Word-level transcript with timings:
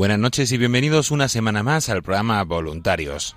Buenas 0.00 0.18
noches 0.18 0.50
y 0.50 0.56
bienvenidos 0.56 1.10
una 1.10 1.28
semana 1.28 1.62
más 1.62 1.90
al 1.90 2.02
programa 2.02 2.42
Voluntarios. 2.44 3.36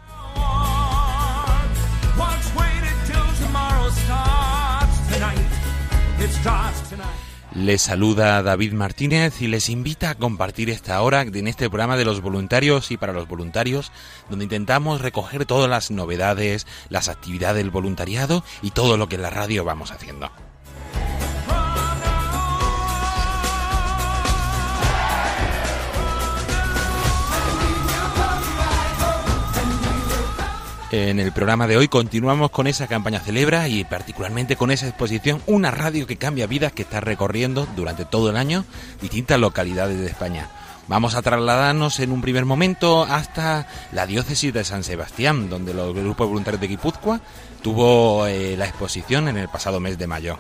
Les 7.54 7.82
saluda 7.82 8.42
David 8.42 8.72
Martínez 8.72 9.42
y 9.42 9.48
les 9.48 9.68
invita 9.68 10.12
a 10.12 10.16
compartir 10.16 10.70
esta 10.70 11.02
hora 11.02 11.24
en 11.24 11.48
este 11.50 11.70
programa 11.70 11.98
de 11.98 12.06
los 12.06 12.22
voluntarios 12.22 12.92
y 12.92 12.98
para 12.98 13.12
los 13.12 13.28
voluntarios, 13.28 13.92
donde 14.30 14.46
intentamos 14.46 15.02
recoger 15.02 15.44
todas 15.44 15.70
las 15.70 15.92
novedades, 15.92 16.66
las 16.88 17.10
actividades 17.10 17.58
del 17.58 17.72
voluntariado 17.72 18.42
y 18.62 18.72
todo 18.72 18.96
lo 18.96 19.10
que 19.10 19.16
en 19.16 19.24
la 19.24 19.32
radio 19.32 19.66
vamos 19.66 19.92
haciendo. 19.92 20.32
En 30.96 31.20
el 31.20 31.32
programa 31.32 31.66
de 31.66 31.76
hoy 31.76 31.88
continuamos 31.88 32.52
con 32.52 32.68
esa 32.68 32.86
campaña 32.86 33.20
Celebra 33.20 33.68
y 33.68 33.84
particularmente 33.84 34.56
con 34.56 34.70
esa 34.70 34.88
exposición 34.88 35.42
Una 35.48 35.72
radio 35.72 36.06
que 36.06 36.18
cambia 36.18 36.46
vidas 36.46 36.72
que 36.72 36.84
está 36.84 37.02
recorriendo 37.02 37.68
durante 37.76 38.06
todo 38.06 38.30
el 38.30 38.38
año 38.38 38.64
distintas 39.02 39.40
localidades 39.40 40.00
de 40.00 40.06
España. 40.06 40.50
Vamos 40.88 41.16
a 41.16 41.24
trasladarnos 41.24 42.00
en 42.00 42.12
un 42.12 42.22
primer 42.22 42.46
momento 42.46 43.06
hasta 43.06 43.66
la 43.92 44.06
diócesis 44.06 44.54
de 44.54 44.64
San 44.64 44.84
Sebastián, 44.84 45.50
donde 45.50 45.72
el 45.72 45.94
grupo 45.96 46.26
de 46.26 46.30
voluntarios 46.30 46.62
de 46.62 46.68
Guipúzcoa 46.68 47.22
tuvo 47.64 48.28
eh, 48.28 48.56
la 48.56 48.68
exposición 48.68 49.28
en 49.30 49.38
el 49.38 49.50
pasado 49.50 49.80
mes 49.80 49.98
de 49.98 50.06
mayo. 50.06 50.38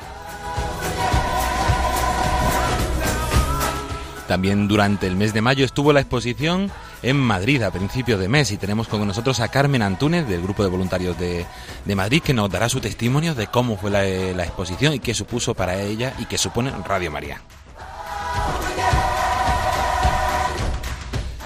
También 4.27 4.67
durante 4.67 5.07
el 5.07 5.15
mes 5.15 5.33
de 5.33 5.41
mayo 5.41 5.65
estuvo 5.65 5.93
la 5.93 6.01
exposición 6.01 6.71
en 7.03 7.17
Madrid 7.17 7.61
a 7.61 7.71
principios 7.71 8.19
de 8.19 8.29
mes 8.29 8.51
y 8.51 8.57
tenemos 8.57 8.87
con 8.87 9.05
nosotros 9.05 9.39
a 9.41 9.49
Carmen 9.49 9.81
Antúnez 9.81 10.27
del 10.27 10.41
Grupo 10.41 10.63
de 10.63 10.69
Voluntarios 10.69 11.19
de, 11.19 11.45
de 11.85 11.95
Madrid 11.95 12.21
que 12.23 12.33
nos 12.33 12.49
dará 12.49 12.69
su 12.69 12.79
testimonio 12.79 13.35
de 13.35 13.47
cómo 13.47 13.77
fue 13.77 13.91
la, 13.91 14.03
la 14.03 14.43
exposición 14.43 14.93
y 14.93 14.99
qué 14.99 15.13
supuso 15.13 15.53
para 15.53 15.79
ella 15.81 16.13
y 16.17 16.25
qué 16.25 16.37
supone 16.37 16.71
Radio 16.85 17.11
María. 17.11 17.41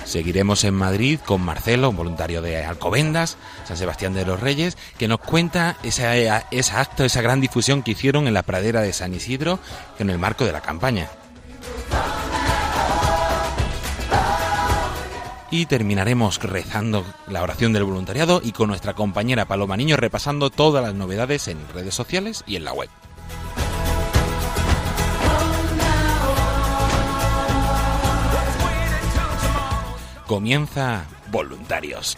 Seguiremos 0.05 0.63
en 0.63 0.73
Madrid 0.73 1.19
con 1.25 1.41
Marcelo, 1.41 1.91
voluntario 1.91 2.41
de 2.41 2.63
Alcobendas, 2.63 3.35
San 3.65 3.75
Sebastián 3.75 4.13
de 4.13 4.25
los 4.25 4.39
Reyes, 4.39 4.77
que 4.97 5.09
nos 5.09 5.19
cuenta 5.19 5.75
esa, 5.83 6.15
esa 6.15 6.79
acto, 6.79 7.03
esa 7.03 7.21
gran 7.21 7.41
difusión 7.41 7.83
que 7.83 7.91
hicieron 7.91 8.25
en 8.25 8.33
la 8.33 8.43
pradera 8.43 8.81
de 8.81 8.93
San 8.93 9.13
Isidro 9.13 9.59
en 9.99 10.09
el 10.09 10.17
marco 10.17 10.45
de 10.45 10.53
la 10.53 10.61
campaña. 10.61 11.09
Y 15.49 15.65
terminaremos 15.65 16.39
rezando 16.43 17.05
la 17.27 17.41
oración 17.41 17.71
del 17.73 17.85
voluntariado 17.85 18.41
y 18.43 18.51
con 18.51 18.67
nuestra 18.67 18.93
compañera 18.93 19.45
Paloma 19.45 19.77
Niño 19.77 19.95
repasando 19.95 20.49
todas 20.49 20.83
las 20.83 20.93
novedades 20.93 21.47
en 21.47 21.57
redes 21.73 21.95
sociales 21.95 22.43
y 22.45 22.57
en 22.57 22.65
la 22.65 22.73
web. 22.73 22.89
Comienza 30.27 31.05
Voluntarios. 31.31 32.17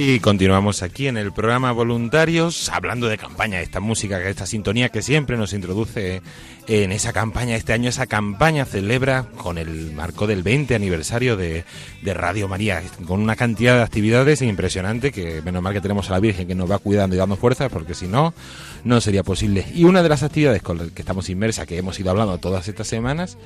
Y 0.00 0.20
continuamos 0.20 0.84
aquí 0.84 1.08
en 1.08 1.16
el 1.16 1.32
programa 1.32 1.72
Voluntarios, 1.72 2.68
hablando 2.68 3.08
de 3.08 3.18
campaña, 3.18 3.60
esta 3.60 3.80
música, 3.80 4.22
esta 4.22 4.46
sintonía 4.46 4.90
que 4.90 5.02
siempre 5.02 5.36
nos 5.36 5.52
introduce 5.52 6.22
en 6.68 6.92
esa 6.92 7.12
campaña. 7.12 7.56
Este 7.56 7.72
año 7.72 7.88
esa 7.88 8.06
campaña 8.06 8.64
celebra 8.64 9.24
con 9.24 9.58
el 9.58 9.92
marco 9.94 10.28
del 10.28 10.44
20 10.44 10.76
aniversario 10.76 11.36
de, 11.36 11.64
Radio 12.04 12.46
María, 12.46 12.80
con 13.08 13.20
una 13.20 13.34
cantidad 13.34 13.74
de 13.74 13.82
actividades 13.82 14.40
impresionante 14.40 15.10
que 15.10 15.42
menos 15.42 15.64
mal 15.64 15.74
que 15.74 15.80
tenemos 15.80 16.08
a 16.10 16.12
la 16.12 16.20
Virgen 16.20 16.46
que 16.46 16.54
nos 16.54 16.70
va 16.70 16.78
cuidando 16.78 17.16
y 17.16 17.18
dando 17.18 17.36
fuerzas, 17.36 17.68
porque 17.68 17.94
si 17.94 18.06
no, 18.06 18.34
no 18.84 19.00
sería 19.00 19.24
posible. 19.24 19.66
Y 19.74 19.82
una 19.82 20.04
de 20.04 20.10
las 20.10 20.22
actividades 20.22 20.62
con 20.62 20.78
las 20.78 20.90
que 20.92 21.02
estamos 21.02 21.28
inmersas, 21.28 21.66
que 21.66 21.76
hemos 21.76 21.98
ido 21.98 22.12
hablando 22.12 22.38
todas 22.38 22.68
estas 22.68 22.86
semanas, 22.86 23.36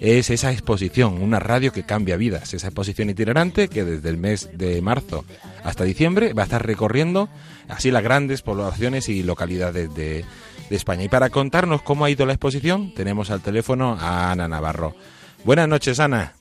es 0.00 0.30
esa 0.30 0.52
exposición, 0.52 1.22
una 1.22 1.38
radio 1.38 1.72
que 1.72 1.84
cambia 1.84 2.16
vidas, 2.16 2.52
esa 2.54 2.68
exposición 2.68 3.10
itinerante 3.10 3.68
que 3.68 3.84
desde 3.84 4.08
el 4.08 4.18
mes 4.18 4.50
de 4.52 4.80
marzo 4.82 5.24
hasta 5.64 5.84
diciembre 5.84 6.32
va 6.32 6.42
a 6.42 6.44
estar 6.44 6.64
recorriendo 6.64 7.28
así 7.68 7.90
las 7.90 8.02
grandes 8.02 8.42
poblaciones 8.42 9.08
y 9.08 9.22
localidades 9.22 9.94
de, 9.94 10.24
España. 10.68 11.04
Y 11.04 11.08
para 11.08 11.30
contarnos 11.30 11.80
cómo 11.82 12.04
ha 12.04 12.10
ido 12.10 12.26
la 12.26 12.32
exposición, 12.32 12.92
tenemos 12.92 13.30
al 13.30 13.40
teléfono 13.40 13.96
a 14.00 14.32
Ana 14.32 14.48
Navarro. 14.48 14.96
Buenas 15.44 15.68
noches, 15.68 16.00
Ana. 16.00 16.32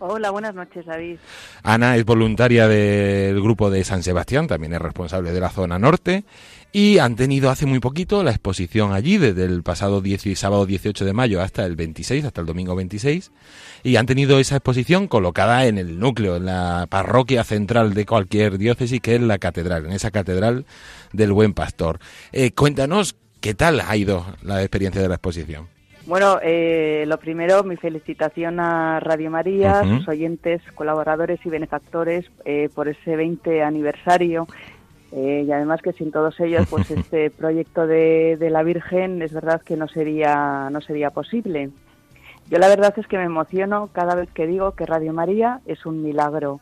Hola, 0.00 0.30
buenas 0.30 0.52
noches, 0.52 0.84
David. 0.84 1.18
Ana 1.62 1.94
es 1.94 2.04
voluntaria 2.04 2.66
del 2.66 3.40
grupo 3.40 3.70
de 3.70 3.84
San 3.84 4.02
Sebastián, 4.02 4.48
también 4.48 4.72
es 4.72 4.82
responsable 4.82 5.30
de 5.30 5.38
la 5.38 5.50
zona 5.50 5.78
norte 5.78 6.24
y 6.72 6.98
han 6.98 7.16
tenido 7.16 7.50
hace 7.50 7.66
muy 7.66 7.80
poquito 7.80 8.22
la 8.22 8.30
exposición 8.30 8.92
allí, 8.92 9.18
desde 9.18 9.44
el 9.44 9.62
pasado 9.62 10.02
sábado 10.34 10.64
18 10.66 11.04
de 11.04 11.12
mayo 11.12 11.42
hasta 11.42 11.66
el 11.66 11.76
26, 11.76 12.24
hasta 12.24 12.40
el 12.40 12.46
domingo 12.46 12.74
26. 12.74 13.30
Y 13.82 13.96
han 13.96 14.06
tenido 14.06 14.38
esa 14.38 14.56
exposición 14.56 15.06
colocada 15.06 15.66
en 15.66 15.76
el 15.76 15.98
núcleo, 15.98 16.36
en 16.36 16.46
la 16.46 16.86
parroquia 16.88 17.44
central 17.44 17.92
de 17.92 18.06
cualquier 18.06 18.56
diócesis, 18.56 19.00
que 19.00 19.16
es 19.16 19.20
la 19.20 19.38
catedral, 19.38 19.84
en 19.84 19.92
esa 19.92 20.10
catedral 20.10 20.64
del 21.12 21.32
Buen 21.32 21.52
Pastor. 21.52 21.98
Eh, 22.32 22.52
cuéntanos 22.52 23.16
qué 23.40 23.52
tal 23.52 23.80
ha 23.80 23.94
ido 23.94 24.24
la 24.42 24.62
experiencia 24.62 25.02
de 25.02 25.08
la 25.08 25.16
exposición. 25.16 25.68
Bueno, 26.06 26.40
eh, 26.42 27.04
lo 27.06 27.18
primero, 27.18 27.62
mi 27.62 27.76
felicitación 27.76 28.58
a 28.58 28.98
Radio 28.98 29.30
María, 29.30 29.84
sus 29.84 30.08
oyentes, 30.08 30.60
colaboradores 30.74 31.38
y 31.44 31.48
benefactores 31.48 32.24
eh, 32.44 32.68
por 32.74 32.88
ese 32.88 33.14
20 33.14 33.62
aniversario 33.62 34.48
eh, 35.12 35.44
y 35.46 35.52
además 35.52 35.82
que 35.82 35.92
sin 35.92 36.10
todos 36.10 36.40
ellos, 36.40 36.66
pues 36.70 36.90
este 36.90 37.30
proyecto 37.30 37.86
de, 37.86 38.38
la 38.50 38.62
Virgen 38.62 39.20
es 39.22 39.32
verdad 39.32 39.60
que 39.60 39.76
no 39.76 39.86
sería, 39.88 40.68
no 40.70 40.80
sería 40.80 41.10
posible. 41.10 41.70
Yo 42.48 42.58
la 42.58 42.68
verdad 42.68 42.94
es 42.96 43.06
que 43.06 43.18
me 43.18 43.24
emociono 43.24 43.90
cada 43.92 44.14
vez 44.14 44.30
que 44.32 44.46
digo 44.46 44.72
que 44.72 44.86
Radio 44.86 45.12
María 45.12 45.60
es 45.66 45.86
un 45.86 46.02
milagro, 46.02 46.60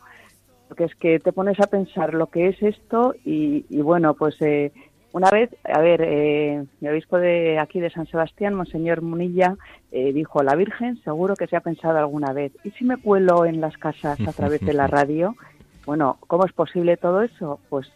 porque 0.67 0.83
es 0.83 0.95
que 0.95 1.19
te 1.19 1.33
pones 1.33 1.59
a 1.59 1.67
pensar 1.67 2.13
lo 2.13 2.27
que 2.27 2.49
es 2.49 2.61
esto 2.61 3.15
y, 3.25 3.81
bueno, 3.81 4.13
pues 4.13 4.35
eh, 4.41 4.71
una 5.11 5.29
vez, 5.29 5.49
a 5.63 5.79
ver, 5.81 6.01
eh, 6.03 6.63
mi 6.79 6.87
obispo 6.87 7.17
de 7.17 7.57
aquí 7.59 7.79
de 7.79 7.89
San 7.89 8.07
Sebastián, 8.07 8.53
Monseñor 8.53 9.01
Munilla, 9.01 9.57
dijo, 9.91 10.43
la 10.43 10.55
Virgen 10.55 11.01
seguro 11.03 11.35
que 11.35 11.47
se 11.47 11.57
ha 11.57 11.61
pensado 11.61 11.97
alguna 11.97 12.31
vez. 12.31 12.53
¿Y 12.63 12.71
si 12.71 12.85
me 12.85 12.95
cuelo 12.95 13.45
en 13.45 13.59
las 13.59 13.77
casas 13.77 14.19
a 14.25 14.31
través 14.31 14.61
de 14.61 14.73
la 14.73 14.87
radio? 14.87 15.35
Bueno, 15.85 16.17
¿cómo 16.27 16.45
es 16.45 16.53
posible 16.53 16.95
todo 16.95 17.23
eso? 17.23 17.59
Pues 17.69 17.91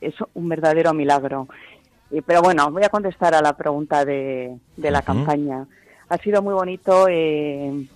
es 0.00 0.14
un 0.34 0.48
verdadero 0.48 0.92
milagro. 0.94 1.48
pero 2.26 2.42
bueno, 2.42 2.70
voy 2.70 2.84
a 2.84 2.88
contestar 2.88 3.34
a 3.34 3.42
la 3.42 3.56
pregunta 3.56 4.04
de, 4.04 4.58
la 4.76 5.02
campaña. 5.02 5.66
Ha 6.08 6.18
sido 6.18 6.42
muy 6.42 6.54
bonito 6.54 7.08
eh, 7.08 7.86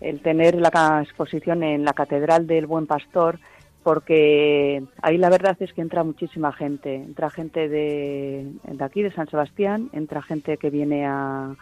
el 0.00 0.20
tener 0.20 0.56
la 0.56 1.02
exposición 1.02 1.62
en 1.62 1.84
la 1.84 1.92
Catedral 1.92 2.46
del 2.46 2.66
Buen 2.66 2.86
Pastor, 2.86 3.38
porque 3.82 4.82
ahí 5.02 5.18
la 5.18 5.30
verdad 5.30 5.56
es 5.60 5.72
que 5.72 5.80
entra 5.82 6.04
muchísima 6.04 6.52
gente. 6.52 6.94
Entra 6.94 7.30
gente 7.30 7.68
de, 7.68 8.46
de 8.64 8.84
aquí, 8.84 9.02
de 9.02 9.12
San 9.12 9.28
Sebastián, 9.28 9.90
entra 9.92 10.22
gente 10.22 10.56
que 10.56 10.70
viene 10.70 11.06
a, 11.06 11.54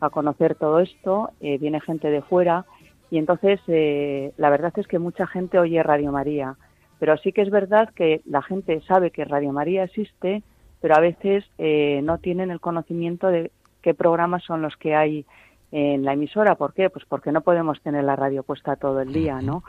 a 0.00 0.10
conocer 0.10 0.54
todo 0.54 0.80
esto, 0.80 1.30
eh, 1.40 1.58
viene 1.58 1.80
gente 1.80 2.10
de 2.10 2.22
fuera, 2.22 2.64
y 3.10 3.18
entonces 3.18 3.60
eh, 3.68 4.32
la 4.36 4.50
verdad 4.50 4.72
es 4.76 4.86
que 4.86 4.98
mucha 4.98 5.26
gente 5.26 5.58
oye 5.58 5.82
Radio 5.82 6.12
María. 6.12 6.56
Pero 7.04 7.18
sí 7.18 7.32
que 7.32 7.42
es 7.42 7.50
verdad 7.50 7.90
que 7.94 8.22
la 8.24 8.40
gente 8.40 8.80
sabe 8.88 9.10
que 9.10 9.26
Radio 9.26 9.52
María 9.52 9.84
existe, 9.84 10.42
pero 10.80 10.96
a 10.96 11.00
veces 11.00 11.44
eh, 11.58 12.00
no 12.02 12.16
tienen 12.16 12.50
el 12.50 12.60
conocimiento 12.60 13.26
de 13.26 13.50
qué 13.82 13.92
programas 13.92 14.42
son 14.42 14.62
los 14.62 14.74
que 14.78 14.94
hay 14.94 15.26
en 15.70 16.06
la 16.06 16.14
emisora. 16.14 16.54
¿Por 16.54 16.72
qué? 16.72 16.88
Pues 16.88 17.04
porque 17.06 17.30
no 17.30 17.42
podemos 17.42 17.78
tener 17.82 18.04
la 18.04 18.16
radio 18.16 18.42
puesta 18.42 18.76
todo 18.76 19.02
el 19.02 19.12
día, 19.12 19.42
¿no? 19.42 19.62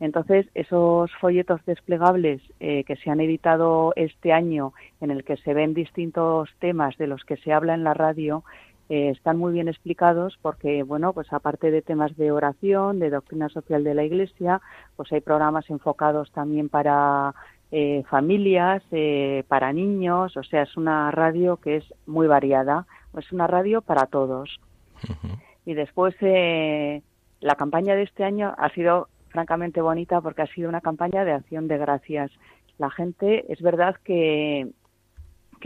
Entonces, 0.00 0.48
esos 0.54 1.08
folletos 1.20 1.64
desplegables 1.66 2.42
eh, 2.58 2.82
que 2.82 2.96
se 2.96 3.10
han 3.10 3.20
editado 3.20 3.92
este 3.94 4.32
año, 4.32 4.72
en 5.00 5.12
el 5.12 5.22
que 5.22 5.36
se 5.36 5.54
ven 5.54 5.72
distintos 5.72 6.50
temas 6.58 6.98
de 6.98 7.06
los 7.06 7.24
que 7.24 7.36
se 7.36 7.52
habla 7.52 7.74
en 7.74 7.84
la 7.84 7.94
radio, 7.94 8.42
eh, 8.88 9.10
están 9.10 9.36
muy 9.36 9.52
bien 9.52 9.66
explicados 9.68 10.38
porque, 10.40 10.84
bueno, 10.84 11.12
pues 11.12 11.32
aparte 11.32 11.70
de 11.70 11.82
temas 11.82 12.16
de 12.16 12.30
oración, 12.30 13.00
de 13.00 13.10
doctrina 13.10 13.48
social 13.48 13.82
de 13.82 13.94
la 13.94 14.04
Iglesia, 14.04 14.60
pues 14.94 15.12
hay 15.12 15.20
programas 15.20 15.68
enfocados 15.70 16.30
también 16.30 16.68
para 16.68 17.34
eh, 17.72 18.04
familias, 18.08 18.84
eh, 18.92 19.42
para 19.48 19.72
niños, 19.72 20.36
o 20.36 20.42
sea, 20.44 20.62
es 20.62 20.76
una 20.76 21.10
radio 21.10 21.56
que 21.56 21.76
es 21.76 21.94
muy 22.06 22.28
variada, 22.28 22.86
es 23.18 23.32
una 23.32 23.48
radio 23.48 23.82
para 23.82 24.06
todos. 24.06 24.60
Y 25.64 25.74
después 25.74 26.14
la 27.40 27.54
campaña 27.56 27.96
de 27.96 28.04
este 28.04 28.22
año 28.22 28.54
ha 28.56 28.70
sido 28.70 29.08
francamente 29.30 29.80
bonita 29.80 30.20
porque 30.20 30.42
ha 30.42 30.46
sido 30.46 30.68
una 30.68 30.80
campaña 30.80 31.24
de 31.24 31.32
acción 31.32 31.66
de 31.66 31.76
gracias. 31.76 32.30
La 32.78 32.90
gente, 32.90 33.50
es 33.52 33.60
verdad 33.60 33.96
que 34.04 34.68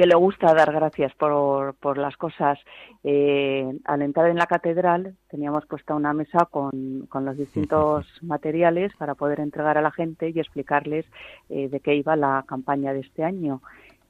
que 0.00 0.06
le 0.06 0.14
gusta 0.14 0.54
dar 0.54 0.72
gracias 0.72 1.14
por, 1.16 1.74
por 1.74 1.98
las 1.98 2.16
cosas. 2.16 2.58
Eh, 3.04 3.70
al 3.84 4.00
entrar 4.00 4.30
en 4.30 4.38
la 4.38 4.46
catedral 4.46 5.14
teníamos 5.28 5.66
puesta 5.66 5.94
una 5.94 6.14
mesa 6.14 6.46
con, 6.50 7.04
con 7.10 7.26
los 7.26 7.36
distintos 7.36 8.06
materiales 8.22 8.96
para 8.96 9.14
poder 9.14 9.40
entregar 9.40 9.76
a 9.76 9.82
la 9.82 9.90
gente 9.90 10.30
y 10.30 10.40
explicarles 10.40 11.04
eh, 11.50 11.68
de 11.68 11.80
qué 11.80 11.96
iba 11.96 12.16
la 12.16 12.46
campaña 12.48 12.94
de 12.94 13.00
este 13.00 13.24
año. 13.24 13.60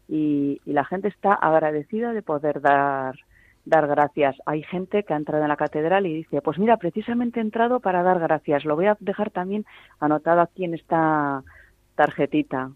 Y, 0.06 0.60
y, 0.64 0.72
la 0.74 0.84
gente 0.84 1.08
está 1.08 1.34
agradecida 1.34 2.12
de 2.12 2.22
poder 2.22 2.60
dar 2.60 3.16
dar 3.64 3.88
gracias. 3.88 4.36
Hay 4.46 4.62
gente 4.62 5.02
que 5.02 5.12
ha 5.12 5.16
entrado 5.16 5.42
en 5.42 5.48
la 5.48 5.56
catedral 5.56 6.06
y 6.06 6.14
dice, 6.14 6.40
pues 6.40 6.56
mira, 6.56 6.76
precisamente 6.76 7.40
he 7.40 7.42
entrado 7.42 7.80
para 7.80 8.04
dar 8.04 8.20
gracias. 8.20 8.64
Lo 8.64 8.76
voy 8.76 8.86
a 8.86 8.96
dejar 9.00 9.30
también 9.30 9.66
anotado 9.98 10.40
aquí 10.40 10.64
en 10.64 10.74
esta 10.74 11.42
tarjetita 11.96 12.70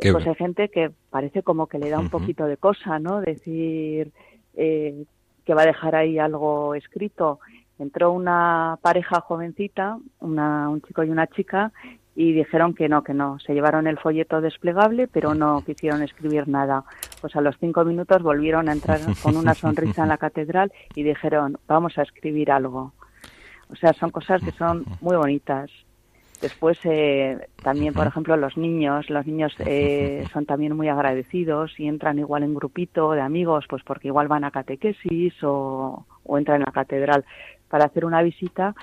pues 0.00 0.26
hay 0.26 0.34
gente 0.34 0.68
que 0.68 0.90
parece 1.10 1.42
como 1.42 1.66
que 1.66 1.78
le 1.78 1.90
da 1.90 1.98
un 1.98 2.10
poquito 2.10 2.46
de 2.46 2.56
cosa, 2.56 2.98
¿no? 2.98 3.20
Decir 3.20 4.12
eh, 4.54 5.04
que 5.44 5.54
va 5.54 5.62
a 5.62 5.66
dejar 5.66 5.96
ahí 5.96 6.18
algo 6.18 6.74
escrito. 6.74 7.40
Entró 7.78 8.12
una 8.12 8.78
pareja 8.82 9.20
jovencita, 9.20 9.98
una, 10.20 10.68
un 10.68 10.82
chico 10.82 11.04
y 11.04 11.10
una 11.10 11.26
chica, 11.28 11.72
y 12.14 12.32
dijeron 12.32 12.74
que 12.74 12.88
no, 12.88 13.04
que 13.04 13.14
no. 13.14 13.38
Se 13.38 13.54
llevaron 13.54 13.86
el 13.86 13.98
folleto 13.98 14.40
desplegable, 14.40 15.06
pero 15.06 15.34
no 15.34 15.62
quisieron 15.66 16.02
escribir 16.02 16.48
nada. 16.48 16.84
Pues 17.20 17.34
a 17.36 17.40
los 17.40 17.56
cinco 17.58 17.84
minutos 17.84 18.22
volvieron 18.22 18.68
a 18.68 18.72
entrar 18.72 19.00
con 19.22 19.36
una 19.36 19.54
sonrisa 19.54 20.02
en 20.02 20.08
la 20.08 20.18
catedral 20.18 20.72
y 20.94 21.02
dijeron, 21.02 21.58
vamos 21.66 21.96
a 21.96 22.02
escribir 22.02 22.50
algo. 22.50 22.92
O 23.70 23.76
sea, 23.76 23.92
son 23.92 24.10
cosas 24.10 24.42
que 24.42 24.50
son 24.52 24.84
muy 25.00 25.16
bonitas. 25.16 25.70
Después, 26.40 26.78
eh, 26.84 27.48
también, 27.62 27.94
por 27.94 28.06
ejemplo, 28.06 28.36
los 28.36 28.56
niños, 28.56 29.10
los 29.10 29.26
niños 29.26 29.52
eh, 29.58 30.24
son 30.32 30.46
también 30.46 30.76
muy 30.76 30.88
agradecidos 30.88 31.78
y 31.80 31.88
entran 31.88 32.18
igual 32.20 32.44
en 32.44 32.54
grupito 32.54 33.10
de 33.12 33.20
amigos, 33.20 33.64
pues 33.68 33.82
porque 33.82 34.08
igual 34.08 34.28
van 34.28 34.44
a 34.44 34.52
catequesis 34.52 35.34
o, 35.42 36.06
entran 36.28 36.60
en 36.60 36.66
la 36.66 36.72
catedral 36.72 37.24
para 37.68 37.86
hacer 37.86 38.04
una 38.04 38.22
visita 38.22 38.74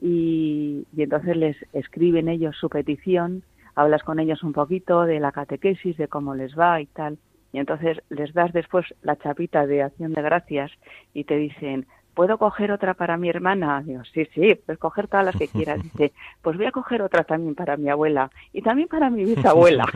y, 0.00 0.86
y, 0.96 1.02
entonces 1.02 1.36
les 1.36 1.56
escriben 1.72 2.28
ellos 2.28 2.56
su 2.56 2.68
petición, 2.68 3.42
hablas 3.74 4.04
con 4.04 4.20
ellos 4.20 4.44
un 4.44 4.52
poquito 4.52 5.02
de 5.02 5.18
la 5.18 5.32
catequesis, 5.32 5.96
de 5.96 6.06
cómo 6.06 6.36
les 6.36 6.56
va 6.56 6.80
y 6.80 6.86
tal, 6.86 7.18
y 7.52 7.58
entonces 7.58 8.00
les 8.10 8.32
das 8.32 8.52
después 8.52 8.86
la 9.02 9.16
chapita 9.16 9.66
de 9.66 9.82
acción 9.82 10.12
de 10.12 10.22
gracias 10.22 10.70
y 11.14 11.24
te 11.24 11.36
dicen, 11.36 11.86
¿puedo 12.14 12.38
coger 12.38 12.72
otra 12.72 12.94
para 12.94 13.16
mi 13.16 13.28
hermana? 13.28 13.82
Digo, 13.82 14.02
sí, 14.12 14.26
sí, 14.34 14.54
puedes 14.54 14.78
coger 14.78 15.08
todas 15.08 15.26
las 15.26 15.36
que 15.36 15.48
quieras. 15.48 15.82
Dice, 15.82 16.12
pues 16.40 16.56
voy 16.56 16.66
a 16.66 16.72
coger 16.72 17.02
otra 17.02 17.24
también 17.24 17.54
para 17.54 17.76
mi 17.76 17.88
abuela 17.88 18.30
y 18.52 18.62
también 18.62 18.88
para 18.88 19.10
mi 19.10 19.24
bisabuela. 19.24 19.86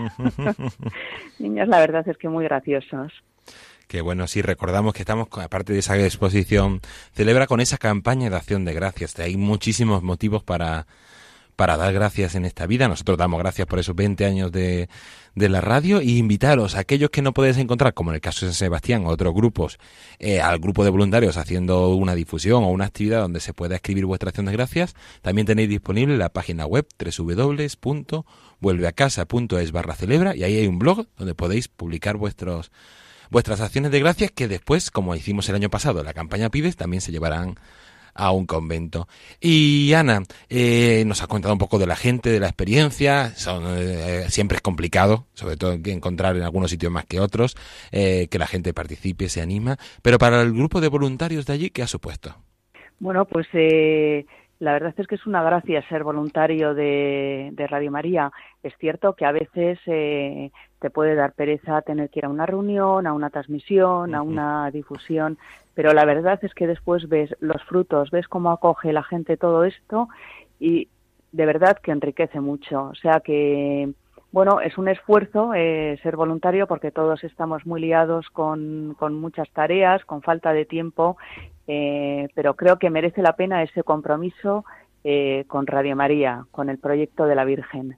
Niños, 1.39 1.69
la 1.69 1.79
verdad 1.79 2.07
es 2.09 2.17
que 2.19 2.29
muy 2.29 2.45
graciosos. 2.45 3.13
Que 3.89 4.01
bueno, 4.01 4.27
sí, 4.27 4.43
recordamos 4.43 4.95
que 4.95 5.03
estamos, 5.03 5.29
aparte 5.41 5.73
de 5.73 5.79
esa 5.79 5.97
exposición, 5.97 6.81
celebra 7.13 7.47
con 7.47 7.61
esa 7.61 7.79
campaña 7.79 8.29
de 8.29 8.37
acción 8.37 8.65
de 8.65 8.75
gracias. 8.75 9.17
Hay 9.21 9.37
muchísimos 9.37 10.03
motivos 10.03 10.43
para, 10.43 10.87
para 11.57 11.77
dar 11.77 11.93
gracias 11.93 12.35
en 12.35 12.45
esta 12.45 12.67
vida. 12.67 12.87
Nosotros 12.87 13.19
damos 13.19 13.41
gracias 13.41 13.67
por 13.67 13.79
esos 13.79 13.97
20 13.97 14.27
años 14.27 14.53
de, 14.53 14.89
de 15.35 15.49
la 15.49 15.61
radio 15.61 16.03
y 16.03 16.19
invitaros 16.19 16.77
a 16.77 16.81
aquellos 16.81 17.11
que 17.11 17.23
no 17.23 17.33
podéis 17.33 17.57
encontrar, 17.57 17.95
como 17.95 18.11
en 18.11 18.17
el 18.17 18.21
caso 18.21 18.47
de 18.47 18.53
San 18.53 18.59
Sebastián 18.59 19.07
o 19.07 19.09
otros 19.09 19.35
grupos, 19.35 19.79
eh, 20.19 20.41
al 20.41 20.59
grupo 20.59 20.85
de 20.85 20.91
voluntarios 20.91 21.37
haciendo 21.37 21.95
una 21.95 22.15
difusión 22.15 22.65
o 22.65 22.69
una 22.69 22.85
actividad 22.85 23.23
donde 23.23 23.41
se 23.41 23.55
pueda 23.55 23.77
escribir 23.77 24.07
vuestra 24.07 24.29
acción 24.29 24.47
de 24.47 24.53
gracias. 24.53 24.95
También 25.23 25.47
tenéis 25.47 25.69
disponible 25.69 26.17
la 26.17 26.29
página 26.29 26.67
web 26.67 26.87
www.vuelveacasa.es 26.99 29.73
barra 29.73 29.95
celebra 29.95 30.37
y 30.37 30.45
ahí 30.45 30.57
hay 30.57 30.67
un 30.67 30.79
blog 30.79 31.07
donde 31.17 31.35
podéis 31.35 31.69
publicar 31.69 32.17
vuestros 32.17 32.71
vuestras 33.31 33.61
acciones 33.61 33.91
de 33.91 33.99
gracias 33.99 34.31
que 34.31 34.49
después, 34.49 34.91
como 34.91 35.15
hicimos 35.15 35.49
el 35.49 35.57
año 35.57 35.71
pasado, 35.71 36.05
la 36.05 36.15
campaña 36.15 36.49
Pides, 36.49 36.77
también 36.77 37.01
se 37.01 37.13
llevarán 37.13 37.57
a 38.17 38.31
un 38.33 38.47
convento. 38.47 39.09
Y 39.41 39.93
Ana, 39.95 40.23
eh, 40.49 41.05
nos 41.07 41.23
ha 41.23 41.27
contado 41.27 41.53
un 41.55 41.59
poco 41.59 41.79
de 41.79 41.87
la 41.87 41.97
gente, 41.97 42.31
de 42.31 42.41
la 42.41 42.47
experiencia. 42.47 43.31
Son, 43.31 43.65
eh, 43.67 44.27
siempre 44.29 44.57
es 44.57 44.63
complicado, 44.63 45.27
sobre 45.35 45.57
todo 45.57 45.73
encontrar 45.73 46.37
en 46.37 46.43
algunos 46.43 46.71
sitios 46.71 46.93
más 46.93 47.07
que 47.07 47.21
otros, 47.21 47.57
eh, 47.93 48.29
que 48.29 48.39
la 48.39 48.47
gente 48.47 48.73
participe, 48.75 49.29
se 49.29 49.43
anima. 49.43 49.77
Pero 50.03 50.19
para 50.19 50.41
el 50.43 50.53
grupo 50.53 50.81
de 50.81 50.89
voluntarios 50.89 51.47
de 51.47 51.53
allí, 51.53 51.71
¿qué 51.71 51.83
ha 51.83 51.87
supuesto? 51.87 52.35
Bueno, 52.99 53.27
pues 53.27 53.47
eh, 53.53 54.25
la 54.59 54.73
verdad 54.73 54.95
es 54.97 55.07
que 55.07 55.17
es 55.17 55.27
una 55.27 55.43
gracia 55.43 55.87
ser 55.89 56.03
voluntario 56.03 56.75
de, 56.75 57.53
Radio 57.69 57.91
María. 57.91 58.33
Es 58.63 58.73
cierto 58.79 59.15
que 59.15 59.27
a 59.27 59.33
veces 59.33 59.79
eh, 59.87 60.51
te 60.81 60.91
puede 60.91 61.15
dar 61.15 61.33
pereza 61.33 61.83
tener 61.83 62.09
que 62.09 62.21
ir 62.21 62.25
a 62.25 62.31
una 62.31 62.47
reunión, 62.47 63.07
a 63.07 63.13
una 63.13 63.29
transmisión, 63.29 64.15
a 64.15 64.23
una 64.23 64.71
difusión, 64.71 65.37
pero 65.77 65.93
la 65.93 66.05
verdad 66.05 66.41
es 66.43 66.53
que 66.55 66.67
después 66.67 67.09
ves 67.09 67.37
los 67.39 67.63
frutos, 67.63 68.11
ves 68.11 68.27
cómo 68.27 68.51
acoge 68.51 68.93
la 68.93 69.05
gente 69.05 69.37
todo 69.37 69.63
esto 69.63 70.09
y 70.59 70.89
de 71.31 71.47
verdad 71.47 71.79
que 71.81 71.93
enriquece 71.93 72.41
mucho. 72.41 72.87
O 72.87 72.95
sea 72.97 73.21
que, 73.21 73.93
bueno, 74.33 74.61
es 74.61 74.77
un 74.77 74.89
esfuerzo 74.89 75.55
eh, 75.55 76.01
ser 76.03 76.17
voluntario 76.17 76.67
porque 76.67 76.91
todos 76.91 77.23
estamos 77.23 77.65
muy 77.65 77.81
liados 77.81 78.29
con, 78.31 78.97
con 78.99 79.15
muchas 79.15 79.49
tareas, 79.51 80.05
con 80.05 80.23
falta 80.23 80.53
de 80.53 80.65
tiempo 80.65 81.17
eh, 81.67 82.29
pero 82.35 82.55
creo 82.55 82.79
que 82.79 82.91
merece 82.91 83.23
la 83.23 83.35
pena 83.35 83.63
ese 83.63 83.83
compromiso 83.83 84.65
eh, 85.05 85.45
con 85.49 85.67
Radio 85.67 85.97
María, 85.97 86.47
con 86.51 86.69
el 86.69 86.79
proyecto 86.79 87.27
de 87.27 87.35
la 87.35 87.45
Virgen. 87.45 87.97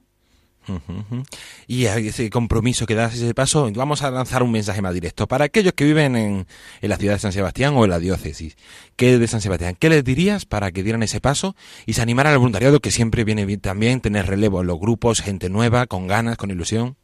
Y 1.67 1.85
ese 1.85 2.29
compromiso 2.29 2.85
que 2.85 2.95
das, 2.95 3.15
ese 3.15 3.33
paso, 3.33 3.69
vamos 3.75 4.03
a 4.03 4.11
lanzar 4.11 4.43
un 4.43 4.51
mensaje 4.51 4.81
más 4.81 4.93
directo. 4.93 5.27
Para 5.27 5.45
aquellos 5.45 5.73
que 5.73 5.85
viven 5.85 6.15
en, 6.15 6.45
la 6.81 6.97
ciudad 6.97 7.13
de 7.13 7.19
San 7.19 7.31
Sebastián 7.31 7.73
o 7.75 7.83
en 7.83 7.91
la 7.91 7.99
diócesis, 7.99 8.57
¿qué 8.95 9.17
de 9.17 9.27
San 9.27 9.41
Sebastián? 9.41 9.75
¿Qué 9.79 9.89
les 9.89 10.03
dirías 10.03 10.45
para 10.45 10.71
que 10.71 10.83
dieran 10.83 11.03
ese 11.03 11.21
paso 11.21 11.55
y 11.85 11.93
se 11.93 12.01
animaran 12.01 12.33
al 12.33 12.39
voluntariado, 12.39 12.79
que 12.79 12.91
siempre 12.91 13.23
viene 13.23 13.45
bien 13.45 13.61
también 13.61 14.01
tener 14.01 14.27
relevo 14.27 14.61
en 14.61 14.67
los 14.67 14.79
grupos, 14.79 15.21
gente 15.21 15.49
nueva, 15.49 15.87
con 15.87 16.07
ganas, 16.07 16.37
con 16.37 16.51
ilusión? 16.51 16.95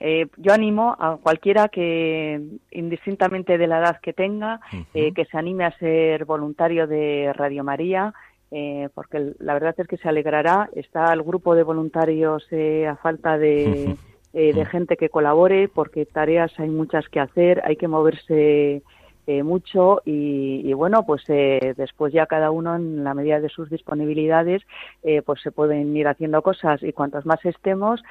Eh, 0.00 0.26
yo 0.36 0.52
animo 0.52 0.96
a 0.98 1.16
cualquiera 1.16 1.68
que, 1.68 2.40
indistintamente 2.72 3.56
de 3.56 3.66
la 3.66 3.78
edad 3.78 4.00
que 4.02 4.12
tenga, 4.12 4.60
eh, 4.92 5.12
que 5.14 5.24
se 5.24 5.38
anime 5.38 5.64
a 5.64 5.78
ser 5.78 6.24
voluntario 6.24 6.86
de 6.86 7.32
Radio 7.32 7.64
María, 7.64 8.12
eh, 8.54 8.88
porque 8.94 9.34
la 9.40 9.54
verdad 9.54 9.74
es 9.76 9.86
que 9.88 9.96
se 9.96 10.08
alegrará. 10.08 10.70
Está 10.74 11.12
el 11.12 11.22
grupo 11.22 11.54
de 11.54 11.64
voluntarios 11.64 12.46
a 12.88 12.96
falta 12.96 13.36
de, 13.36 13.96
de 14.32 14.66
gente 14.66 14.96
que 14.96 15.10
colabore, 15.10 15.68
porque 15.68 16.06
tareas 16.06 16.52
hay 16.58 16.70
muchas 16.70 17.08
que 17.08 17.20
hacer, 17.20 17.60
hay 17.64 17.76
que 17.76 17.88
moverse 17.88 18.82
eh, 19.26 19.42
mucho 19.42 20.02
y, 20.04 20.70
bueno, 20.74 21.06
pues 21.06 21.22
eh, 21.28 21.72
después 21.78 22.12
ya 22.12 22.26
cada 22.26 22.50
uno 22.50 22.76
en 22.76 23.04
la 23.04 23.14
medida 23.14 23.40
de 23.40 23.48
sus 23.48 23.70
disponibilidades 23.70 24.60
eh, 25.02 25.22
pues 25.22 25.40
se 25.40 25.50
pueden 25.50 25.96
ir 25.96 26.08
haciendo 26.08 26.42
cosas 26.42 26.82
y 26.82 26.92
cuantos 26.92 27.24
más 27.24 27.42
estemos 27.46 28.02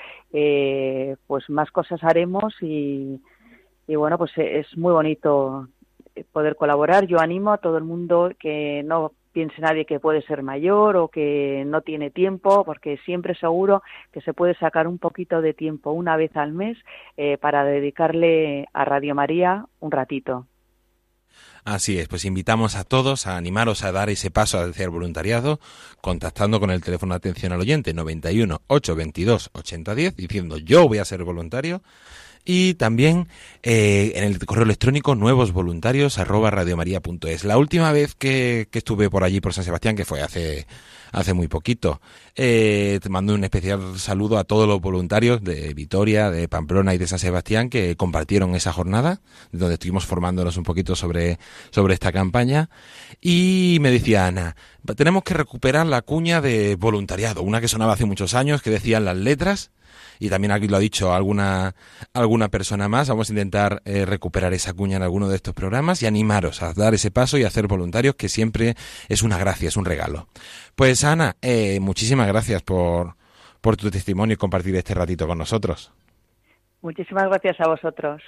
pues 1.28 1.50
más 1.52 1.70
cosas 1.70 2.04
haremos 2.04 2.56
y, 2.62 3.22
y 3.88 3.96
bueno, 3.96 4.18
pues 4.18 4.32
es 4.38 4.76
muy 4.76 4.92
bonito 4.92 5.68
poder 6.32 6.56
colaborar. 6.56 7.06
Yo 7.06 7.20
animo 7.20 7.52
a 7.52 7.60
todo 7.60 7.78
el 7.78 7.84
mundo 7.84 8.32
que 8.40 8.82
no 8.84 9.12
piense 9.34 9.60
nadie 9.60 9.86
que 9.86 10.00
puede 10.00 10.22
ser 10.22 10.44
mayor 10.44 10.96
o 10.96 11.08
que 11.10 11.64
no 11.66 11.82
tiene 11.82 12.12
tiempo, 12.12 12.64
porque 12.64 12.98
siempre 13.06 13.36
seguro 13.36 13.84
que 14.12 14.22
se 14.22 14.34
puede 14.34 14.56
sacar 14.56 14.88
un 14.88 15.00
poquito 15.00 15.42
de 15.42 15.54
tiempo 15.54 15.92
una 15.92 16.16
vez 16.16 16.36
al 16.38 16.54
mes 16.54 16.78
para 17.42 17.64
dedicarle 17.66 18.68
a 18.74 18.86
Radio 18.86 19.16
María 19.16 19.66
un 19.80 19.92
ratito. 19.92 20.46
Así 21.66 21.98
es, 21.98 22.10
pues 22.10 22.26
invitamos 22.26 22.76
a 22.76 22.84
todos 22.84 23.26
a 23.26 23.38
animaros 23.38 23.84
a 23.84 23.92
dar 23.92 24.10
ese 24.10 24.30
paso 24.30 24.60
hacia 24.60 24.84
el 24.84 24.92
voluntariado, 24.92 25.60
contactando 26.02 26.60
con 26.60 26.70
el 26.72 26.84
teléfono 26.84 27.16
atención 27.16 27.54
al 27.54 27.62
oyente 27.62 27.94
91 27.94 28.62
822 28.68 29.50
8010, 29.54 30.16
diciendo 30.18 30.58
yo 30.58 30.88
voy 30.88 30.98
a 30.98 31.06
ser 31.06 31.24
voluntario 31.24 31.82
y 32.46 32.74
también 32.76 33.28
eh, 33.64 34.14
en 34.16 34.24
el 34.24 34.46
correo 34.46 34.66
electrónico 34.66 35.16
nuevos 35.16 35.52
voluntarios 35.52 36.20
arroba 36.20 36.52
radiomaria.es. 36.52 37.44
La 37.44 37.58
última 37.58 37.92
vez 37.92 38.16
que, 38.16 38.68
que, 38.72 38.80
estuve 38.80 39.10
por 39.10 39.24
allí 39.24 39.42
por 39.42 39.54
San 39.54 39.64
Sebastián, 39.64 39.96
que 39.96 40.06
fue 40.06 40.22
hace 40.22 40.66
hace 41.14 41.34
muy 41.34 41.48
poquito. 41.48 42.02
Eh, 42.36 43.00
te 43.02 43.10
mando 43.10 43.36
un 43.36 43.44
especial 43.44 44.00
saludo 44.00 44.38
a 44.38 44.44
todos 44.44 44.68
los 44.68 44.82
voluntarios 44.82 45.42
de 45.44 45.74
Vitoria, 45.74 46.32
de 46.32 46.50
Pamplona 46.50 46.94
y 46.94 46.98
de 46.98 47.08
San 47.08 47.20
Sebastián 47.20 47.70
que 47.70 47.96
compartieron 47.96 48.56
esa 48.56 48.74
jornada, 48.74 49.22
donde 49.52 49.76
estuvimos 49.76 50.06
formándonos 50.06 50.58
un 50.58 50.64
poquito 50.64 50.96
sobre, 50.96 51.40
sobre 51.70 51.94
esta 51.94 52.12
campaña. 52.12 52.70
Y 53.22 53.78
me 53.80 53.92
decía 53.92 54.26
Ana, 54.26 54.56
tenemos 54.98 55.24
que 55.24 55.36
recuperar 55.36 55.86
la 55.86 56.02
cuña 56.02 56.42
de 56.42 56.76
voluntariado, 56.76 57.44
una 57.44 57.62
que 57.62 57.68
sonaba 57.68 57.94
hace 57.94 58.06
muchos 58.06 58.34
años, 58.34 58.62
que 58.62 58.72
decían 58.72 59.06
las 59.06 59.16
letras 59.16 59.72
y 60.20 60.30
también 60.30 60.52
aquí 60.52 60.68
lo 60.68 60.78
ha 60.78 60.80
dicho 60.80 61.14
alguna, 61.14 61.76
alguna 62.14 62.50
persona 62.50 62.88
más. 62.88 63.10
Vamos 63.10 63.30
a 63.30 63.34
intentar 63.34 63.82
eh, 63.86 64.06
recuperar 64.06 64.54
esa 64.54 64.74
cuña 64.74 64.98
en 64.98 65.04
alguno 65.04 65.30
de 65.30 65.36
estos 65.36 65.54
programas 65.54 66.02
y 66.02 66.06
animaros 66.06 66.62
a 66.64 66.74
dar 66.74 66.94
ese 66.94 67.12
paso 67.12 67.38
y 67.38 67.44
a 67.44 67.48
hacer 67.48 67.68
voluntarios, 67.68 68.16
que 68.16 68.30
siempre 68.30 68.76
es 69.10 69.24
una 69.24 69.38
gracia, 69.38 69.68
es 69.68 69.78
un 69.78 69.86
regalo. 69.86 70.28
Pues 70.76 71.04
Ana, 71.04 71.36
eh, 71.42 71.80
muchísimas 71.80 72.28
gracias 72.28 72.62
por, 72.62 73.16
por 73.62 73.78
tu 73.78 73.90
testimonio 73.90 74.34
y 74.34 74.38
compartir 74.38 74.76
este 74.76 74.94
ratito 74.94 75.28
con 75.28 75.38
nosotros. 75.38 75.92
Muchísimas 76.82 77.26
gracias 77.30 77.60
a 77.62 77.70
vosotros. 77.70 78.22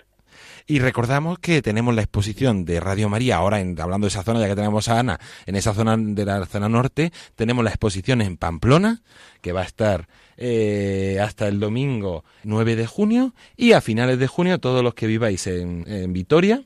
Y 0.67 0.79
recordamos 0.79 1.39
que 1.39 1.61
tenemos 1.61 1.93
la 1.93 2.01
exposición 2.01 2.65
de 2.65 2.79
Radio 2.79 3.09
María, 3.09 3.37
ahora 3.37 3.59
en, 3.59 3.79
hablando 3.79 4.05
de 4.05 4.09
esa 4.09 4.23
zona, 4.23 4.39
ya 4.39 4.47
que 4.47 4.55
tenemos 4.55 4.87
a 4.89 4.99
Ana, 4.99 5.19
en 5.45 5.55
esa 5.55 5.73
zona 5.73 5.95
de 5.97 6.25
la 6.25 6.45
zona 6.45 6.69
norte, 6.69 7.11
tenemos 7.35 7.63
la 7.63 7.69
exposición 7.69 8.21
en 8.21 8.37
Pamplona, 8.37 9.01
que 9.41 9.51
va 9.51 9.61
a 9.61 9.65
estar 9.65 10.07
eh, 10.37 11.19
hasta 11.21 11.47
el 11.47 11.59
domingo 11.59 12.25
9 12.43 12.75
de 12.75 12.87
junio, 12.87 13.33
y 13.55 13.73
a 13.73 13.81
finales 13.81 14.19
de 14.19 14.27
junio, 14.27 14.59
todos 14.59 14.83
los 14.83 14.93
que 14.93 15.07
viváis 15.07 15.47
en, 15.47 15.85
Vitoria, 16.13 16.63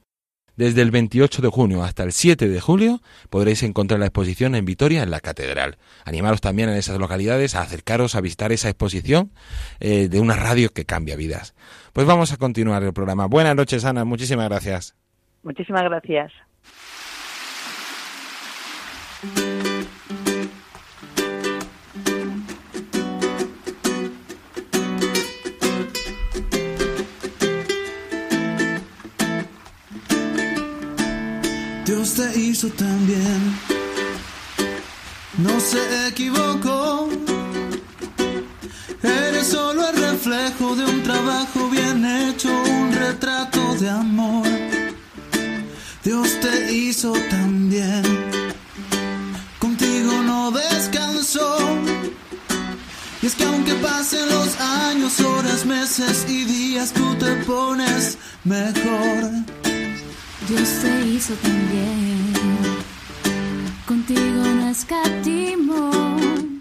desde 0.56 0.82
el 0.82 0.92
28 0.92 1.42
de 1.42 1.48
junio 1.48 1.84
hasta 1.84 2.04
el 2.04 2.12
7 2.12 2.50
de 2.50 2.60
julio 2.60 3.02
podréis 3.30 3.64
encontrar 3.64 4.00
la 4.02 4.08
exposición 4.08 4.56
en 4.56 4.66
Vitoria, 4.66 5.04
en 5.04 5.10
la 5.10 5.22
Catedral. 5.22 5.78
Animaros 6.04 6.42
también 6.42 6.68
en 6.68 6.76
esas 6.76 7.00
localidades 7.00 7.56
a 7.56 7.62
acercaros 7.62 8.14
a 8.16 8.22
visitar 8.22 8.52
esa 8.52 8.68
exposición 8.68 9.32
eh, 9.80 10.10
de 10.10 10.20
una 10.20 10.36
radio 10.36 10.74
que 10.74 10.84
cambia 10.84 11.16
vidas. 11.16 11.54
Pues 11.94 12.06
vamos 12.08 12.32
a 12.32 12.38
continuar 12.38 12.84
el 12.84 12.94
programa. 12.94 13.26
Buenas 13.26 13.56
noches, 13.56 13.86
Ana. 13.86 14.06
Muchísimas 14.06 14.48
gracias. 14.48 14.96
Muchísimas 15.44 15.84
gracias. 15.84 16.32
Dios 31.86 32.14
te 32.14 32.40
hizo 32.40 32.70
también. 32.70 33.58
No 35.40 35.60
se 35.60 36.08
equivocó. 36.08 37.10
Eres 39.02 39.48
solo 39.48 39.90
el 39.90 39.99
reflejo 40.20 40.76
de 40.76 40.84
un 40.84 41.02
trabajo 41.02 41.70
bien 41.70 42.04
hecho, 42.04 42.50
un 42.50 42.92
retrato 42.92 43.76
de 43.76 43.90
amor. 43.90 44.46
Dios 46.04 46.38
te 46.42 46.74
hizo 46.74 47.14
también. 47.30 48.04
Contigo 49.60 50.12
no 50.24 50.52
descansó. 50.52 51.58
Y 53.22 53.28
es 53.28 53.36
que 53.36 53.46
aunque 53.46 53.74
pasen 53.76 54.28
los 54.28 54.60
años, 54.60 55.22
horas, 55.22 55.66
meses 55.66 56.26
y 56.28 56.44
días, 56.44 56.92
tú 56.92 57.16
te 57.16 57.34
pones 57.46 58.18
mejor. 58.44 59.32
Dios 60.50 60.70
te 60.82 61.08
hizo 61.08 61.34
también, 61.36 62.34
contigo 63.86 64.44
no 64.44 64.68
escatimó. 64.70 66.59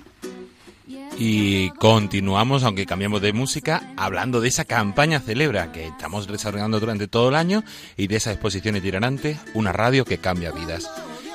Y 1.21 1.71
continuamos, 1.71 2.63
aunque 2.63 2.87
cambiamos 2.87 3.21
de 3.21 3.33
música, 3.33 3.83
hablando 3.97 4.41
de 4.41 4.47
esa 4.47 4.65
campaña 4.65 5.19
Celebra 5.19 5.73
que 5.73 5.89
estamos 5.89 6.29
desarrollando 6.29 6.79
durante 6.79 7.09
todo 7.09 7.31
el 7.31 7.35
año 7.35 7.65
y 7.97 8.07
de 8.07 8.17
esa 8.17 8.31
exposición 8.31 8.77
itinerante, 8.77 9.37
una 9.53 9.73
radio 9.73 10.05
que 10.05 10.19
cambia 10.19 10.53
vidas. 10.53 10.89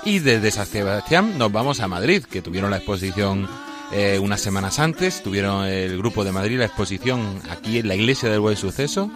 Y 0.05 0.19
desde 0.19 0.51
San 0.51 0.67
Sebastián 0.67 1.37
nos 1.37 1.51
vamos 1.51 1.81
a 1.81 1.89
Madrid, 1.89 2.23
que 2.23 2.41
tuvieron 2.41 2.71
la 2.71 2.77
exposición 2.77 3.49
eh, 3.91 4.19
unas 4.19 4.39
semanas 4.39 4.79
antes. 4.79 5.21
Tuvieron 5.21 5.65
el 5.65 5.97
grupo 5.97 6.23
de 6.23 6.31
Madrid 6.31 6.59
la 6.59 6.65
exposición 6.65 7.41
aquí 7.49 7.79
en 7.79 7.89
la 7.89 7.95
Iglesia 7.95 8.29
del 8.29 8.39
Buen 8.39 8.55
Suceso 8.55 9.11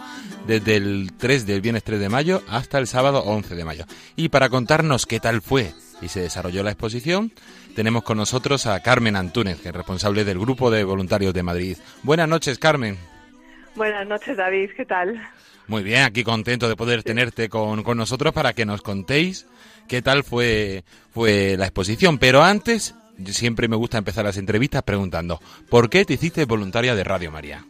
desde 0.46 0.76
el 0.76 1.12
3 1.16 1.46
del 1.46 1.62
viernes 1.62 1.82
3 1.82 1.98
de 1.98 2.08
mayo 2.10 2.42
hasta 2.46 2.78
el 2.78 2.86
sábado 2.86 3.22
11 3.24 3.54
de 3.54 3.64
mayo. 3.64 3.86
Y 4.16 4.28
para 4.28 4.50
contarnos 4.50 5.06
qué 5.06 5.18
tal 5.18 5.40
fue 5.40 5.72
y 6.00 6.08
se 6.08 6.20
desarrolló 6.20 6.62
la 6.62 6.70
exposición, 6.70 7.32
tenemos 7.78 8.02
con 8.02 8.18
nosotros 8.18 8.66
a 8.66 8.82
Carmen 8.82 9.14
Antúnez, 9.14 9.60
que 9.60 9.68
es 9.68 9.74
responsable 9.74 10.24
del 10.24 10.40
grupo 10.40 10.68
de 10.68 10.82
voluntarios 10.82 11.32
de 11.32 11.44
Madrid. 11.44 11.76
Buenas 12.02 12.28
noches, 12.28 12.58
Carmen. 12.58 12.98
Buenas 13.76 14.04
noches, 14.04 14.36
David. 14.36 14.70
¿Qué 14.76 14.84
tal? 14.84 15.24
Muy 15.68 15.84
bien, 15.84 16.02
aquí 16.02 16.24
contento 16.24 16.68
de 16.68 16.74
poder 16.74 17.04
tenerte 17.04 17.48
con, 17.48 17.84
con 17.84 17.96
nosotros 17.96 18.34
para 18.34 18.52
que 18.52 18.66
nos 18.66 18.82
contéis 18.82 19.46
qué 19.86 20.02
tal 20.02 20.24
fue, 20.24 20.82
fue 21.14 21.54
la 21.56 21.66
exposición. 21.66 22.18
Pero 22.18 22.42
antes, 22.42 22.96
siempre 23.26 23.68
me 23.68 23.76
gusta 23.76 23.96
empezar 23.96 24.24
las 24.24 24.38
entrevistas 24.38 24.82
preguntando, 24.82 25.38
¿por 25.70 25.88
qué 25.88 26.04
te 26.04 26.14
hiciste 26.14 26.46
voluntaria 26.46 26.96
de 26.96 27.04
Radio 27.04 27.30
María? 27.30 27.64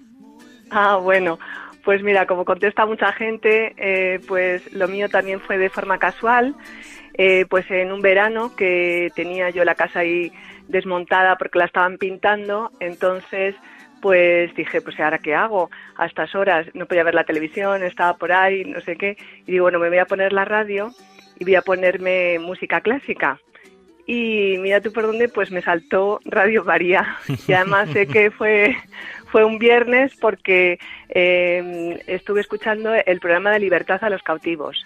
Ah, 0.70 0.96
bueno, 0.96 1.38
pues 1.84 2.02
mira, 2.02 2.26
como 2.26 2.46
contesta 2.46 2.86
mucha 2.86 3.12
gente, 3.12 3.74
eh, 3.76 4.20
pues 4.26 4.72
lo 4.72 4.88
mío 4.88 5.10
también 5.10 5.38
fue 5.42 5.58
de 5.58 5.68
forma 5.68 5.98
casual. 5.98 6.54
Eh, 7.20 7.46
pues 7.50 7.68
en 7.70 7.90
un 7.90 8.00
verano 8.00 8.54
que 8.54 9.10
tenía 9.16 9.50
yo 9.50 9.64
la 9.64 9.74
casa 9.74 10.00
ahí 10.00 10.32
desmontada 10.68 11.36
porque 11.36 11.58
la 11.58 11.64
estaban 11.64 11.98
pintando, 11.98 12.70
entonces 12.78 13.56
pues 14.00 14.54
dije, 14.54 14.80
pues 14.80 14.98
ahora 15.00 15.18
qué 15.18 15.34
hago 15.34 15.68
a 15.96 16.06
estas 16.06 16.32
horas, 16.36 16.68
no 16.74 16.86
podía 16.86 17.02
ver 17.02 17.16
la 17.16 17.24
televisión, 17.24 17.82
estaba 17.82 18.16
por 18.16 18.30
ahí, 18.30 18.64
no 18.64 18.80
sé 18.82 18.94
qué, 18.94 19.16
y 19.46 19.52
digo, 19.52 19.64
bueno, 19.64 19.80
me 19.80 19.88
voy 19.88 19.98
a 19.98 20.04
poner 20.04 20.32
la 20.32 20.44
radio 20.44 20.92
y 21.40 21.44
voy 21.44 21.56
a 21.56 21.62
ponerme 21.62 22.38
música 22.38 22.80
clásica. 22.80 23.40
Y 24.10 24.56
mira 24.60 24.80
tú 24.80 24.90
por 24.90 25.06
dónde, 25.06 25.28
pues 25.28 25.50
me 25.50 25.60
saltó 25.60 26.18
Radio 26.24 26.64
María. 26.64 27.18
Y 27.46 27.52
además 27.52 27.90
sé 27.90 28.06
que 28.06 28.30
fue, 28.30 28.74
fue 29.30 29.44
un 29.44 29.58
viernes 29.58 30.16
porque 30.18 30.78
eh, 31.10 32.02
estuve 32.06 32.40
escuchando 32.40 32.94
el 32.94 33.20
programa 33.20 33.50
de 33.50 33.58
Libertad 33.58 34.02
a 34.02 34.08
los 34.08 34.22
cautivos. 34.22 34.82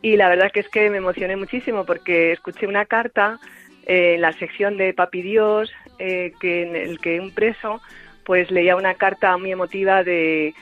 Y 0.00 0.14
la 0.16 0.28
verdad 0.28 0.52
que 0.52 0.60
es 0.60 0.68
que 0.68 0.88
me 0.90 0.98
emocioné 0.98 1.34
muchísimo 1.34 1.84
porque 1.84 2.30
escuché 2.30 2.68
una 2.68 2.84
carta 2.84 3.40
eh, 3.84 4.14
en 4.14 4.20
la 4.20 4.32
sección 4.32 4.76
de 4.76 4.94
Papi 4.94 5.22
Dios, 5.22 5.72
eh, 5.98 6.32
que 6.40 6.62
en 6.62 6.76
el 6.76 7.00
que 7.00 7.18
un 7.18 7.34
preso 7.34 7.80
pues 8.22 8.48
leía 8.52 8.76
una 8.76 8.94
carta 8.94 9.36
muy 9.38 9.50
emotiva 9.50 10.04
de 10.04 10.54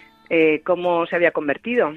cómo 0.64 1.04
se 1.04 1.16
había 1.16 1.32
convertido. 1.32 1.92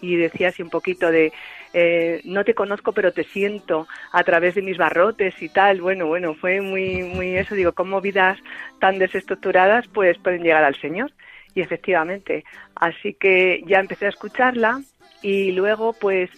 Y 0.00 0.14
decía 0.14 0.50
así 0.50 0.62
un 0.62 0.70
poquito 0.70 1.10
de 1.10 1.32
eh, 1.74 2.20
no 2.24 2.44
te 2.44 2.54
conozco 2.54 2.92
pero 2.92 3.12
te 3.12 3.24
siento 3.24 3.86
a 4.12 4.22
través 4.22 4.54
de 4.54 4.62
mis 4.62 4.78
barrotes 4.78 5.34
y 5.42 5.48
tal. 5.48 5.80
Bueno, 5.80 6.06
bueno, 6.06 6.34
fue 6.34 6.60
muy, 6.60 7.02
muy 7.02 7.36
eso, 7.36 7.54
digo, 7.54 7.72
cómo 7.72 8.00
vidas 8.00 8.38
tan 8.80 8.98
desestructuradas 8.98 9.86
pues 9.88 10.16
pueden 10.18 10.42
llegar 10.42 10.64
al 10.64 10.76
Señor. 10.76 11.12
Y 11.54 11.60
efectivamente, 11.60 12.44
así 12.74 13.14
que 13.14 13.62
ya 13.66 13.78
empecé 13.78 14.06
a 14.06 14.10
escucharla 14.10 14.80
y 15.22 15.52
luego 15.52 15.92
pues 15.92 16.30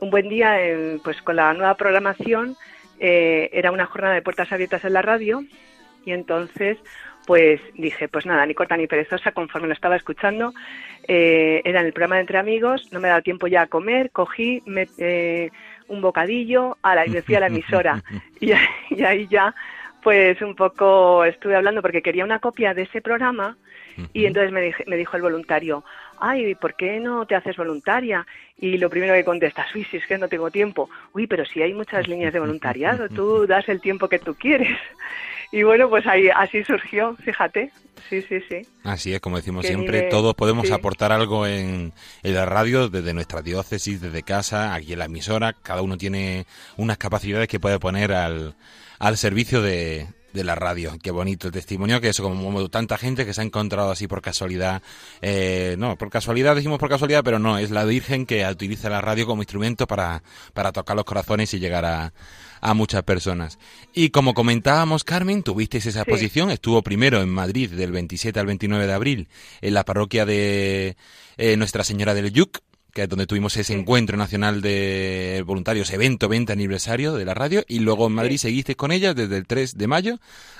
un 0.00 0.10
buen 0.10 0.28
día 0.28 0.58
pues 1.02 1.22
con 1.22 1.36
la 1.36 1.52
nueva 1.54 1.74
programación 1.74 2.56
eh, 3.00 3.50
era 3.52 3.70
una 3.70 3.86
jornada 3.86 4.14
de 4.14 4.22
puertas 4.22 4.50
abiertas 4.50 4.84
en 4.84 4.92
la 4.92 5.02
radio 5.02 5.44
y 6.04 6.12
entonces 6.12 6.78
pues 7.28 7.60
dije, 7.74 8.08
pues 8.08 8.24
nada, 8.24 8.46
ni 8.46 8.54
corta 8.54 8.74
ni 8.74 8.86
perezosa, 8.86 9.32
conforme 9.32 9.68
lo 9.68 9.74
estaba 9.74 9.96
escuchando, 9.96 10.54
eh, 11.06 11.60
era 11.62 11.80
en 11.80 11.86
el 11.86 11.92
programa 11.92 12.14
de 12.14 12.22
Entre 12.22 12.38
Amigos, 12.38 12.90
no 12.90 13.00
me 13.00 13.08
daba 13.08 13.20
tiempo 13.20 13.46
ya 13.46 13.60
a 13.60 13.66
comer, 13.66 14.10
cogí 14.12 14.62
eh, 14.96 15.50
un 15.88 16.00
bocadillo 16.00 16.78
a 16.80 16.94
la, 16.94 17.06
y 17.06 17.10
me 17.10 17.20
fui 17.20 17.34
a 17.34 17.40
la 17.40 17.48
emisora. 17.48 18.02
Y, 18.40 19.02
ahí 19.02 19.26
ya, 19.28 19.54
pues 20.02 20.40
un 20.40 20.54
poco 20.54 21.22
estuve 21.26 21.54
hablando 21.54 21.82
porque 21.82 22.00
quería 22.00 22.24
una 22.24 22.38
copia 22.38 22.72
de 22.72 22.84
ese 22.84 23.02
programa 23.02 23.58
y 24.14 24.24
entonces 24.24 24.50
me, 24.50 24.72
me 24.86 24.96
dijo 24.96 25.16
el 25.16 25.22
voluntario, 25.22 25.84
ay, 26.20 26.54
¿por 26.54 26.76
qué 26.76 26.98
no 26.98 27.26
te 27.26 27.34
haces 27.34 27.58
voluntaria? 27.58 28.26
Y 28.56 28.78
lo 28.78 28.88
primero 28.88 29.12
que 29.12 29.24
contestas, 29.24 29.66
uy, 29.74 29.84
si 29.84 29.98
es 29.98 30.06
que 30.06 30.16
no 30.16 30.28
tengo 30.28 30.50
tiempo. 30.50 30.88
Uy, 31.12 31.26
pero 31.26 31.44
si 31.44 31.60
hay 31.60 31.74
muchas 31.74 32.08
líneas 32.08 32.32
de 32.32 32.40
voluntariado, 32.46 33.10
tú 33.10 33.46
das 33.48 33.68
el 33.68 33.82
tiempo 33.82 34.08
que 34.08 34.18
tú 34.18 34.34
quieres. 34.34 34.78
Y 35.50 35.62
bueno, 35.62 35.88
pues 35.88 36.06
ahí 36.06 36.28
así 36.28 36.62
surgió, 36.64 37.16
fíjate. 37.16 37.70
Sí, 38.08 38.22
sí, 38.22 38.38
sí. 38.48 38.62
Así 38.84 39.12
es, 39.12 39.20
como 39.20 39.36
decimos 39.36 39.66
siempre, 39.66 40.02
todos 40.02 40.34
podemos 40.34 40.70
aportar 40.70 41.12
algo 41.12 41.46
en, 41.46 41.92
en, 42.22 42.34
la 42.34 42.46
radio, 42.46 42.88
desde 42.88 43.12
nuestra 43.12 43.42
diócesis, 43.42 44.00
desde 44.00 44.22
casa, 44.22 44.74
aquí 44.74 44.92
en 44.92 45.00
la 45.00 45.06
emisora. 45.06 45.54
Cada 45.54 45.82
uno 45.82 45.96
tiene 45.96 46.46
unas 46.76 46.96
capacidades 46.96 47.48
que 47.48 47.60
puede 47.60 47.78
poner 47.78 48.12
al, 48.12 48.54
al 48.98 49.16
servicio 49.16 49.60
de, 49.62 50.06
de 50.32 50.44
la 50.44 50.54
radio. 50.54 50.96
Qué 51.02 51.10
bonito 51.10 51.48
el 51.48 51.52
testimonio, 51.52 52.00
que 52.00 52.08
eso 52.08 52.22
como 52.22 52.68
tanta 52.68 52.98
gente 52.98 53.24
que 53.24 53.34
se 53.34 53.40
ha 53.40 53.44
encontrado 53.44 53.90
así 53.90 54.06
por 54.06 54.22
casualidad. 54.22 54.82
Eh, 55.22 55.76
no, 55.78 55.96
por 55.96 56.10
casualidad 56.10 56.54
decimos 56.54 56.78
por 56.78 56.88
casualidad, 56.88 57.22
pero 57.24 57.38
no, 57.38 57.58
es 57.58 57.70
la 57.70 57.84
Virgen 57.84 58.26
que 58.26 58.46
utiliza 58.46 58.90
la 58.90 59.00
radio 59.00 59.26
como 59.26 59.42
instrumento 59.42 59.86
para, 59.86 60.22
para 60.52 60.72
tocar 60.72 60.96
los 60.96 61.04
corazones 61.04 61.52
y 61.54 61.58
llegar 61.58 61.84
a, 61.84 62.12
a 62.60 62.74
muchas 62.74 63.02
personas. 63.02 63.58
Y 63.94 64.10
como 64.10 64.34
comentábamos, 64.34 65.04
Carmen, 65.04 65.42
tuvisteis 65.42 65.86
esa 65.86 66.00
exposición, 66.00 66.50
estuvo 66.50 66.82
primero 66.82 67.20
en 67.22 67.28
Madrid 67.28 67.70
del 67.70 67.92
27 67.92 68.38
al 68.38 68.46
29 68.46 68.86
de 68.86 68.92
abril 68.92 69.28
en 69.60 69.74
la 69.74 69.84
parroquia 69.84 70.26
de 70.26 70.96
eh, 71.36 71.56
Nuestra 71.56 71.84
Señora 71.84 72.14
del 72.14 72.32
Yuc, 72.32 72.58
que 72.92 73.02
es 73.02 73.08
donde 73.08 73.26
tuvimos 73.26 73.56
ese 73.56 73.74
encuentro 73.74 74.16
nacional 74.16 74.60
de 74.60 75.42
voluntarios, 75.46 75.90
evento 75.92 76.28
20 76.28 76.52
aniversario 76.52 77.14
de 77.14 77.24
la 77.24 77.34
radio, 77.34 77.64
y 77.68 77.80
luego 77.80 78.06
en 78.06 78.14
Madrid 78.14 78.38
seguiste 78.38 78.76
con 78.76 78.92
ella 78.92 79.14
desde 79.14 79.36
el 79.36 79.46
3 79.46 79.76
de 79.76 79.86
mayo 79.86 80.18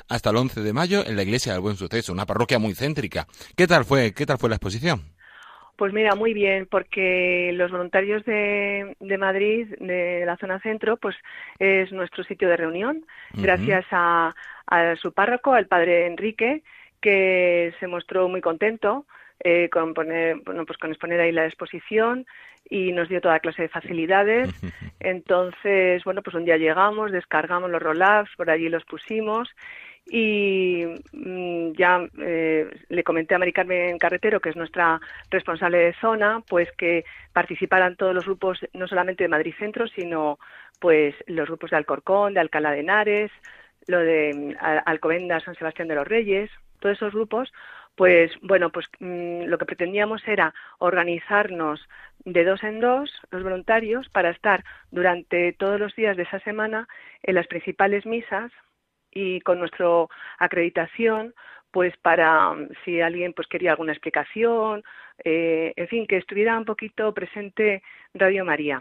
hasta 0.09 0.31
el 0.31 0.37
11 0.37 0.61
de 0.61 0.73
mayo 0.73 1.05
en 1.07 1.17
la 1.17 1.23
iglesia 1.23 1.53
del 1.53 1.63
Buen 1.63 1.77
Suceso, 1.77 2.13
una 2.13 2.27
parroquia 2.27 2.59
muy 2.59 2.75
céntrica. 2.75 3.27
¿Qué 3.57 3.67
tal 3.67 3.85
fue, 3.85 4.13
qué 4.13 4.25
tal 4.25 4.39
fue 4.39 4.49
la 4.49 4.57
exposición? 4.57 5.18
Pues 5.79 5.93
mira, 5.93 6.17
muy 6.17 6.35
bien, 6.35 6.67
porque 6.69 7.53
los 7.55 7.71
voluntarios 7.71 8.25
de, 8.25 8.97
de, 8.99 9.17
Madrid, 9.17 9.69
de 9.79 10.25
la 10.27 10.37
zona 10.37 10.59
centro, 10.59 10.97
pues 10.97 11.15
es 11.61 11.93
nuestro 11.93 12.25
sitio 12.25 12.49
de 12.49 12.57
reunión, 12.57 13.07
gracias 13.33 13.87
a, 13.93 14.35
a, 14.67 14.97
su 14.97 15.13
párroco, 15.13 15.53
al 15.53 15.69
padre 15.69 16.09
Enrique, 16.09 16.65
que 17.01 17.73
se 17.79 17.87
mostró 17.87 18.29
muy 18.29 18.41
contento 18.41 19.07
eh, 19.39 19.69
con 19.71 19.95
poner, 19.95 20.39
bueno, 20.45 20.67
pues 20.67 20.81
con 20.81 20.91
exponer 20.91 21.21
ahí 21.21 21.31
la 21.31 21.47
exposición 21.47 22.27
y 22.69 22.91
nos 22.91 23.09
dio 23.09 23.21
toda 23.21 23.39
clase 23.39 23.63
de 23.63 23.69
facilidades. 23.69 24.51
Entonces, 24.99 26.03
bueno, 26.03 26.23
pues 26.23 26.35
un 26.35 26.45
día 26.45 26.57
llegamos, 26.57 27.13
descargamos 27.13 27.71
los 27.71 27.81
roll-ups, 27.81 28.35
por 28.37 28.51
allí 28.51 28.69
los 28.69 28.85
pusimos 28.85 29.49
y 30.11 30.85
mm, 31.13 31.73
ya 31.73 32.07
eh, 32.19 32.69
le 32.89 33.05
comenté 33.05 33.35
a 33.35 33.39
Mari 33.39 33.53
Carmen 33.53 33.99
Carretero, 33.99 34.41
que 34.41 34.51
es 34.51 34.57
nuestra 34.57 35.01
responsable 35.31 35.79
de 35.79 35.95
zona, 35.95 36.43
pues 36.49 36.71
que 36.73 37.05
participaran 37.33 37.97
todos 37.97 38.15
los 38.15 38.25
grupos, 38.25 38.59
no 38.73 38.89
solamente 38.89 39.25
de 39.25 39.29
Madrid 39.29 39.55
Centro, 39.59 39.87
sino 39.89 40.39
pues 40.81 41.15
los 41.27 41.47
grupos 41.49 41.71
de 41.71 41.77
Alcorcón, 41.77 42.35
de 42.35 42.41
Alcalá 42.41 42.71
de 42.71 42.81
Henares, 42.81 43.31
lo 43.87 43.99
de 43.99 44.33
mm, 44.35 44.65
Alcobendas, 44.87 45.45
San 45.45 45.55
Sebastián 45.57 45.89
de 45.89 45.97
los 45.97 46.09
Reyes, 46.09 46.51
todos 46.81 46.97
esos 46.97 47.13
grupos, 47.13 47.53
pues 47.95 48.31
bueno, 48.43 48.71
pues 48.71 48.87
mm, 49.01 49.45
lo 49.45 49.59
que 49.59 49.67
pretendíamos 49.67 50.27
era 50.27 50.55
organizarnos 50.79 51.87
de 52.25 52.45
dos 52.45 52.63
en 52.63 52.81
dos, 52.81 53.11
los 53.31 53.43
voluntarios, 53.43 54.09
para 54.09 54.31
estar 54.31 54.65
durante 54.91 55.53
todos 55.53 55.79
los 55.79 55.95
días 55.97 56.17
de 56.17 56.23
esa 56.23 56.41
semana 56.41 56.89
en 57.23 57.35
las 57.35 57.47
principales 57.47 58.07
misas 58.07 58.53
y 59.11 59.41
con 59.41 59.59
nuestra 59.59 59.87
acreditación 60.39 61.35
pues 61.71 61.97
para 61.99 62.53
mm, 62.53 62.69
si 62.85 63.01
alguien 63.01 63.33
pues 63.33 63.49
quería 63.49 63.73
alguna 63.73 63.93
explicación, 63.93 64.83
eh, 65.25 65.73
en 65.77 65.89
fin, 65.89 66.07
que 66.07 66.17
estuviera 66.17 66.57
un 66.59 66.65
poquito 66.65 67.13
presente 67.13 67.83
Radio 68.15 68.45
María. 68.45 68.81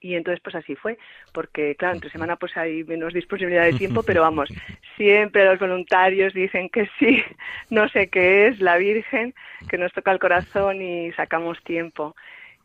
Y 0.00 0.14
entonces 0.14 0.40
pues 0.42 0.54
así 0.54 0.76
fue, 0.76 0.96
porque 1.32 1.74
claro, 1.74 1.94
entre 1.94 2.10
semana 2.10 2.36
pues 2.36 2.56
hay 2.56 2.84
menos 2.84 3.12
disponibilidad 3.12 3.64
de 3.64 3.72
tiempo, 3.72 4.04
pero 4.04 4.22
vamos, 4.22 4.48
siempre 4.96 5.44
los 5.44 5.58
voluntarios 5.58 6.32
dicen 6.34 6.68
que 6.68 6.88
sí, 6.98 7.22
no 7.70 7.88
sé 7.88 8.08
qué 8.08 8.46
es, 8.46 8.60
la 8.60 8.76
Virgen, 8.76 9.34
que 9.68 9.76
nos 9.76 9.92
toca 9.92 10.12
el 10.12 10.20
corazón 10.20 10.80
y 10.80 11.12
sacamos 11.12 11.62
tiempo. 11.64 12.14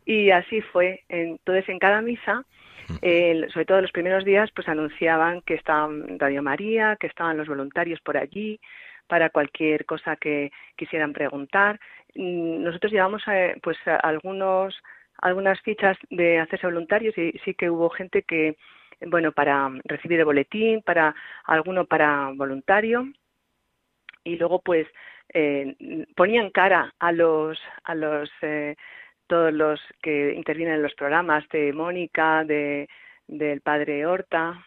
Y 0.06 0.30
así 0.30 0.60
fue. 0.60 1.02
Entonces 1.08 1.68
en 1.68 1.78
cada 1.78 2.02
misa 2.02 2.44
sobre 3.52 3.66
todo 3.66 3.80
los 3.80 3.92
primeros 3.92 4.24
días, 4.24 4.50
pues 4.54 4.68
anunciaban 4.68 5.42
que 5.42 5.54
estaban 5.54 6.18
Radio 6.18 6.42
María, 6.42 6.96
que 6.98 7.06
estaban 7.06 7.36
los 7.36 7.48
voluntarios 7.48 8.00
por 8.00 8.16
allí 8.16 8.60
para 9.06 9.30
cualquier 9.30 9.84
cosa 9.84 10.16
que 10.16 10.50
quisieran 10.76 11.12
preguntar. 11.12 11.78
Mm, 12.14 12.62
nosotros 12.62 12.92
llevamos 12.92 13.22
eh, 13.28 13.56
pues 13.62 13.76
algunos 14.02 14.74
algunas 15.18 15.60
fichas 15.60 15.96
de 16.10 16.38
hacerse 16.38 16.66
voluntarios 16.66 17.16
y 17.16 17.32
sí 17.44 17.54
que 17.54 17.70
hubo 17.70 17.88
gente 17.90 18.22
que 18.22 18.56
bueno 19.06 19.32
para 19.32 19.70
recibir 19.84 20.18
el 20.18 20.24
boletín, 20.24 20.82
para 20.82 21.14
alguno 21.44 21.86
para 21.86 22.30
voluntario 22.34 23.06
y 24.24 24.36
luego 24.36 24.60
pues 24.60 24.86
eh, 25.32 25.74
ponían 26.16 26.50
cara 26.50 26.94
a 26.98 27.12
los 27.12 27.58
a 27.84 27.94
los 27.94 28.30
eh, 28.42 28.76
todos 29.34 29.52
los 29.52 29.80
que 30.00 30.32
intervienen 30.34 30.76
en 30.76 30.82
los 30.82 30.94
programas 30.94 31.42
de 31.48 31.72
Mónica, 31.72 32.44
de, 32.44 32.88
del 33.26 33.62
padre 33.62 34.06
Horta, 34.06 34.64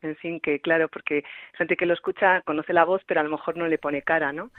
en 0.00 0.16
fin, 0.16 0.40
que 0.40 0.60
claro, 0.60 0.88
porque 0.88 1.24
gente 1.58 1.76
que 1.76 1.84
lo 1.84 1.92
escucha 1.92 2.40
conoce 2.40 2.72
la 2.72 2.86
voz, 2.86 3.02
pero 3.06 3.20
a 3.20 3.22
lo 3.22 3.28
mejor 3.28 3.58
no 3.58 3.66
le 3.66 3.76
pone 3.76 4.00
cara, 4.00 4.32
¿no? 4.32 4.50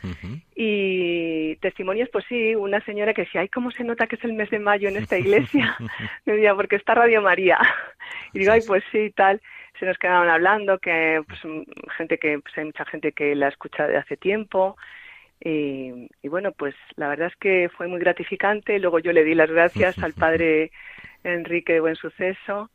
Y 0.53 1.55
testimonios, 1.55 2.09
pues 2.11 2.25
sí, 2.29 2.53
una 2.53 2.79
señora 2.85 3.15
que 3.15 3.23
decía, 3.23 3.41
ay, 3.41 3.49
¿cómo 3.49 3.71
se 3.71 3.83
nota 3.83 4.05
que 4.05 4.17
es 4.17 4.23
el 4.23 4.33
mes 4.33 4.51
de 4.51 4.59
mayo 4.59 4.87
en 4.87 4.97
esta 4.97 5.17
iglesia? 5.17 5.75
Me 6.27 6.33
decía, 6.33 6.53
porque 6.53 6.75
está 6.75 6.93
Radio 6.93 7.23
María. 7.23 7.57
Y 8.33 8.39
digo, 8.39 8.51
ay, 8.51 8.61
pues 8.67 8.83
sí, 8.91 9.09
tal. 9.15 9.41
Se 9.79 9.87
nos 9.87 9.97
quedaban 9.97 10.29
hablando, 10.29 10.77
que 10.77 11.23
pues 11.25 11.39
gente 11.97 12.19
que, 12.19 12.37
pues 12.37 12.55
hay 12.55 12.65
mucha 12.65 12.85
gente 12.85 13.13
que 13.13 13.33
la 13.33 13.47
escucha 13.47 13.87
de 13.87 13.97
hace 13.97 14.15
tiempo. 14.15 14.77
Y, 15.41 16.09
y 16.21 16.27
bueno, 16.27 16.51
pues 16.51 16.75
la 16.95 17.07
verdad 17.07 17.27
es 17.27 17.35
que 17.37 17.69
fue 17.75 17.87
muy 17.87 17.99
gratificante. 17.99 18.79
Luego 18.79 18.99
yo 18.99 19.13
le 19.13 19.23
di 19.23 19.35
las 19.35 19.49
gracias 19.49 19.97
al 19.99 20.13
padre 20.13 20.71
Enrique 21.23 21.73
de 21.73 21.79
Buen 21.79 21.95
Suceso 21.95 22.69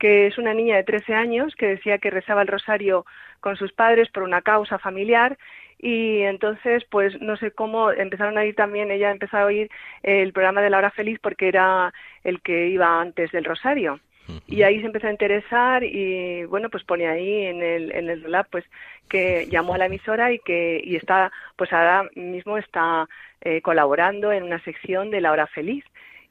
que 0.00 0.26
es 0.26 0.38
una 0.38 0.52
niña 0.52 0.76
de 0.76 0.82
13 0.82 1.14
años 1.14 1.54
que 1.54 1.68
decía 1.68 1.98
que 1.98 2.10
rezaba 2.10 2.42
el 2.42 2.48
rosario 2.48 3.06
con 3.38 3.56
sus 3.56 3.72
padres 3.72 4.08
por 4.10 4.24
una 4.24 4.42
causa 4.42 4.78
familiar 4.78 5.38
y 5.78 6.22
entonces 6.22 6.84
pues 6.90 7.18
no 7.22 7.36
sé 7.36 7.52
cómo 7.52 7.92
empezaron 7.92 8.36
a 8.38 8.44
ir 8.44 8.56
también, 8.56 8.90
ella 8.90 9.12
empezó 9.12 9.36
a 9.38 9.44
oír 9.44 9.70
el 10.02 10.32
programa 10.32 10.62
de 10.62 10.70
La 10.70 10.78
Hora 10.78 10.90
Feliz 10.90 11.20
porque 11.22 11.46
era 11.46 11.94
el 12.24 12.42
que 12.42 12.68
iba 12.68 13.00
antes 13.00 13.30
del 13.30 13.44
rosario. 13.44 14.00
Y 14.46 14.62
ahí 14.62 14.80
se 14.80 14.86
empezó 14.86 15.06
a 15.06 15.12
interesar 15.12 15.84
y 15.84 16.44
bueno, 16.44 16.70
pues 16.70 16.84
pone 16.84 17.06
ahí 17.06 17.46
en 17.46 17.62
el, 17.62 17.92
en 17.92 18.10
el 18.10 18.30
lab 18.30 18.46
pues 18.50 18.64
que 19.08 19.46
llamó 19.50 19.74
a 19.74 19.78
la 19.78 19.86
emisora 19.86 20.32
y 20.32 20.38
que 20.40 20.80
y 20.84 20.96
está, 20.96 21.30
pues 21.56 21.72
ahora 21.72 22.08
mismo 22.14 22.58
está 22.58 23.08
eh, 23.40 23.60
colaborando 23.62 24.32
en 24.32 24.42
una 24.42 24.62
sección 24.64 25.10
de 25.10 25.20
La 25.20 25.32
Hora 25.32 25.46
Feliz 25.46 25.84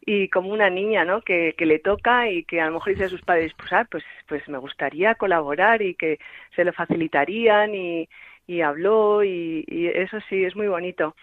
y 0.06 0.30
como 0.30 0.50
una 0.50 0.70
niña, 0.70 1.06
¿no? 1.06 1.22
Que, 1.22 1.54
le 1.58 1.80
toca 1.80 2.30
y 2.30 2.44
que 2.44 2.62
a 2.62 2.66
lo 2.68 2.74
mejor 2.74 2.94
dice 2.94 3.06
a 3.06 3.10
sus 3.10 3.22
padres, 3.22 3.54
pues, 3.58 3.72
ah, 3.74 3.88
pues, 3.90 4.04
pues 4.28 4.48
me 4.48 4.58
gustaría 4.58 5.16
colaborar 5.16 5.82
y 5.82 5.96
que 5.96 6.20
se 6.56 6.64
lo 6.64 6.74
facilitarían 6.74 7.76
y, 7.76 8.10
y 8.48 8.62
habló 8.62 9.24
y, 9.24 9.66
y, 9.68 9.88
eso 9.88 10.18
sí, 10.30 10.44
es 10.46 10.56
muy 10.56 10.68
bonito. 10.68 11.16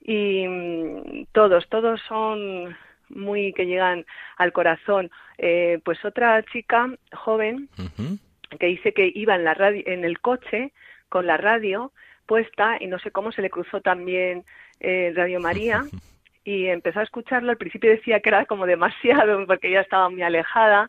Y 0.00 0.46
mm, 0.48 1.26
todos, 1.32 1.68
todos 1.68 2.00
son 2.08 2.76
muy 3.14 3.52
que 3.52 3.66
llegan 3.66 4.04
al 4.36 4.52
corazón. 4.52 5.10
Eh, 5.38 5.80
pues 5.84 6.04
otra 6.04 6.42
chica 6.44 6.88
joven 7.12 7.68
que 8.58 8.66
dice 8.66 8.92
que 8.92 9.10
iba 9.14 9.34
en 9.34 9.44
la 9.44 9.54
radio, 9.54 9.82
en 9.86 10.04
el 10.04 10.20
coche 10.20 10.72
con 11.08 11.26
la 11.26 11.36
radio 11.36 11.92
puesta 12.26 12.76
y 12.80 12.86
no 12.86 12.98
sé 12.98 13.10
cómo 13.10 13.32
se 13.32 13.42
le 13.42 13.50
cruzó 13.50 13.80
también 13.80 14.44
eh, 14.80 15.12
Radio 15.14 15.40
María 15.40 15.84
y 16.44 16.66
empezó 16.66 17.00
a 17.00 17.04
escucharlo. 17.04 17.50
Al 17.50 17.56
principio 17.56 17.90
decía 17.90 18.20
que 18.20 18.30
era 18.30 18.46
como 18.46 18.66
demasiado 18.66 19.46
porque 19.46 19.70
ya 19.70 19.80
estaba 19.80 20.08
muy 20.08 20.22
alejada, 20.22 20.88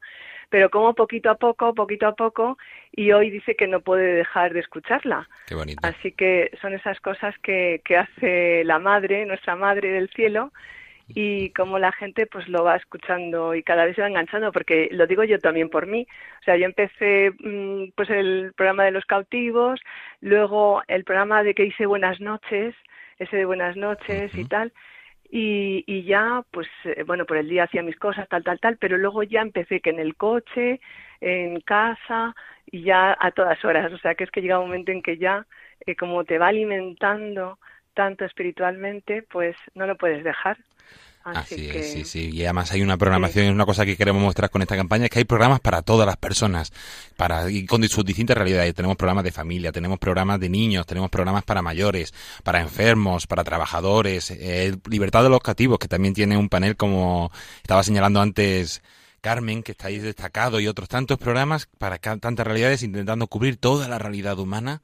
pero 0.50 0.70
como 0.70 0.94
poquito 0.94 1.30
a 1.30 1.36
poco, 1.36 1.74
poquito 1.74 2.08
a 2.08 2.16
poco, 2.16 2.58
y 2.92 3.12
hoy 3.12 3.32
dice 3.32 3.56
que 3.56 3.68
no 3.68 3.82
puede 3.82 4.14
dejar 4.14 4.54
de 4.54 4.60
escucharla. 4.60 5.28
Qué 5.48 5.56
bonito. 5.56 5.86
Así 5.88 6.12
que 6.12 6.52
son 6.62 6.74
esas 6.74 7.00
cosas 7.00 7.36
que, 7.40 7.82
que 7.84 7.98
hace 7.98 8.64
la 8.64 8.80
madre, 8.80 9.26
nuestra 9.26 9.56
madre 9.56 9.90
del 9.90 10.10
cielo, 10.10 10.52
y 11.10 11.50
cómo 11.52 11.80
la 11.80 11.92
gente 11.92 12.26
pues 12.28 12.48
lo 12.48 12.63
va 12.63 12.76
escuchando 12.78 13.56
y 13.56 13.63
cada 13.63 13.86
vez 13.86 13.96
se 13.96 14.02
va 14.02 14.08
enganchando 14.08 14.52
porque 14.52 14.89
lo 14.92 15.06
digo 15.08 15.24
yo 15.24 15.39
también 15.39 15.70
por 15.70 15.88
mí. 15.88 16.08
O 16.42 16.44
sea 16.44 16.58
yo 16.58 16.66
empecé 16.66 17.32
mm, 17.39 17.92
pues 17.96 18.10
el 18.10 18.54
programa 18.56 18.86
de 18.86 18.92
los 18.92 19.06
cautivos 19.06 19.80
luego 20.22 20.82
el 20.88 21.04
programa 21.04 21.44
de 21.44 21.54
que 21.54 21.66
hice 21.66 21.86
buenas 21.86 22.20
noches 22.20 22.76
ese 23.20 23.38
de 23.38 23.46
buenas 23.46 23.76
noches 23.76 24.34
y 24.36 24.46
tal 24.46 24.74
y, 25.30 25.84
y 25.88 26.04
ya 26.04 26.44
pues 26.52 26.68
eh, 26.86 27.04
bueno 27.04 27.26
por 27.26 27.38
el 27.38 27.50
día 27.50 27.63
hacía 27.63 27.84
mis 27.84 27.98
cosas 27.98 28.28
tal 28.30 28.44
tal 28.44 28.60
tal 28.60 28.78
pero 28.78 28.98
luego 28.98 29.24
ya 29.24 29.42
empecé 29.42 29.82
que 29.82 29.89
en 29.92 30.00
el 30.00 30.16
coche 30.16 30.80
en 31.22 31.62
casa 31.62 32.36
y 32.72 32.84
ya 32.84 33.16
a 33.20 33.32
todas 33.32 33.63
horas. 33.66 33.92
O 33.94 33.98
sea 33.98 34.16
que 34.16 34.24
es 34.26 34.32
que 34.32 34.42
llega 34.42 34.60
un 34.60 34.68
momento 34.68 34.92
en 34.92 35.02
que 35.02 35.18
ya 35.18 35.46
eh, 35.86 35.96
como 35.96 36.24
te 36.26 36.38
va 36.38 36.48
alimentando 36.48 37.60
tanto 37.94 38.26
espiritualmente 38.26 39.24
pues 39.24 39.56
no 39.76 39.86
lo 39.88 39.96
puedes 39.98 40.24
dejar 40.24 40.58
Así, 41.24 41.70
es, 41.70 41.94
sí, 41.94 42.04
sí. 42.04 42.30
Y 42.34 42.44
además 42.44 42.72
hay 42.74 42.82
una 42.82 42.98
programación, 42.98 43.46
es 43.46 43.52
una 43.52 43.66
cosa 43.66 43.86
que 43.86 43.96
queremos 43.96 44.22
mostrar 44.22 44.50
con 44.50 44.62
esta 44.62 44.76
campaña, 44.76 45.06
es 45.06 45.10
que 45.10 45.20
hay 45.20 45.26
programas 45.26 45.62
para 45.62 45.82
todas 45.82 46.06
las 46.06 46.18
personas, 46.18 46.74
para 47.16 47.50
y 47.50 47.66
con 47.66 47.88
sus 47.88 48.04
distintas 48.04 48.38
realidades. 48.38 48.74
Tenemos 48.74 48.98
programas 48.98 49.24
de 49.24 49.32
familia, 49.32 49.72
tenemos 49.72 50.00
programas 50.00 50.40
de 50.42 50.50
niños, 50.50 50.86
tenemos 50.86 51.10
programas 51.10 51.44
para 51.44 51.62
mayores, 51.62 52.14
para 52.44 52.60
enfermos, 52.60 53.26
para 53.26 53.44
trabajadores, 53.44 54.32
eh, 54.32 54.76
Libertad 54.90 55.24
de 55.24 55.30
los 55.30 55.40
Cativos, 55.40 55.80
que 55.80 55.88
también 55.88 56.14
tiene 56.14 56.38
un 56.38 56.50
panel 56.50 56.76
como 56.76 57.32
estaba 57.62 57.84
señalando 57.84 58.20
antes 58.20 58.82
Carmen, 59.22 59.64
que 59.64 59.72
está 59.72 59.88
ahí 59.88 60.00
destacado, 60.00 60.60
y 60.60 60.68
otros 60.68 60.90
tantos 60.90 61.18
programas 61.18 61.70
para 61.78 62.00
tantas 62.00 62.46
realidades, 62.46 62.84
intentando 62.84 63.28
cubrir 63.28 63.56
toda 63.56 63.88
la 63.88 63.98
realidad 63.98 64.38
humana 64.38 64.82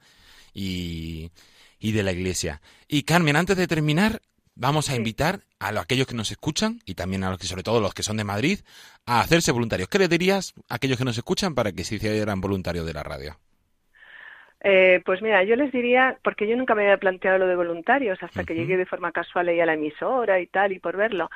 y, 0.54 1.30
y 1.78 1.92
de 1.92 2.02
la 2.02 2.12
Iglesia. 2.12 2.62
Y 2.88 3.02
Carmen, 3.02 3.36
antes 3.36 3.58
de 3.58 3.66
terminar, 3.66 4.22
vamos 4.60 4.90
a 4.90 4.94
invitar 4.94 5.40
a 5.58 5.68
aquellos 5.80 6.06
que 6.06 6.14
nos 6.14 6.30
escuchan 6.30 6.80
y 6.84 6.94
también 6.94 7.24
a 7.24 7.30
los 7.30 7.38
que, 7.38 7.46
sobre 7.46 7.62
todo 7.62 7.80
los 7.80 7.94
que 7.94 8.02
son 8.02 8.18
de 8.18 8.24
Madrid, 8.24 8.58
a 9.06 9.20
hacerse 9.20 9.52
voluntarios. 9.52 9.88
¿Qué 9.88 9.98
le 9.98 10.06
dirías 10.06 10.54
a 10.68 10.74
aquellos 10.74 10.98
que 10.98 11.04
nos 11.04 11.16
escuchan 11.16 11.54
para 11.54 11.72
que 11.72 11.82
se 11.82 11.96
hicieran 11.96 12.40
voluntarios 12.40 12.86
de 12.86 12.92
la 12.92 13.02
radio? 13.02 13.36
Eh, 14.62 15.00
pues 15.06 15.22
mira, 15.22 15.42
yo 15.44 15.56
les 15.56 15.72
diría, 15.72 16.18
porque 16.22 16.46
yo 16.46 16.54
nunca 16.56 16.74
me 16.74 16.82
había 16.82 16.98
planteado 16.98 17.38
lo 17.38 17.46
de 17.46 17.56
voluntarios 17.56 18.22
hasta 18.22 18.44
que 18.44 18.54
llegué 18.54 18.76
de 18.76 18.84
forma 18.84 19.10
casual 19.10 19.48
ahí 19.48 19.58
a 19.60 19.66
la 19.66 19.72
emisora 19.72 20.38
y 20.38 20.46
tal, 20.46 20.72
y 20.72 20.78
por 20.78 20.98
verlo, 20.98 21.30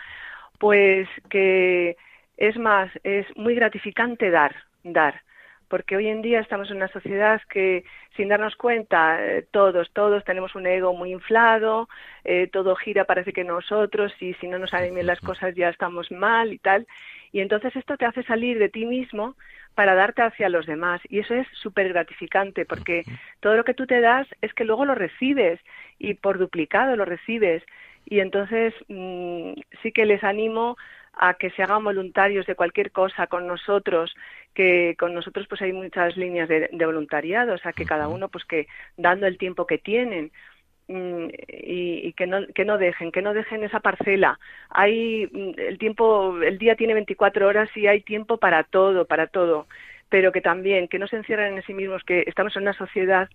pues 0.58 1.08
que 1.30 1.96
es 2.36 2.58
más, 2.58 2.90
es 3.02 3.26
muy 3.36 3.54
gratificante 3.54 4.28
dar, 4.28 4.54
dar 4.82 5.22
porque 5.68 5.96
hoy 5.96 6.08
en 6.08 6.22
día 6.22 6.40
estamos 6.40 6.70
en 6.70 6.76
una 6.76 6.88
sociedad 6.88 7.40
que 7.48 7.84
sin 8.16 8.28
darnos 8.28 8.56
cuenta 8.56 9.24
eh, 9.24 9.46
todos 9.50 9.90
todos 9.92 10.24
tenemos 10.24 10.54
un 10.54 10.66
ego 10.66 10.94
muy 10.94 11.12
inflado 11.12 11.88
eh, 12.24 12.48
todo 12.52 12.74
gira 12.76 13.04
parece 13.04 13.32
que 13.32 13.44
nosotros 13.44 14.12
y 14.20 14.34
si 14.34 14.48
no 14.48 14.58
nos 14.58 14.70
salen 14.70 14.94
bien 14.94 15.06
las 15.06 15.20
cosas 15.20 15.54
ya 15.54 15.68
estamos 15.68 16.10
mal 16.10 16.52
y 16.52 16.58
tal. 16.58 16.86
Y 17.32 17.40
entonces 17.40 17.74
esto 17.76 17.96
te 17.96 18.06
hace 18.06 18.22
salir 18.22 18.58
de 18.58 18.68
ti 18.68 18.86
mismo 18.86 19.34
para 19.74 19.94
darte 19.94 20.22
hacia 20.22 20.48
los 20.48 20.66
demás. 20.66 21.00
Y 21.08 21.18
eso 21.18 21.34
es 21.34 21.46
súper 21.52 21.88
gratificante 21.88 22.64
porque 22.64 23.04
todo 23.40 23.56
lo 23.56 23.64
que 23.64 23.74
tú 23.74 23.86
te 23.86 24.00
das 24.00 24.26
es 24.40 24.54
que 24.54 24.64
luego 24.64 24.84
lo 24.84 24.94
recibes 24.94 25.60
y 25.98 26.14
por 26.14 26.38
duplicado 26.38 26.96
lo 26.96 27.04
recibes. 27.04 27.62
Y 28.06 28.20
entonces 28.20 28.74
mm, 28.88 29.52
sí 29.82 29.92
que 29.92 30.06
les 30.06 30.22
animo 30.24 30.76
a 31.16 31.34
que 31.34 31.50
se 31.50 31.62
hagan 31.62 31.84
voluntarios 31.84 32.46
de 32.46 32.56
cualquier 32.56 32.90
cosa 32.90 33.26
con 33.26 33.46
nosotros, 33.46 34.14
que 34.54 34.96
con 34.98 35.14
nosotros 35.14 35.46
pues 35.48 35.60
hay 35.62 35.72
muchas 35.72 36.16
líneas 36.16 36.48
de, 36.48 36.68
voluntariado, 36.86 37.54
o 37.54 37.58
sea 37.58 37.72
que 37.72 37.84
cada 37.84 38.08
uno 38.08 38.28
pues 38.28 38.44
que 38.44 38.66
dando 38.96 39.26
el 39.26 39.38
tiempo 39.38 39.66
que 39.66 39.78
tienen 39.78 40.32
mm, 40.88 41.26
y, 41.48 42.12
que 42.14 42.26
no 42.26 42.46
que 42.54 42.64
no 42.64 42.78
dejen 42.78 43.12
que 43.12 43.22
no 43.22 43.34
dejen 43.34 43.64
esa 43.64 43.80
parcela. 43.80 44.38
Hay 44.70 45.26
mm, 45.32 45.58
el 45.58 45.78
tiempo 45.78 46.40
el 46.42 46.58
día 46.58 46.76
tiene 46.76 46.94
24 46.94 47.46
horas 47.46 47.68
y 47.76 47.86
hay 47.86 48.00
tiempo 48.02 48.38
para 48.38 48.64
todo 48.64 49.06
para 49.06 49.26
todo 49.26 49.66
pero 50.14 50.30
que 50.30 50.40
también, 50.40 50.86
que 50.86 51.00
no 51.00 51.08
se 51.08 51.16
encierran 51.16 51.56
en 51.56 51.62
sí 51.64 51.74
mismos, 51.74 52.04
que 52.04 52.22
estamos 52.28 52.54
en 52.54 52.62
una 52.62 52.72
sociedad 52.74 53.28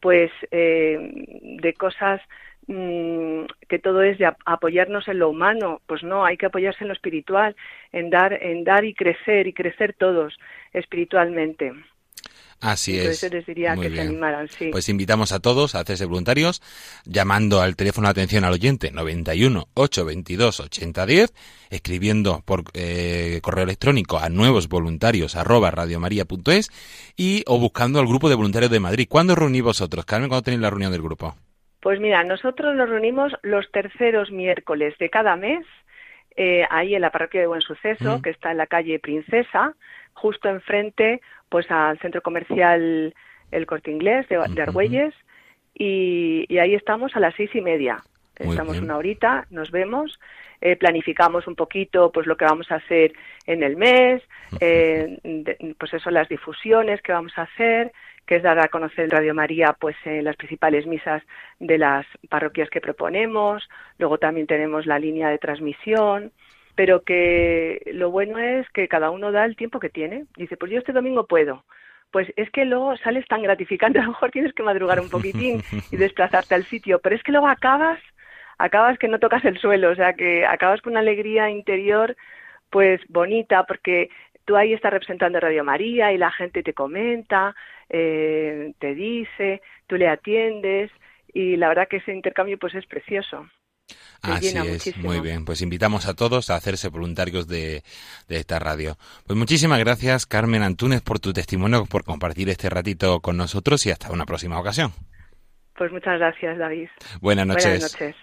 pues 0.00 0.30
eh, 0.50 0.98
de 1.42 1.74
cosas 1.74 2.20
mm, 2.66 3.44
que 3.68 3.78
todo 3.78 4.02
es 4.02 4.18
de 4.18 4.32
apoyarnos 4.44 5.08
en 5.08 5.18
lo 5.18 5.30
humano, 5.30 5.80
pues 5.86 6.02
no, 6.02 6.24
hay 6.24 6.36
que 6.36 6.46
apoyarse 6.46 6.84
en 6.84 6.88
lo 6.88 6.94
espiritual, 6.94 7.56
en 7.92 8.10
dar, 8.10 8.32
en 8.32 8.64
dar 8.64 8.84
y 8.84 8.94
crecer 8.94 9.46
y 9.46 9.52
crecer 9.52 9.94
todos 9.94 10.38
espiritualmente. 10.72 11.72
Así 12.64 12.98
es. 12.98 13.22
les 13.30 13.44
diría 13.44 13.76
que 13.76 13.90
se 13.90 14.00
animaran, 14.00 14.48
sí. 14.48 14.70
Pues 14.72 14.88
invitamos 14.88 15.32
a 15.32 15.40
todos 15.40 15.74
a 15.74 15.80
hacerse 15.80 16.06
voluntarios 16.06 16.62
llamando 17.04 17.60
al 17.60 17.76
teléfono 17.76 18.08
de 18.08 18.12
atención 18.12 18.44
al 18.44 18.54
oyente 18.54 18.90
91 18.90 19.66
822 19.74 20.60
8010, 20.60 21.34
escribiendo 21.68 22.40
por 22.46 22.64
eh, 22.72 23.40
correo 23.42 23.64
electrónico 23.64 24.18
a 24.18 24.30
nuevos 24.30 24.68
voluntarios 24.68 25.36
arroba 25.36 25.70
radiomaria.es 25.70 26.70
y 27.18 27.44
o 27.46 27.58
buscando 27.58 28.00
al 28.00 28.06
grupo 28.06 28.30
de 28.30 28.34
voluntarios 28.34 28.70
de 28.70 28.80
Madrid. 28.80 29.08
¿Cuándo 29.10 29.34
reunís 29.34 29.62
vosotros? 29.62 30.06
Carmen, 30.06 30.30
¿cuándo 30.30 30.44
tenéis 30.44 30.62
la 30.62 30.70
reunión 30.70 30.92
del 30.92 31.02
grupo? 31.02 31.34
Pues 31.82 32.00
mira, 32.00 32.24
nosotros 32.24 32.74
nos 32.74 32.88
reunimos 32.88 33.34
los 33.42 33.70
terceros 33.70 34.30
miércoles 34.30 34.94
de 34.98 35.10
cada 35.10 35.36
mes, 35.36 35.66
eh, 36.34 36.64
ahí 36.70 36.94
en 36.94 37.02
la 37.02 37.10
parroquia 37.10 37.42
de 37.42 37.46
Buen 37.46 37.60
Suceso, 37.60 38.22
que 38.22 38.30
está 38.30 38.52
en 38.52 38.56
la 38.56 38.66
calle 38.66 38.98
Princesa, 38.98 39.74
justo 40.24 40.48
enfrente 40.48 41.20
pues 41.50 41.70
al 41.70 41.98
centro 41.98 42.22
comercial 42.22 43.14
El 43.50 43.66
Corte 43.66 43.90
Inglés 43.90 44.26
de, 44.30 44.62
Argüelles 44.62 45.12
y, 45.74 46.46
ahí 46.56 46.74
estamos 46.74 47.14
a 47.14 47.20
las 47.20 47.34
seis 47.34 47.50
y 47.54 47.60
media. 47.60 48.02
estamos 48.36 48.80
una 48.80 48.96
horita, 48.96 49.46
nos 49.50 49.70
vemos, 49.70 50.18
eh, 50.62 50.76
planificamos 50.76 51.46
un 51.46 51.56
poquito 51.56 52.10
pues 52.10 52.26
lo 52.26 52.38
que 52.38 52.46
vamos 52.46 52.70
a 52.70 52.76
hacer 52.76 53.12
en 53.46 53.62
el 53.62 53.76
mes, 53.76 54.22
eh, 54.60 55.18
pues 55.78 55.92
eso, 55.92 56.10
las 56.10 56.30
difusiones 56.30 57.02
que 57.02 57.12
vamos 57.12 57.34
a 57.36 57.42
hacer, 57.42 57.92
que 58.24 58.36
es 58.36 58.42
dar 58.42 58.58
a 58.58 58.68
conocer 58.68 59.10
Radio 59.10 59.34
María 59.34 59.76
pues 59.78 59.96
en 60.06 60.24
las 60.24 60.36
principales 60.36 60.86
misas 60.86 61.22
de 61.60 61.76
las 61.76 62.06
parroquias 62.30 62.70
que 62.70 62.80
proponemos, 62.80 63.68
luego 63.98 64.16
también 64.16 64.46
tenemos 64.46 64.86
la 64.86 64.98
línea 64.98 65.28
de 65.28 65.36
transmisión, 65.36 66.32
pero 66.74 67.02
que 67.02 67.80
lo 67.92 68.10
bueno 68.10 68.38
es 68.38 68.68
que 68.70 68.88
cada 68.88 69.10
uno 69.10 69.32
da 69.32 69.44
el 69.44 69.56
tiempo 69.56 69.80
que 69.80 69.90
tiene. 69.90 70.26
Dice, 70.36 70.56
pues 70.56 70.72
yo 70.72 70.78
este 70.78 70.92
domingo 70.92 71.26
puedo. 71.26 71.64
Pues 72.10 72.32
es 72.36 72.50
que 72.50 72.64
luego 72.64 72.96
sales 72.98 73.26
tan 73.26 73.42
gratificante, 73.42 73.98
a 74.00 74.02
lo 74.02 74.10
mejor 74.10 74.30
tienes 74.30 74.52
que 74.54 74.62
madrugar 74.62 75.00
un 75.00 75.10
poquitín 75.10 75.62
y 75.90 75.96
desplazarte 75.96 76.54
al 76.54 76.64
sitio, 76.64 77.00
pero 77.00 77.16
es 77.16 77.22
que 77.22 77.32
luego 77.32 77.48
acabas, 77.48 78.00
acabas 78.58 78.98
que 78.98 79.08
no 79.08 79.18
tocas 79.18 79.44
el 79.44 79.58
suelo, 79.58 79.90
o 79.90 79.94
sea, 79.94 80.14
que 80.14 80.46
acabas 80.46 80.80
con 80.80 80.92
una 80.92 81.00
alegría 81.00 81.50
interior 81.50 82.16
pues 82.70 83.00
bonita, 83.08 83.64
porque 83.64 84.10
tú 84.44 84.56
ahí 84.56 84.72
estás 84.72 84.92
representando 84.92 85.40
Radio 85.40 85.64
María 85.64 86.12
y 86.12 86.18
la 86.18 86.32
gente 86.32 86.62
te 86.62 86.74
comenta, 86.74 87.54
eh, 87.88 88.72
te 88.80 88.94
dice, 88.94 89.62
tú 89.86 89.96
le 89.96 90.08
atiendes 90.08 90.90
y 91.32 91.56
la 91.56 91.68
verdad 91.68 91.88
que 91.88 91.98
ese 91.98 92.12
intercambio 92.12 92.58
pues 92.58 92.74
es 92.74 92.86
precioso. 92.86 93.46
Así 94.22 94.48
es, 94.48 94.96
muy 94.96 95.20
bien. 95.20 95.44
Pues 95.44 95.60
invitamos 95.60 96.06
a 96.06 96.14
todos 96.14 96.48
a 96.50 96.56
hacerse 96.56 96.88
voluntarios 96.88 97.46
de, 97.46 97.82
de, 98.28 98.36
esta 98.36 98.58
radio. 98.58 98.96
Pues 99.26 99.38
muchísimas 99.38 99.78
gracias, 99.78 100.26
Carmen 100.26 100.62
Antúnez, 100.62 101.02
por 101.02 101.18
tu 101.20 101.32
testimonio, 101.32 101.84
por 101.84 102.04
compartir 102.04 102.48
este 102.48 102.70
ratito 102.70 103.20
con 103.20 103.36
nosotros 103.36 103.84
y 103.86 103.90
hasta 103.90 104.10
una 104.12 104.24
próxima 104.24 104.58
ocasión. 104.58 104.92
Pues 105.76 105.92
muchas 105.92 106.18
gracias, 106.18 106.56
David. 106.58 106.88
Buenas 107.20 107.46
noches. 107.46 107.64
Buenas 107.64 107.92
noches. 107.92 108.16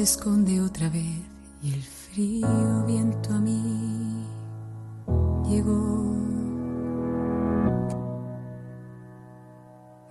Se 0.00 0.04
esconde 0.04 0.62
otra 0.62 0.88
vez 0.88 1.20
y 1.62 1.74
el 1.74 1.82
frío 1.82 2.84
viento 2.86 3.34
a 3.34 3.38
mí 3.38 4.24
llegó. 5.46 6.16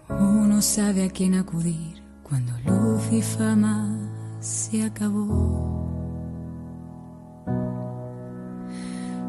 Uno 0.09 0.61
sabe 0.61 1.05
a 1.05 1.09
quién 1.09 1.33
acudir 1.33 2.03
cuando 2.21 2.51
luz 2.67 3.01
y 3.11 3.23
fama 3.23 3.97
se 4.39 4.83
acabó. 4.83 5.89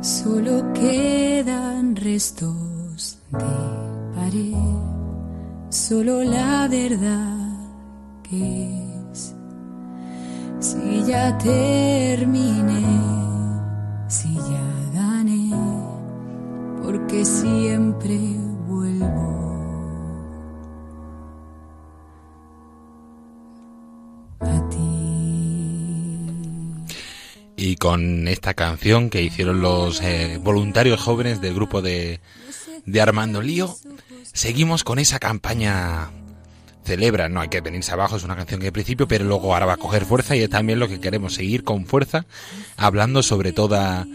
Solo 0.03 0.75
quedan 0.75 1.96
restos 1.96 3.18
de 3.31 4.14
pared, 4.14 4.55
solo 5.70 6.23
la 6.23 6.68
verdad 6.68 7.49
que 8.23 8.89
ya 11.11 11.37
terminé, 11.38 12.87
si 14.07 14.33
ya 14.33 14.66
gané, 14.94 15.51
porque 16.85 17.25
siempre 17.25 18.16
vuelvo. 18.68 19.29
a 24.38 24.68
ti. 24.68 24.79
Y 27.57 27.75
con 27.75 28.29
esta 28.29 28.55
canción 28.55 29.11
que 29.11 29.23
hicieron 29.23 29.61
los 29.61 30.01
eh, 30.03 30.38
voluntarios 30.40 31.01
jóvenes 31.01 31.40
del 31.40 31.55
grupo 31.55 31.83
de, 31.83 32.20
de 32.87 33.01
Armando 33.01 33.42
Lío, 33.42 33.77
seguimos 34.33 34.85
con 34.85 35.01
esa 35.01 35.18
campaña 35.18 36.12
celebra, 36.90 37.29
no 37.29 37.40
hay 37.40 37.48
que 37.48 37.61
venirse 37.61 37.92
abajo, 37.92 38.16
es 38.16 38.24
una 38.24 38.35
canción 38.35 38.59
que 38.59 38.66
al 38.66 38.72
principio, 38.72 39.07
pero 39.07 39.24
luego 39.24 39.55
ahora 39.55 39.64
va 39.64 39.74
a 39.74 39.76
coger 39.76 40.05
fuerza 40.05 40.35
y 40.35 40.42
es 40.42 40.50
también 40.50 40.81
lo 40.81 40.88
que 40.88 40.98
queremos, 40.98 41.35
seguir 41.35 41.62
con 41.62 41.87
fuerza 41.87 42.26
hablando 42.76 43.22
sobre 43.22 43.53
toda 43.53 44.09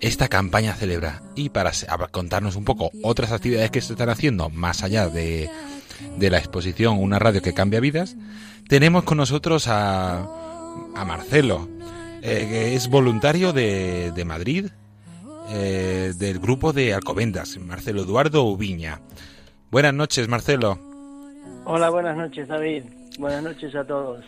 esta 0.00 0.28
campaña 0.28 0.74
celebra. 0.74 1.22
Y 1.36 1.48
para 1.48 1.72
contarnos 2.10 2.54
un 2.54 2.66
poco 2.66 2.90
otras 3.02 3.32
actividades 3.32 3.70
que 3.70 3.80
se 3.80 3.94
están 3.94 4.10
haciendo 4.10 4.50
más 4.50 4.82
allá 4.82 5.08
de, 5.08 5.48
de 6.18 6.30
la 6.30 6.36
exposición 6.36 6.98
Una 6.98 7.18
radio 7.18 7.40
que 7.40 7.54
cambia 7.54 7.80
vidas, 7.80 8.14
tenemos 8.68 9.04
con 9.04 9.16
nosotros 9.16 9.66
a, 9.66 10.18
a 10.94 11.04
Marcelo, 11.06 11.66
eh, 12.20 12.46
que 12.50 12.74
es 12.74 12.88
voluntario 12.88 13.54
de, 13.54 14.12
de 14.14 14.24
Madrid, 14.26 14.66
eh, 15.48 16.12
del 16.14 16.40
grupo 16.40 16.74
de 16.74 16.92
Alcobendas, 16.92 17.56
Marcelo 17.56 18.02
Eduardo 18.02 18.42
Ubiña. 18.42 19.00
Buenas 19.70 19.94
noches, 19.94 20.28
Marcelo. 20.28 20.87
Hola, 21.70 21.90
buenas 21.90 22.16
noches, 22.16 22.48
David. 22.48 22.84
Buenas 23.18 23.42
noches 23.42 23.74
a 23.74 23.84
todos. 23.84 24.24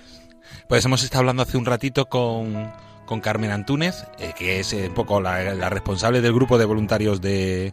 Pues 0.68 0.85
hemos 0.85 1.03
estado 1.03 1.20
hablando 1.20 1.42
hace 1.42 1.57
un 1.57 1.64
ratito 1.64 2.05
con, 2.05 2.70
con 3.07 3.22
Carmen 3.22 3.50
Antúnez, 3.50 4.05
eh, 4.18 4.35
que 4.37 4.61
es 4.61 4.74
eh, 4.74 4.88
un 4.88 4.94
poco 4.94 5.22
la, 5.22 5.70
responsable 5.70 6.20
del 6.20 6.35
grupo 6.35 6.59
de 6.59 6.66
voluntarios 6.66 7.22
de, 7.22 7.72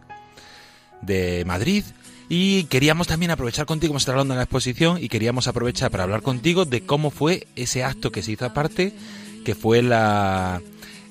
de 1.01 1.43
Madrid. 1.45 1.83
Y 2.29 2.63
queríamos 2.65 3.07
también 3.07 3.29
aprovechar 3.29 3.65
contigo, 3.65 3.91
hemos 3.91 4.03
estado 4.03 4.13
hablando 4.13 4.35
en 4.35 4.37
la 4.37 4.43
exposición, 4.43 5.03
y 5.03 5.09
queríamos 5.09 5.49
aprovechar 5.49 5.91
para 5.91 6.03
hablar 6.03 6.21
contigo 6.21 6.63
de 6.63 6.85
cómo 6.85 7.11
fue 7.11 7.45
ese 7.57 7.83
acto 7.83 8.09
que 8.09 8.23
se 8.23 8.31
hizo 8.31 8.45
aparte, 8.45 8.93
que 9.43 9.53
fue 9.53 9.81
la, 9.81 10.61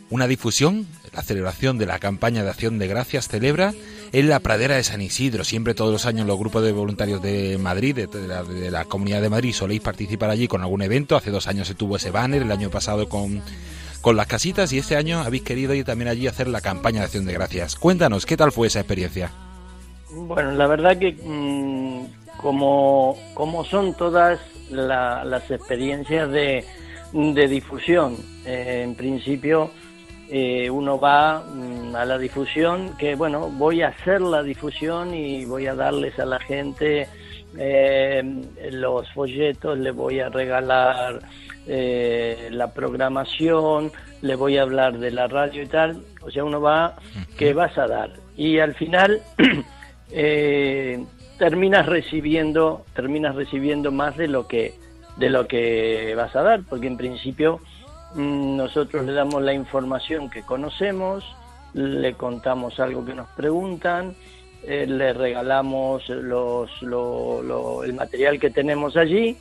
una 0.08 0.26
difusión, 0.26 0.86
la 1.12 1.20
celebración 1.20 1.76
de 1.76 1.84
la 1.84 1.98
campaña 1.98 2.42
de 2.42 2.48
acción 2.48 2.78
de 2.78 2.88
gracias 2.88 3.28
celebra 3.28 3.74
en 4.12 4.28
la 4.28 4.40
pradera 4.40 4.76
de 4.76 4.84
San 4.84 5.00
Isidro. 5.00 5.44
Siempre 5.44 5.74
todos 5.74 5.92
los 5.92 6.06
años 6.06 6.26
los 6.26 6.38
grupos 6.38 6.62
de 6.62 6.72
voluntarios 6.72 7.22
de 7.22 7.58
Madrid, 7.58 8.08
de, 8.08 8.70
la, 8.70 8.84
Comunidad 8.84 9.22
de 9.22 9.30
Madrid, 9.30 9.52
soléis 9.52 9.80
participar 9.80 10.30
allí 10.30 10.48
con 10.48 10.62
algún 10.62 10.82
evento. 10.82 11.16
Hace 11.16 11.30
dos 11.30 11.46
años 11.46 11.68
se 11.68 11.74
tuvo 11.74 11.96
ese 11.96 12.10
banner, 12.10 12.42
el 12.42 12.52
año 12.52 12.70
pasado 12.70 13.08
con, 13.08 13.42
con 14.00 14.16
las 14.16 14.26
casitas 14.26 14.72
y 14.72 14.78
este 14.78 14.96
año 14.96 15.20
habéis 15.20 15.42
querido 15.42 15.74
ir 15.74 15.84
también 15.84 16.08
allí 16.08 16.26
a 16.26 16.30
hacer 16.30 16.48
la 16.48 16.60
campaña 16.60 17.00
de 17.00 17.06
acción 17.06 17.26
de 17.26 17.32
gracias. 17.32 17.76
Cuéntanos, 17.76 18.26
¿qué 18.26 18.36
tal 18.36 18.52
fue 18.52 18.68
esa 18.68 18.80
experiencia? 18.80 19.30
Bueno, 20.10 20.52
la 20.52 20.66
verdad 20.66 20.96
que 20.98 21.12
mm, 21.12 22.36
como, 22.36 23.16
como 23.34 23.64
son 23.64 23.94
todas 23.94 24.38
las 24.70 25.50
experiencias 25.50 26.30
de, 26.30 26.64
de 27.12 27.48
difusión, 27.48 28.16
eh, 28.44 28.82
en 28.84 28.94
principio 28.94 29.70
eh, 30.28 30.68
uno 30.70 30.98
va 30.98 31.40
mm, 31.40 31.94
a 31.94 32.04
la 32.04 32.18
difusión, 32.18 32.96
que 32.96 33.14
bueno, 33.14 33.50
voy 33.50 33.82
a 33.82 33.88
hacer 33.88 34.20
la 34.20 34.42
difusión 34.42 35.14
y 35.14 35.44
voy 35.44 35.66
a 35.66 35.74
darles 35.74 36.18
a 36.18 36.24
la 36.24 36.40
gente 36.40 37.08
eh, 37.58 38.22
los 38.72 39.10
folletos, 39.12 39.78
le 39.78 39.92
voy 39.92 40.20
a 40.20 40.28
regalar 40.28 41.20
eh, 41.66 42.48
la 42.50 42.72
programación, 42.72 43.92
le 44.20 44.34
voy 44.34 44.58
a 44.58 44.62
hablar 44.62 44.98
de 44.98 45.12
la 45.12 45.28
radio 45.28 45.62
y 45.62 45.66
tal, 45.66 46.02
o 46.22 46.30
sea, 46.30 46.44
uno 46.44 46.60
va, 46.60 46.96
¿qué 47.38 47.52
vas 47.52 47.78
a 47.78 47.86
dar? 47.86 48.12
Y 48.36 48.58
al 48.58 48.74
final 48.74 49.22
terminas 51.38 51.86
recibiendo, 51.86 52.84
terminas 52.94 53.36
recibiendo 53.36 53.92
más 53.92 54.16
de 54.16 54.28
lo 54.28 54.48
que 54.48 54.74
de 55.16 55.30
lo 55.30 55.46
que 55.46 56.14
vas 56.14 56.34
a 56.36 56.42
dar, 56.42 56.62
porque 56.68 56.86
en 56.86 56.96
principio 56.96 57.60
nosotros 58.14 59.04
le 59.04 59.12
damos 59.12 59.42
la 59.42 59.52
información 59.52 60.30
que 60.30 60.42
conocemos, 60.42 61.24
le 61.74 62.14
contamos 62.14 62.80
algo 62.80 63.04
que 63.04 63.14
nos 63.14 63.28
preguntan, 63.30 64.14
eh, 64.62 64.86
le 64.86 65.12
regalamos 65.12 66.08
los, 66.08 66.70
el 66.82 67.94
material 67.94 68.40
que 68.40 68.50
tenemos 68.50 68.96
allí, 68.96 69.36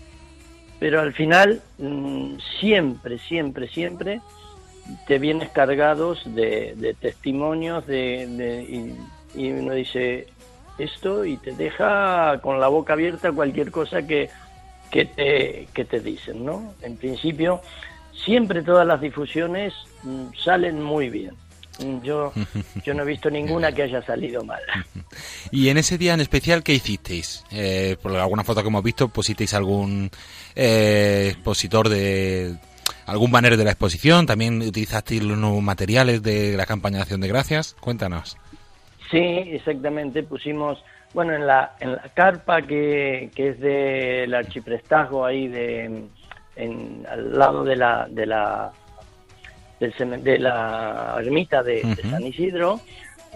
pero 0.80 1.02
al 1.02 1.14
final 1.14 1.62
mm, 1.78 2.36
siempre, 2.60 3.18
siempre, 3.20 3.68
siempre 3.68 4.22
te 5.08 5.18
vienes 5.20 5.50
cargados 5.50 6.22
de, 6.26 6.96
testimonios 7.00 7.88
de, 7.88 8.94
y, 9.34 9.52
uno 9.52 9.74
dice 9.74 10.28
esto 10.78 11.26
y 11.26 11.38
te 11.38 11.54
deja 11.54 12.40
con 12.42 12.60
la 12.60 12.68
boca 12.68 12.94
abierta 12.94 13.32
cualquier 13.32 13.72
cosa 13.72 14.06
que, 14.06 14.30
que, 14.92 15.06
te, 15.06 15.68
que 15.74 15.86
te 15.86 16.00
dicen, 16.02 16.46
¿no? 16.46 16.74
En 16.82 16.98
principio, 16.98 17.62
siempre 18.24 18.62
todas 18.62 18.86
las 18.88 19.02
difusiones 19.02 19.74
mm, 20.04 20.28
salen 20.44 20.82
muy 20.82 21.10
bien. 21.10 21.36
Yo, 22.04 22.32
yo 22.86 22.94
no 22.94 23.04
he 23.04 23.06
visto 23.06 23.30
ninguna 23.30 23.72
que 23.72 23.84
haya 23.84 24.02
salido 24.02 24.44
mal. 24.44 24.62
Y 25.52 25.70
en 25.70 25.78
ese 25.78 25.98
día 25.98 26.14
en 26.14 26.22
especial, 26.22 26.64
¿qué 26.64 26.74
hicisteis? 26.74 27.46
Eh, 27.52 27.96
por 28.02 28.14
alguna 28.16 28.44
foto 28.44 28.62
que 28.62 28.68
hemos 28.68 28.84
visto, 28.84 29.08
pusisteis 29.08 29.54
algún 29.54 30.10
eh, 30.56 31.30
expositor 31.32 31.88
de 31.88 32.56
algún 33.06 33.32
banner 33.32 33.56
de 33.56 33.64
la 33.64 33.72
exposición, 33.72 34.26
también 34.26 34.62
utilizasteis 34.62 35.24
los 35.24 35.38
nuevos 35.38 35.62
materiales 35.62 36.24
de 36.24 36.58
la 36.58 36.66
campaña 36.66 36.98
de 36.98 37.02
acción 37.04 37.22
de 37.22 37.28
gracias. 37.28 37.76
Cuéntanos. 37.80 38.38
Sí, 39.12 39.18
exactamente. 39.18 40.24
Pusimos, 40.24 40.84
bueno, 41.14 41.34
en 41.34 41.46
la, 41.46 41.76
en 41.80 41.94
la 41.94 42.10
carpa 42.14 42.62
que, 42.64 43.30
que 43.36 43.50
es 43.50 43.60
del 43.60 44.34
archiprestazgo 44.34 45.24
ahí 45.24 45.48
de, 45.48 46.06
en, 46.56 47.06
al 47.10 47.38
lado 47.38 47.64
de 47.64 47.76
la, 47.76 48.08
de 48.10 48.26
la 48.26 48.72
de 49.80 50.40
la 50.40 51.16
ermita 51.20 51.62
de, 51.62 51.82
San 52.10 52.26
Isidro, 52.26 52.80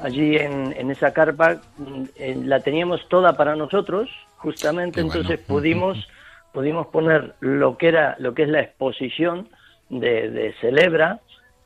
allí 0.02 0.38
en, 0.38 0.74
en 0.78 0.90
esa 0.90 1.12
carpa 1.12 1.62
mm, 1.78 2.46
la 2.46 2.62
teníamos 2.62 3.08
toda 3.10 3.34
para 3.34 3.56
nosotros, 3.56 4.10
justamente, 4.38 5.02
entonces 5.02 5.40
pudimos, 5.40 6.08
pudimos 6.54 6.88
poner 6.88 7.36
lo 7.42 7.78
que 7.78 7.90
era, 7.90 8.16
lo 8.20 8.34
que 8.34 8.44
es 8.44 8.50
la 8.50 8.62
exposición 8.62 9.50
de, 9.90 10.30
de 10.30 10.54
Celebra, 10.62 11.20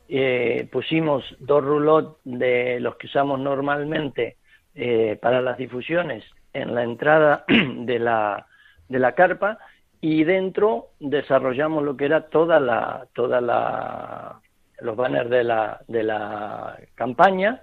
eh, 0.10 0.68
pusimos 0.72 1.24
dos 1.40 1.64
roulots 1.64 2.18
de 2.24 2.80
los 2.80 2.96
que 2.98 3.08
usamos 3.08 3.40
normalmente 3.40 4.38
eh, 4.76 5.18
para 5.22 5.42
las 5.42 5.58
difusiones 5.58 6.24
en 6.54 6.76
la 6.76 6.84
entrada 6.84 7.46
de 7.48 8.00
la, 8.00 8.48
de 8.90 9.00
la 9.00 9.14
carpa 9.14 9.60
y 10.06 10.26
dentro 10.26 10.90
desarrollamos 11.00 11.82
lo 11.82 11.96
que 11.96 12.04
era 12.04 12.28
toda 12.28 12.60
la 12.60 13.08
toda 13.14 13.40
la 13.40 14.42
los 14.82 14.98
banners 14.98 15.30
de 15.30 15.46
la, 15.46 15.80
de 15.88 16.04
la 16.04 16.78
campaña 16.94 17.62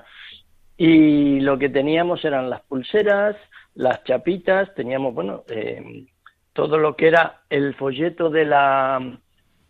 y 0.79 1.41
lo 1.41 1.59
que 1.59 1.69
teníamos 1.69 2.25
eran 2.25 2.49
las 2.49 2.63
pulseras, 2.63 3.37
las 3.75 4.03
chapitas, 4.05 4.75
teníamos, 4.75 5.13
bueno, 5.13 5.45
eh, 5.51 6.07
todo 6.55 6.79
lo 6.79 6.97
que 6.97 7.09
era 7.09 7.43
el 7.51 7.75
folleto 7.75 8.31
de 8.31 8.47
la, 8.47 9.19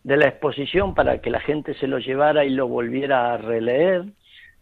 de 0.05 0.15
la 0.15 0.27
exposición 0.29 0.95
para 0.95 1.19
que 1.19 1.29
la 1.29 1.41
gente 1.41 1.73
se 1.73 1.87
lo 1.87 1.99
llevara 1.99 2.45
y 2.45 2.51
lo 2.51 2.69
volviera 2.69 3.33
a 3.33 3.37
releer. 3.37 4.05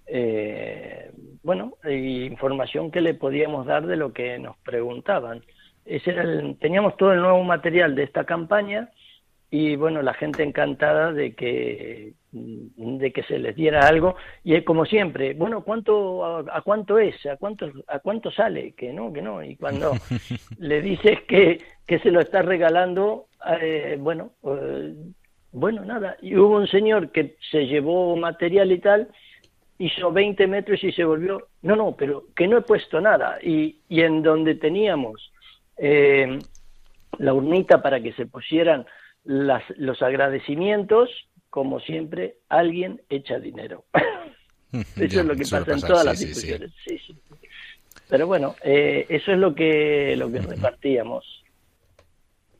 Eh, 0.07 1.11
bueno, 1.43 1.75
información 1.87 2.89
que 2.89 3.01
le 3.01 3.13
podíamos 3.13 3.67
dar 3.67 3.85
de 3.85 3.97
lo 3.97 4.13
que 4.13 4.39
nos 4.39 4.57
preguntaban. 4.57 5.43
Ese 5.89 6.11
era 6.11 6.23
teníamos 6.59 6.95
todo 6.97 7.13
el 7.13 7.21
nuevo 7.21 7.43
material 7.43 7.95
de 7.95 8.03
esta 8.03 8.23
campaña 8.23 8.89
y 9.51 9.75
bueno, 9.75 10.03
la 10.03 10.13
gente 10.13 10.43
encantada 10.43 11.11
de 11.11 11.33
que 11.33 12.13
de 12.31 13.11
que 13.11 13.23
se 13.23 13.39
les 13.39 13.55
diera 13.55 13.87
algo 13.87 14.15
y 14.43 14.53
es 14.53 14.63
como 14.63 14.85
siempre, 14.85 15.33
bueno, 15.33 15.63
¿cuánto 15.63 16.23
a, 16.47 16.61
cuánto 16.61 16.99
es? 16.99 17.25
¿A 17.25 17.37
cuánto 17.37 17.71
a 17.87 17.99
cuánto 17.99 18.29
sale? 18.29 18.73
Que 18.73 18.93
no, 18.93 19.11
que 19.11 19.23
no 19.23 19.43
y 19.43 19.55
cuando 19.55 19.93
le 20.59 20.81
dices 20.81 21.21
que, 21.27 21.59
que 21.87 21.97
se 21.97 22.11
lo 22.11 22.21
está 22.21 22.43
regalando, 22.43 23.25
eh, 23.59 23.97
bueno, 23.99 24.33
eh, 24.43 24.93
bueno, 25.51 25.83
nada, 25.83 26.17
y 26.21 26.35
hubo 26.35 26.57
un 26.57 26.67
señor 26.67 27.11
que 27.11 27.35
se 27.49 27.65
llevó 27.65 28.15
material 28.15 28.71
y 28.71 28.77
tal, 28.77 29.07
hizo 29.79 30.11
20 30.11 30.45
metros 30.45 30.83
y 30.83 30.91
se 30.91 31.03
volvió, 31.03 31.47
no, 31.63 31.75
no, 31.75 31.95
pero 31.97 32.25
que 32.35 32.47
no 32.47 32.59
he 32.59 32.61
puesto 32.61 33.01
nada 33.01 33.39
y, 33.41 33.79
y 33.89 34.01
en 34.01 34.21
donde 34.21 34.53
teníamos 34.53 35.31
eh, 35.79 36.39
la 37.17 37.33
urnita 37.33 37.81
para 37.81 38.01
que 38.01 38.13
se 38.13 38.25
pusieran 38.25 38.85
las, 39.23 39.63
los 39.77 40.01
agradecimientos, 40.01 41.09
como 41.49 41.79
siempre, 41.79 42.37
alguien 42.49 43.01
echa 43.09 43.39
dinero. 43.39 43.85
eso 44.71 45.19
es 45.21 45.25
lo 45.25 45.35
que 45.35 45.43
pasa 45.43 45.73
en 45.73 45.81
todas 45.81 46.05
las 46.05 46.21
instituciones. 46.21 46.71
Pero 48.07 48.27
bueno, 48.27 48.55
eh, 48.63 49.05
eso 49.09 49.31
es 49.31 49.37
lo 49.37 49.53
que, 49.53 50.15
lo 50.17 50.31
que 50.31 50.41
repartíamos. 50.41 51.43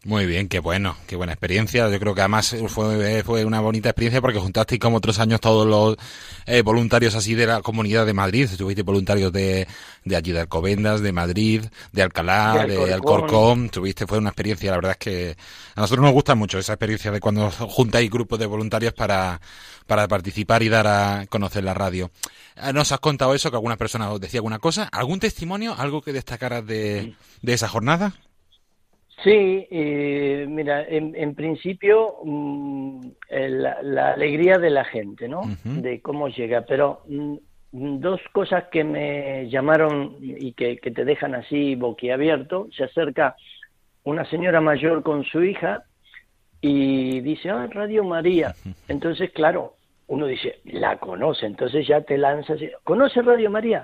Muy 0.05 0.25
bien, 0.25 0.47
qué 0.47 0.59
bueno, 0.59 0.95
qué 1.07 1.17
buena 1.17 1.33
experiencia. 1.33 1.89
Yo 1.89 1.99
creo 1.99 2.15
que 2.15 2.21
además 2.21 2.55
fue, 2.69 3.21
fue 3.21 3.43
una 3.43 3.59
bonita 3.59 3.89
experiencia 3.89 4.21
porque 4.21 4.39
juntasteis 4.39 4.79
como 4.79 4.95
otros 4.95 5.19
años 5.19 5.41
todos 5.41 5.67
los 5.67 5.97
eh, 6.45 6.61
voluntarios 6.61 7.15
así 7.15 7.35
de 7.35 7.45
la 7.45 7.61
comunidad 7.61 8.05
de 8.05 8.13
Madrid. 8.13 8.45
Estuviste 8.45 8.81
voluntarios 8.81 9.33
de, 9.33 9.67
de 10.05 10.15
allí 10.15 10.31
de 10.31 10.39
Alcobendas, 10.39 11.01
de 11.01 11.11
Madrid, 11.11 11.65
de 11.91 12.01
Alcalá, 12.01 12.65
de, 12.65 12.93
Alcorcón. 12.93 13.69
Tuviste, 13.69 14.07
fue 14.07 14.19
una 14.19 14.29
experiencia, 14.29 14.71
la 14.71 14.77
verdad 14.77 14.91
es 14.93 14.97
que 14.99 15.37
a 15.75 15.81
nosotros 15.81 16.05
nos 16.05 16.13
gusta 16.13 16.33
mucho 16.33 16.59
esa 16.59 16.73
experiencia 16.73 17.11
de 17.11 17.19
cuando 17.19 17.51
juntáis 17.51 18.09
grupos 18.09 18.39
de 18.39 18.45
voluntarios 18.45 18.93
para, 18.93 19.41
para 19.85 20.07
participar 20.07 20.63
y 20.63 20.69
dar 20.69 20.87
a 20.87 21.25
conocer 21.27 21.65
la 21.65 21.73
radio. 21.73 22.09
Eh, 22.55 22.71
¿Nos 22.71 22.93
has 22.93 23.01
contado 23.01 23.35
eso, 23.35 23.51
que 23.51 23.57
algunas 23.57 23.77
personas 23.77 24.13
os 24.13 24.21
decía 24.21 24.37
alguna 24.37 24.59
cosa? 24.59 24.87
¿Algún 24.93 25.19
testimonio, 25.19 25.75
algo 25.77 26.01
que 26.01 26.13
destacaras 26.13 26.65
de, 26.65 27.15
de 27.41 27.53
esa 27.53 27.67
jornada? 27.67 28.13
Sí, 29.23 29.67
eh, 29.69 30.45
mira, 30.47 30.85
en, 30.87 31.35
principio 31.35 32.15
mm, 32.23 33.01
la, 33.29 34.13
alegría 34.13 34.57
de 34.57 34.69
la 34.69 34.85
gente, 34.85 35.27
¿no? 35.27 35.41
De 35.63 36.01
cómo 36.01 36.29
llega, 36.29 36.61
pero 36.61 37.01
mm, 37.07 37.35
dos 37.71 38.21
cosas 38.31 38.65
que 38.71 38.83
me 38.83 39.49
llamaron 39.49 40.15
y 40.21 40.53
que, 40.53 40.77
te 40.77 41.03
dejan 41.03 41.35
así 41.35 41.75
boquiabierto. 41.75 42.69
Se 42.75 42.85
acerca 42.85 43.35
una 44.03 44.23
señora 44.25 44.61
mayor 44.61 45.03
con 45.03 45.25
su 45.25 45.43
hija 45.43 45.83
y 46.61 47.19
dice, 47.19 47.49
ah, 47.49 47.67
Radio 47.69 48.05
María. 48.05 48.55
Entonces, 48.87 49.31
claro, 49.31 49.75
uno 50.07 50.27
dice, 50.27 50.61
la 50.63 50.97
conoce, 50.97 51.45
entonces 51.45 51.85
ya 51.85 52.01
te 52.01 52.17
lanzas, 52.17 52.59
¿conoce 52.83 53.21
Radio 53.21 53.51
María? 53.51 53.83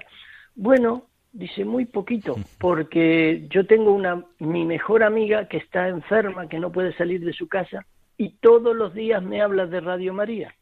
Bueno, 0.55 1.07
Dice, 1.35 1.65
muy 1.65 1.83
poquito, 1.83 2.37
porque 2.59 3.45
yo 3.49 3.67
tengo 3.67 3.91
una, 3.91 4.23
mi 4.39 4.63
mejor 4.63 5.03
amiga 5.03 5.49
que 5.49 5.57
está 5.57 5.89
enferma, 5.89 6.47
que 6.47 6.59
no 6.59 6.71
puede 6.71 6.95
salir 6.95 7.25
de 7.25 7.33
su 7.33 7.49
casa, 7.49 7.85
y 8.17 8.37
todos 8.37 8.73
los 8.73 8.93
días 8.93 9.21
me 9.21 9.41
habla 9.41 9.65
de 9.65 9.81
Radio 9.81 10.13
María. 10.13 10.55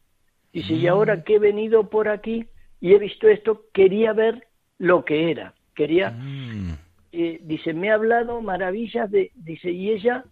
Dice, 0.52 0.72
y 0.72 0.88
ahora 0.88 1.14
mm. 1.14 1.22
que 1.22 1.34
he 1.36 1.38
venido 1.38 1.88
por 1.88 2.08
aquí 2.08 2.46
y 2.80 2.92
he 2.92 2.98
visto 2.98 3.28
esto, 3.28 3.66
quería 3.72 4.12
ver 4.14 4.48
lo 4.78 5.04
que 5.04 5.30
era. 5.30 5.54
Quería, 5.76 6.10
mm. 6.10 6.76
eh, 7.12 7.38
dice, 7.42 7.72
me 7.72 7.92
ha 7.92 7.94
hablado 7.94 8.40
maravillas 8.40 9.08
de, 9.12 9.30
dice, 9.36 9.70
y 9.70 9.90
ella 9.90 10.24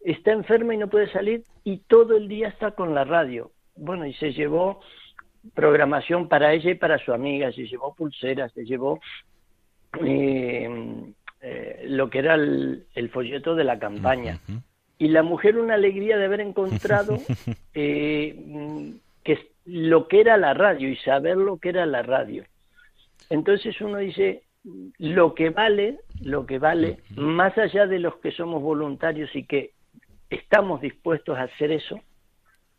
está 0.00 0.32
enferma 0.32 0.74
y 0.74 0.78
no 0.78 0.88
puede 0.88 1.12
salir 1.12 1.44
y 1.62 1.76
todo 1.76 2.16
el 2.16 2.26
día 2.26 2.48
está 2.48 2.70
con 2.70 2.94
la 2.94 3.04
radio. 3.04 3.50
Bueno, 3.76 4.06
y 4.06 4.14
se 4.14 4.32
llevó 4.32 4.80
programación 5.52 6.26
para 6.26 6.54
ella 6.54 6.70
y 6.70 6.74
para 6.74 6.96
su 7.04 7.12
amiga, 7.12 7.52
se 7.52 7.66
llevó 7.66 7.94
pulseras, 7.94 8.50
se 8.52 8.64
llevó 8.64 8.98
eh, 10.04 11.12
eh, 11.40 11.84
lo 11.88 12.10
que 12.10 12.18
era 12.18 12.34
el, 12.34 13.10
folleto 13.12 13.54
de 13.54 13.64
la 13.64 13.78
campaña. 13.78 14.38
Y 14.98 15.08
la 15.08 15.22
mujer 15.22 15.58
una 15.58 15.74
alegría 15.74 16.18
de 16.18 16.26
haber 16.26 16.40
encontrado 16.40 17.18
eh, 17.74 18.92
que 19.24 19.38
lo 19.64 20.08
que 20.08 20.20
era 20.20 20.36
la 20.36 20.54
radio 20.54 20.88
y 20.88 20.96
saber 20.96 21.36
lo 21.36 21.58
que 21.58 21.70
era 21.70 21.86
la 21.86 22.02
radio. 22.02 22.44
Entonces 23.30 23.80
uno 23.80 23.98
dice, 23.98 24.42
lo 24.98 25.34
que 25.34 25.50
vale, 25.50 26.00
lo 26.22 26.44
que 26.46 26.58
vale, 26.58 26.98
más 27.16 27.56
allá 27.56 27.86
de 27.86 27.98
los 27.98 28.16
que 28.16 28.32
somos 28.32 28.62
voluntarios 28.62 29.34
y 29.34 29.44
que 29.44 29.72
estamos 30.28 30.80
dispuestos 30.80 31.38
a 31.38 31.42
hacer 31.44 31.72
eso, 31.72 32.00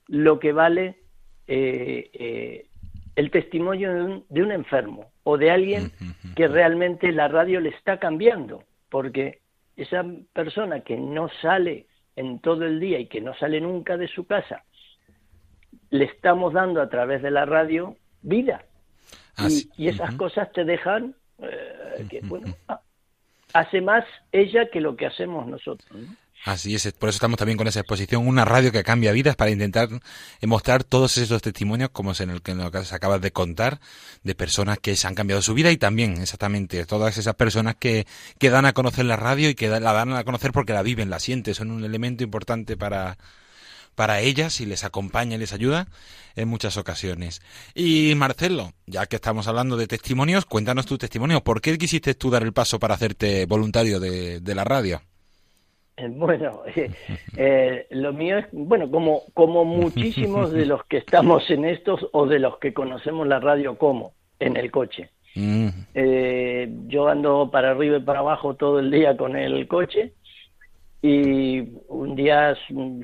lo 0.07 0.39
que 0.39 0.51
vale 0.51 0.97
eh, 1.47 2.67
el 3.15 3.31
testimonio 3.31 4.23
de 4.29 4.43
un, 4.43 4.51
enfermo 4.51 5.11
o 5.23 5.37
de 5.37 5.51
alguien 5.51 5.91
que 6.35 6.47
realmente 6.47 7.11
la 7.11 7.27
radio 7.27 7.59
le 7.59 7.69
está 7.69 7.97
cambiando, 7.97 8.63
porque 8.89 9.39
esa 9.75 10.05
persona 10.33 10.81
que 10.81 10.97
no 10.97 11.29
sale 11.41 11.87
en 12.15 12.39
todo 12.39 12.65
el 12.65 12.79
día 12.79 12.99
y 12.99 13.07
que 13.07 13.21
no 13.21 13.33
sale 13.35 13.61
nunca 13.61 13.97
de 13.97 14.07
su 14.07 14.25
casa, 14.25 14.63
le 15.89 16.05
estamos 16.05 16.53
dando 16.53 16.81
a 16.81 16.89
través 16.89 17.21
de 17.21 17.31
la 17.31 17.45
radio 17.45 17.95
vida. 18.21 18.65
y, 19.77 19.87
esas 19.87 20.15
cosas 20.15 20.51
te 20.51 20.63
dejan 20.63 21.15
eh, 21.39 22.05
que, 22.09 22.21
bueno, 22.21 22.55
hace 23.53 23.81
más 23.81 24.05
ella 24.31 24.69
que 24.69 24.81
lo 24.81 24.95
que 24.95 25.05
hacemos 25.05 25.47
nosotros. 25.47 25.89
Así 26.43 26.73
es, 26.73 26.91
por 26.93 27.09
eso 27.09 27.17
estamos 27.17 27.37
también 27.37 27.55
con 27.55 27.67
esa 27.67 27.81
exposición, 27.81 28.27
una 28.27 28.45
radio 28.45 28.71
que 28.71 28.83
cambia 28.83 29.11
vidas, 29.11 29.35
para 29.35 29.51
intentar 29.51 29.89
mostrar 30.41 30.83
todos 30.83 31.17
esos 31.17 31.39
testimonios, 31.39 31.91
como 31.91 32.13
es 32.13 32.19
en 32.21 32.31
el 32.31 32.41
que 32.41 32.55
nos 32.55 32.93
acabas 32.93 33.21
de 33.21 33.31
contar, 33.31 33.79
de 34.23 34.33
personas 34.33 34.79
que 34.79 34.95
se 34.95 35.07
han 35.07 35.13
cambiado 35.13 35.43
su 35.43 35.53
vida 35.53 35.71
y 35.71 35.77
también, 35.77 36.19
exactamente, 36.19 36.83
todas 36.87 37.19
esas 37.19 37.35
personas 37.35 37.75
que, 37.75 38.07
que 38.39 38.49
dan 38.49 38.65
a 38.65 38.73
conocer 38.73 39.05
la 39.05 39.17
radio 39.17 39.49
y 39.49 39.55
que 39.55 39.67
la 39.67 39.93
dan 39.93 40.13
a 40.13 40.23
conocer 40.23 40.51
porque 40.51 40.73
la 40.73 40.81
viven, 40.81 41.11
la 41.11 41.19
sienten, 41.19 41.53
son 41.53 41.69
un 41.69 41.83
elemento 41.83 42.23
importante 42.23 42.75
para, 42.75 43.19
para 43.93 44.21
ellas 44.21 44.61
y 44.61 44.65
les 44.65 44.83
acompaña 44.83 45.35
y 45.35 45.39
les 45.39 45.53
ayuda 45.53 45.89
en 46.35 46.47
muchas 46.47 46.75
ocasiones. 46.77 47.43
Y 47.75 48.15
Marcelo, 48.15 48.73
ya 48.87 49.05
que 49.05 49.17
estamos 49.17 49.47
hablando 49.47 49.77
de 49.77 49.85
testimonios, 49.85 50.45
cuéntanos 50.45 50.87
tu 50.87 50.97
testimonio. 50.97 51.43
¿Por 51.43 51.61
qué 51.61 51.77
quisiste 51.77 52.15
tú 52.15 52.31
dar 52.31 52.41
el 52.41 52.53
paso 52.53 52.79
para 52.79 52.95
hacerte 52.95 53.45
voluntario 53.45 53.99
de, 53.99 54.39
de 54.39 54.55
la 54.55 54.63
radio? 54.63 55.03
Eh, 55.97 56.07
bueno, 56.11 56.61
eh, 56.75 56.91
eh, 57.37 57.87
lo 57.91 58.13
mío 58.13 58.39
es, 58.39 58.45
bueno, 58.51 58.89
como, 58.89 59.23
como 59.33 59.65
muchísimos 59.65 60.51
de 60.51 60.65
los 60.65 60.83
que 60.85 60.97
estamos 60.97 61.49
en 61.49 61.65
estos 61.65 62.07
o 62.11 62.25
de 62.25 62.39
los 62.39 62.57
que 62.57 62.73
conocemos 62.73 63.27
la 63.27 63.39
radio 63.39 63.77
como, 63.77 64.13
en 64.39 64.57
el 64.57 64.71
coche. 64.71 65.09
Mm. 65.33 65.69
yo 66.87 67.07
ando 67.07 67.49
para 67.49 67.71
arriba 67.71 67.95
y 67.95 68.01
para 68.01 68.19
abajo 68.19 68.55
todo 68.55 68.79
el 68.79 68.91
día 68.91 69.15
con 69.15 69.37
el 69.37 69.65
coche 69.65 70.11
y 71.01 71.61
un 71.87 72.15
día 72.17 72.53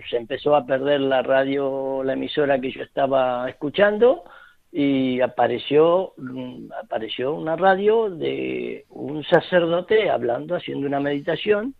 se 0.10 0.18
empezó 0.18 0.54
a 0.54 0.66
perder 0.66 1.00
la 1.00 1.22
radio, 1.22 2.04
la 2.04 2.14
emisora 2.14 2.60
que 2.60 2.72
yo 2.72 2.84
estaba 2.84 3.50
escuchando 3.50 4.26
y 4.72 5.22
apareció 5.22 6.14
mm, 6.18 6.72
apareció 6.84 7.34
una 7.34 7.56
radio 7.56 8.10
de 8.10 8.86
un 8.90 9.24
sacerdote 9.24 10.10
hablando, 10.10 10.56
haciendo 10.56 10.86
una 10.86 11.00
meditación, 11.00 11.76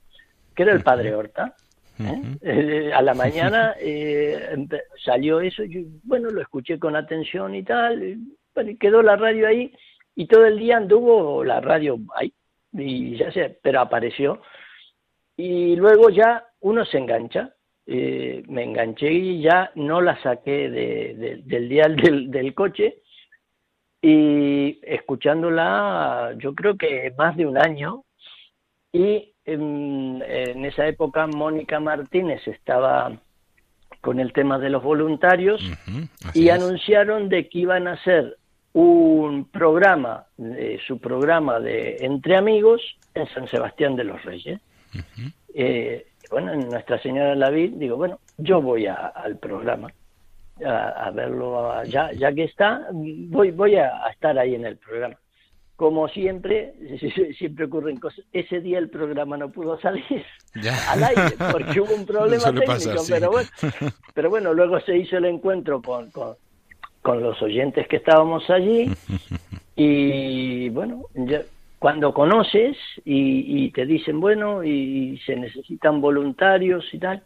que 0.58 0.64
era 0.64 0.74
el 0.74 0.82
padre 0.82 1.14
Horta. 1.14 1.54
¿eh? 2.00 2.22
Eh, 2.42 2.92
a 2.94 3.02
la 3.04 3.14
mañana 3.24 3.76
eh, 3.80 4.68
salió 5.06 5.40
eso, 5.40 5.64
y 5.64 5.88
bueno, 6.04 6.32
lo 6.32 6.42
escuché 6.42 6.80
con 6.80 6.96
atención 6.96 7.54
y 7.54 7.62
tal, 7.64 8.04
y, 8.04 8.76
quedó 8.78 9.04
la 9.04 9.16
radio 9.16 9.48
ahí 9.48 9.72
y 10.16 10.26
todo 10.26 10.48
el 10.48 10.58
día 10.58 10.78
anduvo 10.78 11.44
la 11.44 11.62
radio 11.62 12.00
ahí, 12.16 12.34
y 12.74 13.16
ya 13.16 13.32
sé, 13.32 13.60
pero 13.62 13.82
apareció 13.82 14.42
y 15.36 15.76
luego 15.76 16.10
ya 16.10 16.48
uno 16.62 16.84
se 16.86 16.98
engancha. 16.98 17.54
Eh, 17.86 18.44
me 18.50 18.64
enganché 18.64 19.10
y 19.14 19.42
ya 19.42 19.72
no 19.76 20.02
la 20.02 20.22
saqué 20.22 20.70
del 20.70 21.70
dial 21.70 21.96
del, 22.30 22.54
coche 22.54 23.02
y 24.02 24.78
escuchándola 24.84 26.34
yo 26.38 26.54
creo 26.54 26.76
que 26.76 27.14
más 27.18 27.38
de 27.38 27.46
un 27.46 27.58
año 27.58 28.04
y 28.92 29.34
en, 29.48 30.66
esa 30.66 30.88
época 30.88 31.26
Mónica 31.28 31.80
Martínez 31.80 32.48
estaba 32.48 33.12
con 34.02 34.20
el 34.20 34.34
tema 34.34 34.60
de 34.60 34.70
los 34.70 34.84
voluntarios 34.84 35.62
y 36.34 36.50
anunciaron 36.50 37.30
de 37.30 37.50
que 37.50 37.60
iban 37.60 37.88
a 37.88 37.94
hacer 37.94 38.38
un 38.74 39.46
programa, 39.46 40.26
su 40.86 41.00
programa 41.00 41.60
de 41.60 41.98
Entre 42.02 42.36
Amigos 42.36 42.82
en 43.16 43.28
San 43.30 43.48
Sebastián 43.48 43.96
de 43.96 44.04
los 44.04 44.24
Reyes. 44.24 44.62
Eh, 45.54 46.06
bueno, 46.30 46.54
en 46.54 46.70
Nuestra 46.70 47.02
Señora 47.02 47.30
de 47.30 47.36
la 47.38 47.50
Vid, 47.50 47.74
digo, 47.76 47.98
bueno, 47.98 48.20
yo 48.38 48.62
voy 48.62 48.86
al 48.86 49.38
programa 49.40 49.92
a, 50.64 51.12
verlo, 51.12 51.84
ya, 51.86 52.12
ya 52.12 52.32
que 52.34 52.44
está, 52.44 52.88
voy, 52.92 53.52
voy 53.52 53.76
a, 53.76 54.08
estar 54.12 54.38
ahí 54.38 54.56
en 54.56 54.66
el 54.66 54.78
programa. 54.78 55.16
Como 55.78 56.10
siempre, 56.10 56.74
siempre 57.38 57.66
ocurren 57.66 57.98
cosas. 57.98 58.26
Ese 58.34 58.60
día 58.60 58.80
el 58.80 58.90
programa 58.90 59.38
no 59.38 59.50
pudo 59.50 59.80
salir 59.80 60.26
al 60.90 61.04
aire 61.04 61.36
porque 61.52 61.80
hubo 61.80 61.96
un 61.96 62.06
problema 62.06 62.52
técnico, 62.52 63.04
pero, 63.08 63.32
bueno, 63.32 63.50
pero 64.14 64.30
bueno, 64.30 64.54
luego 64.54 64.82
se 64.82 64.98
hizo 64.98 65.18
el 65.18 65.26
encuentro 65.26 65.82
con, 65.82 66.12
con, 66.12 66.36
con 67.02 67.24
los 67.24 67.42
oyentes 67.42 67.88
que 67.88 67.96
estábamos 67.96 68.50
allí 68.50 68.92
y 69.78 70.68
bueno, 70.70 71.04
ya, 71.14 71.44
cuando 71.80 72.14
conoces 72.14 72.76
y, 73.06 73.70
te 73.72 73.86
dicen, 73.86 74.20
bueno, 74.20 74.64
y 74.64 75.20
se 75.26 75.36
necesitan 75.36 76.02
voluntarios 76.02 76.84
y 76.92 76.98
tal, 76.98 77.24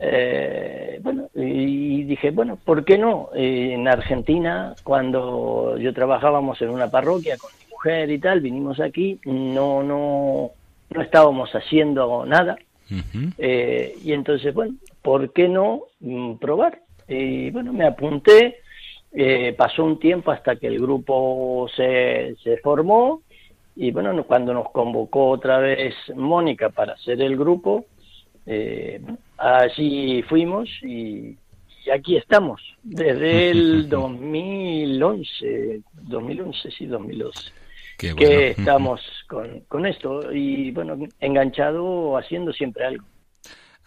eh, 0.00 1.00
bueno, 1.02 1.28
y 1.34 2.04
dije, 2.04 2.30
bueno, 2.30 2.58
¿por 2.62 2.84
qué 2.84 2.98
no? 2.98 3.30
Eh, 3.34 3.72
en 3.74 3.88
Argentina, 3.88 4.74
cuando 4.84 5.76
yo 5.78 5.92
trabajábamos 5.92 6.60
en 6.62 6.70
una 6.70 6.90
parroquia 6.90 7.36
con 7.36 7.50
mi 7.58 7.70
mujer 7.70 8.10
y 8.10 8.18
tal, 8.18 8.40
vinimos 8.40 8.80
aquí, 8.80 9.18
no, 9.24 9.82
no, 9.82 10.50
no 10.90 11.02
estábamos 11.02 11.50
haciendo 11.52 12.24
nada. 12.26 12.56
Eh, 13.36 13.96
y 14.02 14.12
entonces, 14.12 14.54
bueno, 14.54 14.74
¿por 15.02 15.32
qué 15.32 15.46
no 15.48 15.82
mm, 16.00 16.36
probar? 16.36 16.80
Y 17.06 17.50
bueno, 17.50 17.72
me 17.72 17.86
apunté, 17.86 18.60
pasó 19.56 19.84
un 19.84 19.98
tiempo 19.98 20.30
hasta 20.30 20.56
que 20.56 20.66
el 20.68 20.78
grupo 20.80 21.68
se, 21.74 22.36
se 22.42 22.58
formó 22.58 23.22
y 23.80 23.92
bueno, 23.92 24.24
cuando 24.24 24.52
nos 24.52 24.70
convocó 24.70 25.28
otra 25.28 25.58
vez 25.58 25.94
Mónica 26.16 26.68
para 26.68 26.94
hacer 26.94 27.22
el 27.22 27.36
grupo, 27.36 27.86
eh, 28.44 29.00
allí 29.38 30.22
fuimos 30.22 30.68
y, 30.82 31.36
aquí 31.92 32.16
estamos, 32.16 32.60
desde 32.82 33.50
el 33.52 33.88
2011, 33.88 35.80
2011, 36.02 36.70
sí, 36.70 36.86
2012. 36.86 37.52
Que 37.96 38.50
estamos 38.50 39.00
con, 39.26 39.60
con 39.66 39.84
esto 39.84 40.32
y 40.32 40.70
bueno, 40.70 40.96
enganchado 41.18 42.16
haciendo 42.16 42.52
siempre 42.52 42.84
algo. 42.84 43.04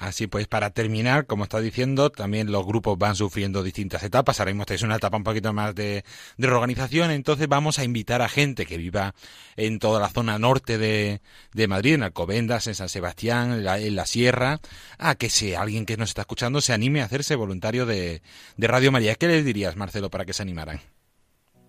Así 0.02 0.26
pues, 0.26 0.47
para 0.47 0.72
terminar, 0.72 1.28
como 1.28 1.43
está 1.43 1.60
diciendo, 1.60 2.10
también 2.10 2.52
los 2.52 2.66
grupos 2.66 2.97
van 2.97 3.16
sufriendo 3.16 3.62
distintas 3.62 4.02
etapas. 4.02 4.39
Ahora 4.39 4.52
mismo 4.52 4.64
estáis 4.64 4.82
en 4.82 4.88
una 4.88 4.95
etapa 4.95 5.16
un 5.16 5.24
poquito 5.24 5.54
más 5.54 5.76
de, 5.76 6.04
reorganización, 6.39 7.12
entonces 7.12 7.47
vamos 7.47 7.78
a 7.78 7.84
invitar 7.84 8.24
a 8.24 8.28
gente 8.28 8.66
que 8.66 8.78
viva 8.78 9.14
en 9.58 9.78
toda 9.78 9.99
la 9.99 10.10
zona 10.10 10.39
norte 10.39 10.80
de, 10.80 11.20
Madrid, 11.68 11.93
en 11.93 12.02
Alcobendas, 12.02 12.66
en 12.66 12.74
San 12.74 12.89
Sebastián, 12.89 13.64
en 13.64 13.95
la, 13.95 14.06
Sierra, 14.08 14.60
a 14.97 15.14
que 15.14 15.30
si 15.30 15.54
alguien 15.54 15.86
que 15.86 15.97
nos 15.97 16.10
está 16.10 16.22
escuchando 16.22 16.62
se 16.62 16.74
anime 16.74 17.02
a 17.02 17.06
hacerse 17.06 17.36
voluntario 17.36 17.86
de, 17.86 18.24
Radio 18.58 18.91
María. 18.91 19.14
¿Qué 19.14 19.28
les 19.28 19.45
dirías, 19.45 19.76
Marcelo, 19.76 20.10
para 20.10 20.26
que 20.26 20.34
se 20.34 20.41
animaran? 20.41 20.80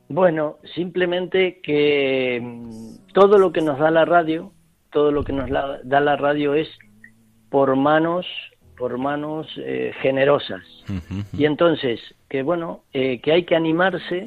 Bueno, 0.08 0.56
simplemente 0.74 1.60
que 1.62 2.40
mm, 2.42 3.12
todo 3.12 3.36
lo 3.36 3.52
que 3.52 3.60
nos 3.60 3.78
da 3.78 3.90
la 3.90 4.06
radio, 4.06 4.52
todo 4.90 5.12
lo 5.12 5.22
que 5.22 5.34
nos 5.34 5.50
da 5.50 6.00
la 6.00 6.16
radio 6.16 6.54
es 6.54 6.68
por 7.52 7.76
manos 7.76 8.26
por 8.76 8.98
manos 8.98 9.46
eh, 9.58 9.92
generosas. 10.00 10.64
Y 11.32 11.44
entonces 11.44 12.00
que 12.28 12.42
bueno 12.42 12.82
eh, 12.92 13.20
que 13.20 13.30
hay 13.30 13.44
que 13.44 13.54
animarse 13.54 14.24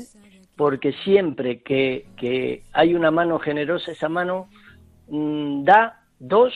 porque 0.55 0.93
siempre 1.03 1.61
que, 1.61 2.05
que, 2.15 2.63
hay 2.71 2.95
una 2.95 3.11
mano 3.11 3.37
generosa 3.39 3.91
esa 3.91 4.07
mano 4.07 4.47
mm, 5.09 5.65
da 5.65 6.03
dos 6.19 6.53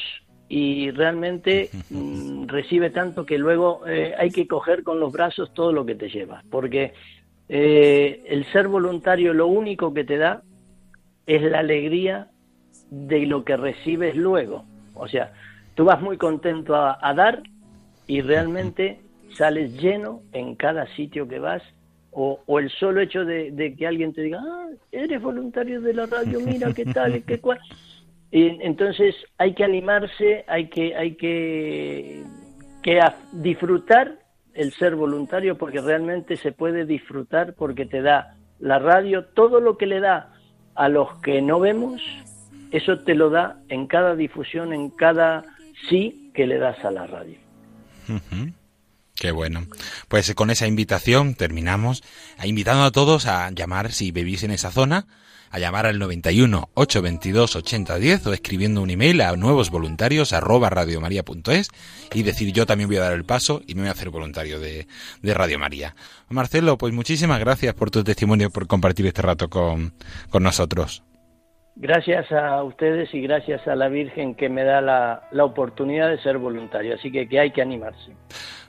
y 0.47 0.91
realmente 0.91 1.69
mm, 1.89 2.47
recibe 2.47 2.89
tanto 2.91 3.25
que 3.25 3.37
luego 3.37 3.85
eh, 3.85 4.13
hay 4.17 4.31
que 4.31 4.47
coger 4.47 4.83
con 4.83 5.01
los 5.01 5.11
brazos 5.11 5.53
todo 5.53 5.73
lo 5.73 5.85
que 5.85 5.95
te 5.95 6.07
lleva. 6.07 6.43
Porque 6.49 6.93
el 7.49 8.45
ser 8.53 8.67
voluntario 8.67 9.33
lo 9.33 9.47
único 9.47 9.93
que 9.93 10.03
te 10.03 10.17
da 10.17 10.43
es 11.25 11.41
la 11.41 11.59
alegría 11.59 12.29
de 12.91 13.25
lo 13.25 13.43
que 13.43 13.57
recibes 13.57 14.15
luego. 14.15 14.63
O 14.93 15.07
sea 15.07 15.33
tú 15.79 15.85
vas 15.85 16.01
muy 16.01 16.17
contento 16.17 16.75
a, 16.75 17.13
dar 17.13 17.41
y 18.05 18.19
realmente 18.19 18.99
sales 19.31 19.81
lleno 19.81 20.23
en 20.33 20.55
cada 20.55 20.85
sitio 20.97 21.25
que 21.25 21.39
vas 21.39 21.63
o, 22.11 22.37
el 22.59 22.69
solo 22.69 22.99
hecho 22.99 23.23
de, 23.23 23.75
que 23.77 23.87
alguien 23.87 24.11
te 24.11 24.23
diga, 24.23 24.41
ah, 24.43 24.67
eres 24.91 25.21
voluntario 25.21 25.79
de 25.79 25.93
la 25.93 26.05
radio, 26.05 26.41
mira 26.41 26.73
qué 26.73 26.83
tal 26.83 27.23
qué 27.23 27.39
cual. 27.39 27.61
Y 28.29 28.61
entonces 28.61 29.15
hay 29.37 29.53
que 29.53 29.63
animarse, 29.63 30.43
hay 30.49 30.67
que, 30.67 30.97
hay 30.97 31.15
que, 31.15 32.25
que 32.83 32.99
disfrutar 33.31 34.19
el 34.53 34.73
ser 34.73 34.97
voluntario 34.97 35.57
porque 35.57 35.79
realmente 35.79 36.35
se 36.35 36.51
puede 36.51 36.85
disfrutar 36.85 37.53
porque 37.53 37.85
te 37.85 38.01
da 38.01 38.35
la 38.59 38.79
radio 38.79 39.27
todo 39.27 39.61
lo 39.61 39.77
que 39.77 39.85
le 39.85 40.01
da 40.01 40.33
a 40.75 40.89
los 40.89 41.21
que 41.21 41.41
no 41.41 41.57
vemos, 41.61 42.01
eso 42.71 42.99
te 42.99 43.15
lo 43.15 43.29
da 43.29 43.61
en 43.69 43.87
cada 43.87 44.17
difusión, 44.17 44.73
en 44.73 44.89
cada 44.89 45.45
sí 45.87 46.31
que 46.33 46.47
le 46.47 46.57
das 46.57 46.83
a 46.83 46.91
la 46.91 47.07
radio. 47.07 47.37
Qué 49.15 49.31
bueno. 49.31 49.67
Pues 50.07 50.33
con 50.33 50.49
esa 50.49 50.67
invitación 50.67 51.35
terminamos, 51.35 52.03
invitando 52.43 52.83
a 52.83 52.91
todos 52.91 53.25
a 53.25 53.51
llamar, 53.51 53.91
si 53.91 54.11
vivís 54.11 54.43
en 54.43 54.51
esa 54.51 54.71
zona, 54.71 55.07
a 55.51 55.59
llamar 55.59 55.85
al 55.85 55.99
91 55.99 56.69
822 56.73 57.55
8010 57.55 58.27
o 58.27 58.33
escribiendo 58.33 58.81
un 58.81 58.89
email 58.89 59.21
a 59.21 59.35
nuevos 59.35 59.71
voluntarios 59.71 60.31
arroba 60.31 60.69
y 62.13 62.23
decir 62.23 62.53
yo 62.53 62.65
también 62.65 62.87
voy 62.87 62.97
a 62.97 63.01
dar 63.01 63.13
el 63.13 63.25
paso 63.25 63.61
y 63.67 63.75
me 63.75 63.81
voy 63.81 63.89
a 63.89 63.91
hacer 63.91 64.09
voluntario 64.09 64.59
de, 64.59 64.87
de 65.21 65.33
Radio 65.33 65.59
María. 65.59 65.95
Marcelo, 66.29 66.77
pues 66.77 66.93
muchísimas 66.93 67.39
gracias 67.39 67.73
por 67.73 67.91
tu 67.91 68.03
testimonio, 68.03 68.49
por 68.51 68.67
compartir 68.67 69.05
este 69.07 69.21
rato 69.21 69.49
con, 69.49 69.93
con 70.29 70.43
nosotros. 70.43 71.03
Gracias 71.79 72.31
a 72.31 72.61
ustedes 72.63 73.11
y 73.13 73.21
gracias 73.21 73.67
a 73.67 73.75
la 73.75 73.87
Virgen 73.87 74.35
que 74.35 74.49
me 74.49 74.63
da 74.63 74.81
la, 74.81 75.27
la 75.31 75.45
oportunidad 75.45 76.09
de 76.09 76.21
ser 76.21 76.37
voluntario. 76.37 76.93
Así 76.95 77.11
que, 77.11 77.27
que 77.27 77.39
hay 77.39 77.51
que 77.51 77.61
animarse. 77.61 78.13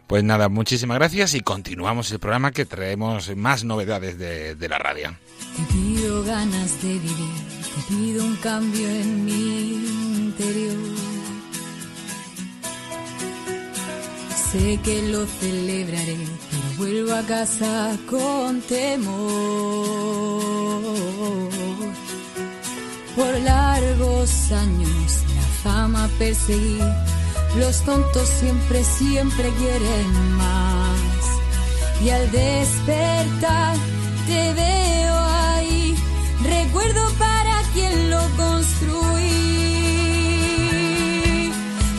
Pues 0.06 0.24
nada, 0.24 0.48
muchísimas 0.48 0.98
gracias 0.98 1.34
y 1.34 1.40
continuamos 1.40 2.10
el 2.10 2.18
programa 2.18 2.50
que 2.50 2.64
traemos 2.64 3.36
más 3.36 3.64
novedades 3.64 4.18
de, 4.18 4.56
de 4.56 4.68
la 4.68 4.78
radio. 4.78 5.10
Te 5.56 5.62
pido 5.72 6.24
ganas 6.24 6.82
de 6.82 6.88
vivir, 6.88 7.34
te 7.76 7.94
pido 7.94 8.24
un 8.24 8.36
cambio 8.36 8.88
en 8.88 9.24
mi 9.24 9.74
interior. 10.26 10.76
Sé 14.50 14.80
que 14.82 15.02
lo 15.12 15.26
celebraré, 15.26 16.16
pero 16.50 16.62
vuelvo 16.76 17.14
a 17.14 17.22
casa 17.22 17.96
con 18.08 18.60
temor. 18.62 19.30
Por 23.20 23.38
largos 23.40 24.50
años 24.50 25.24
la 25.36 25.42
fama 25.62 26.08
perseguí 26.18 26.80
los 27.58 27.82
tontos 27.82 28.26
siempre, 28.26 28.82
siempre 28.82 29.52
quieren 29.58 30.36
más. 30.38 31.00
Y 32.02 32.08
al 32.08 32.30
despertar 32.30 33.76
te 34.26 34.54
veo 34.54 35.14
ahí. 35.14 35.94
Recuerdo 36.42 37.10
para 37.18 37.60
quien 37.74 38.08
lo 38.08 38.22
construí. 38.38 39.12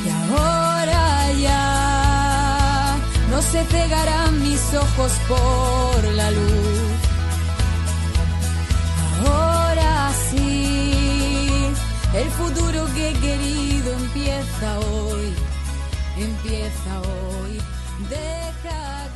Y 0.04 0.10
ahora 0.24 1.32
ya 1.34 2.98
no 3.30 3.44
se 3.44 3.64
cegarán 3.66 4.42
mis 4.42 4.74
ojos 4.74 5.12
por 5.28 6.04
la 6.16 6.32
luz. 6.32 6.91
El 12.14 12.30
futuro 12.32 12.86
que 12.93 13.09
he 13.09 13.14
querido 13.14 13.93
empieza 13.93 14.80
hoy 14.80 15.34
empieza 16.18 17.01
hoy. 17.01 17.59
Deja 18.09 19.09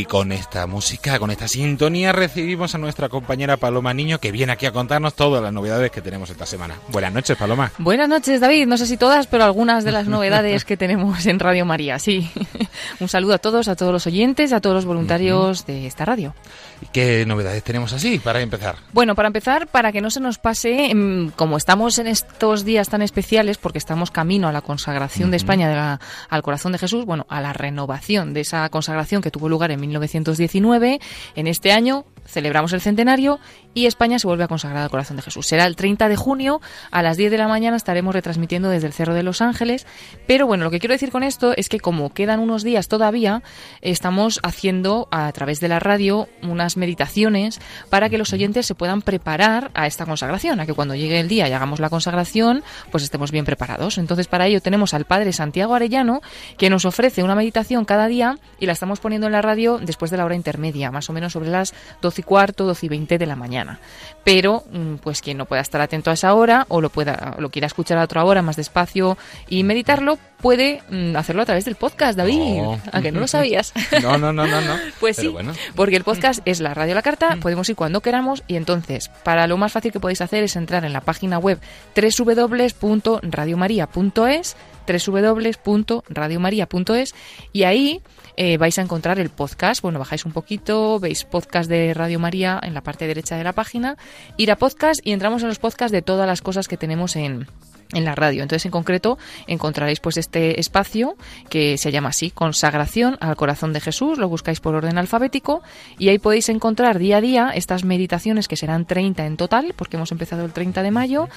Y 0.00 0.06
con 0.06 0.32
esta 0.32 0.66
música, 0.66 1.18
con 1.18 1.30
esta 1.30 1.46
sintonía, 1.46 2.10
recibimos 2.12 2.74
a 2.74 2.78
nuestra 2.78 3.10
compañera 3.10 3.58
Paloma 3.58 3.92
Niño 3.92 4.18
que 4.18 4.32
viene 4.32 4.50
aquí 4.50 4.64
a 4.64 4.72
contarnos 4.72 5.12
todas 5.12 5.42
las 5.42 5.52
novedades 5.52 5.90
que 5.90 6.00
tenemos 6.00 6.30
esta 6.30 6.46
semana. 6.46 6.76
Buenas 6.88 7.12
noches, 7.12 7.36
Paloma. 7.36 7.70
Buenas 7.76 8.08
noches, 8.08 8.40
David. 8.40 8.66
No 8.66 8.78
sé 8.78 8.86
si 8.86 8.96
todas, 8.96 9.26
pero 9.26 9.44
algunas 9.44 9.84
de 9.84 9.92
las 9.92 10.06
novedades 10.08 10.64
que 10.64 10.78
tenemos 10.78 11.26
en 11.26 11.38
Radio 11.38 11.66
María. 11.66 11.98
Sí. 11.98 12.30
Un 13.00 13.08
saludo 13.10 13.34
a 13.34 13.38
todos, 13.38 13.68
a 13.68 13.76
todos 13.76 13.92
los 13.92 14.06
oyentes, 14.06 14.54
a 14.54 14.62
todos 14.62 14.74
los 14.74 14.86
voluntarios 14.86 15.66
de 15.66 15.86
esta 15.86 16.06
radio. 16.06 16.34
¿Y 16.80 16.86
qué 16.86 17.26
novedades 17.26 17.62
tenemos 17.62 17.92
así 17.92 18.18
para 18.18 18.40
empezar? 18.40 18.76
Bueno, 18.94 19.14
para 19.14 19.26
empezar, 19.26 19.66
para 19.66 19.92
que 19.92 20.00
no 20.00 20.10
se 20.10 20.20
nos 20.20 20.38
pase, 20.38 20.94
mm, 20.94 21.32
como 21.36 21.58
estamos 21.58 21.98
en 21.98 22.06
estos 22.06 22.64
días 22.64 22.88
tan 22.88 23.02
especiales, 23.02 23.58
porque 23.58 23.76
estamos 23.76 24.10
camino 24.10 24.48
a 24.48 24.52
la 24.52 24.62
consagración 24.62 25.30
de 25.30 25.36
España 25.36 25.68
de 25.68 25.74
la- 25.74 26.00
al 26.30 26.42
corazón 26.42 26.72
de 26.72 26.78
Jesús, 26.78 27.04
bueno, 27.04 27.26
a 27.28 27.42
la 27.42 27.52
renovación 27.52 28.32
de 28.32 28.40
esa 28.40 28.66
consagración 28.70 29.20
que 29.20 29.30
tuvo 29.30 29.50
lugar 29.50 29.70
en 29.72 29.80
1919, 29.90 31.00
en 31.36 31.46
este 31.46 31.72
año 31.72 32.04
celebramos 32.30 32.72
el 32.72 32.80
centenario 32.80 33.40
y 33.74 33.86
España 33.86 34.18
se 34.18 34.26
vuelve 34.26 34.44
a 34.44 34.48
consagrar 34.48 34.82
al 34.82 34.90
corazón 34.90 35.16
de 35.16 35.22
Jesús. 35.22 35.46
Será 35.46 35.66
el 35.66 35.76
30 35.76 36.08
de 36.08 36.16
junio 36.16 36.60
a 36.90 37.02
las 37.02 37.16
10 37.16 37.30
de 37.30 37.38
la 37.38 37.48
mañana 37.48 37.76
estaremos 37.76 38.14
retransmitiendo 38.14 38.68
desde 38.68 38.86
el 38.86 38.92
Cerro 38.92 39.14
de 39.14 39.22
los 39.22 39.40
Ángeles, 39.40 39.86
pero 40.26 40.46
bueno, 40.46 40.64
lo 40.64 40.70
que 40.70 40.78
quiero 40.78 40.94
decir 40.94 41.10
con 41.10 41.22
esto 41.22 41.52
es 41.56 41.68
que 41.68 41.80
como 41.80 42.12
quedan 42.12 42.40
unos 42.40 42.62
días 42.62 42.88
todavía, 42.88 43.42
estamos 43.80 44.40
haciendo 44.42 45.08
a 45.10 45.30
través 45.32 45.60
de 45.60 45.68
la 45.68 45.78
radio 45.78 46.28
unas 46.42 46.76
meditaciones 46.76 47.60
para 47.88 48.08
que 48.08 48.18
los 48.18 48.32
oyentes 48.32 48.66
se 48.66 48.74
puedan 48.74 49.02
preparar 49.02 49.70
a 49.74 49.86
esta 49.86 50.06
consagración, 50.06 50.60
a 50.60 50.66
que 50.66 50.74
cuando 50.74 50.94
llegue 50.94 51.20
el 51.20 51.28
día 51.28 51.48
y 51.48 51.52
hagamos 51.52 51.80
la 51.80 51.90
consagración, 51.90 52.62
pues 52.90 53.04
estemos 53.04 53.30
bien 53.30 53.44
preparados. 53.44 53.98
Entonces, 53.98 54.26
para 54.26 54.46
ello 54.46 54.60
tenemos 54.60 54.94
al 54.94 55.04
Padre 55.04 55.32
Santiago 55.32 55.74
Arellano, 55.74 56.20
que 56.58 56.70
nos 56.70 56.84
ofrece 56.84 57.22
una 57.22 57.34
meditación 57.34 57.84
cada 57.84 58.06
día 58.06 58.38
y 58.58 58.66
la 58.66 58.72
estamos 58.72 59.00
poniendo 59.00 59.26
en 59.26 59.32
la 59.32 59.42
radio 59.42 59.78
después 59.78 60.10
de 60.10 60.16
la 60.16 60.24
hora 60.24 60.34
intermedia, 60.34 60.90
más 60.90 61.08
o 61.10 61.12
menos 61.12 61.32
sobre 61.32 61.50
las 61.50 61.74
12 62.02 62.19
y 62.20 62.22
cuarto, 62.22 62.66
12 62.66 62.86
y 62.86 62.88
20 62.88 63.18
de 63.18 63.26
la 63.26 63.36
mañana. 63.36 63.80
Pero, 64.24 64.64
mm, 64.70 64.96
pues 64.96 65.22
quien 65.22 65.38
no 65.38 65.46
pueda 65.46 65.62
estar 65.62 65.80
atento 65.80 66.10
a 66.10 66.14
esa 66.14 66.34
hora 66.34 66.66
o 66.68 66.80
lo 66.80 66.90
pueda, 66.90 67.34
o 67.38 67.40
lo 67.40 67.50
quiera 67.50 67.66
escuchar 67.66 67.98
a 67.98 68.04
otra 68.04 68.24
hora 68.24 68.42
más 68.42 68.56
despacio 68.56 69.16
y 69.48 69.64
meditarlo, 69.64 70.18
puede 70.40 70.82
mm, 70.90 71.16
hacerlo 71.16 71.42
a 71.42 71.46
través 71.46 71.64
del 71.64 71.74
podcast, 71.74 72.16
David. 72.16 72.60
Oh. 72.62 72.78
¿A 72.92 73.00
que 73.00 73.10
no 73.12 73.20
lo 73.20 73.26
sabías? 73.28 73.72
No, 74.02 74.18
no, 74.18 74.32
no, 74.32 74.46
no, 74.46 74.60
no. 74.60 74.74
Pues 75.00 75.16
Pero 75.16 75.28
sí, 75.28 75.32
bueno. 75.32 75.52
porque 75.74 75.96
el 75.96 76.04
podcast 76.04 76.40
es 76.44 76.60
la 76.60 76.74
radio 76.74 76.92
a 76.92 76.96
la 76.96 77.02
carta, 77.02 77.36
podemos 77.40 77.68
ir 77.68 77.76
cuando 77.76 78.00
queramos 78.02 78.42
y 78.46 78.56
entonces, 78.56 79.10
para 79.24 79.46
lo 79.46 79.56
más 79.56 79.72
fácil 79.72 79.92
que 79.92 80.00
podéis 80.00 80.20
hacer 80.20 80.44
es 80.44 80.56
entrar 80.56 80.84
en 80.84 80.92
la 80.92 81.00
página 81.00 81.38
web 81.38 81.58
www.radiomaria.es 81.96 84.56
www.radiomaria.es 84.86 87.14
y 87.52 87.62
ahí 87.64 88.02
eh, 88.36 88.58
vais 88.58 88.78
a 88.78 88.82
encontrar 88.82 89.18
el 89.18 89.30
podcast. 89.30 89.82
Bueno, 89.82 89.98
bajáis 89.98 90.24
un 90.24 90.32
poquito, 90.32 90.98
veis 90.98 91.24
podcast 91.24 91.68
de 91.68 91.94
Radio 91.94 92.18
María 92.18 92.60
en 92.62 92.74
la 92.74 92.82
parte 92.82 93.06
derecha 93.06 93.36
de 93.36 93.44
la 93.44 93.52
página, 93.52 93.96
ir 94.36 94.50
a 94.50 94.56
podcast 94.56 95.00
y 95.04 95.12
entramos 95.12 95.42
en 95.42 95.48
los 95.48 95.58
podcasts 95.58 95.92
de 95.92 96.02
todas 96.02 96.26
las 96.26 96.42
cosas 96.42 96.68
que 96.68 96.76
tenemos 96.76 97.16
en, 97.16 97.46
en 97.92 98.04
la 98.04 98.14
radio. 98.14 98.42
Entonces, 98.42 98.64
en 98.66 98.70
concreto, 98.72 99.18
encontraréis 99.46 100.00
pues 100.00 100.16
este 100.16 100.60
espacio 100.60 101.16
que 101.48 101.78
se 101.78 101.92
llama 101.92 102.10
así, 102.10 102.30
Consagración 102.30 103.16
al 103.20 103.36
Corazón 103.36 103.72
de 103.72 103.80
Jesús, 103.80 104.18
lo 104.18 104.28
buscáis 104.28 104.60
por 104.60 104.74
orden 104.74 104.98
alfabético 104.98 105.62
y 105.98 106.08
ahí 106.08 106.18
podéis 106.18 106.48
encontrar 106.48 106.98
día 106.98 107.18
a 107.18 107.20
día 107.20 107.50
estas 107.54 107.84
meditaciones 107.84 108.48
que 108.48 108.56
serán 108.56 108.84
30 108.86 109.26
en 109.26 109.36
total, 109.36 109.74
porque 109.76 109.96
hemos 109.96 110.12
empezado 110.12 110.44
el 110.44 110.52
30 110.52 110.82
de 110.82 110.90
mayo, 110.90 111.28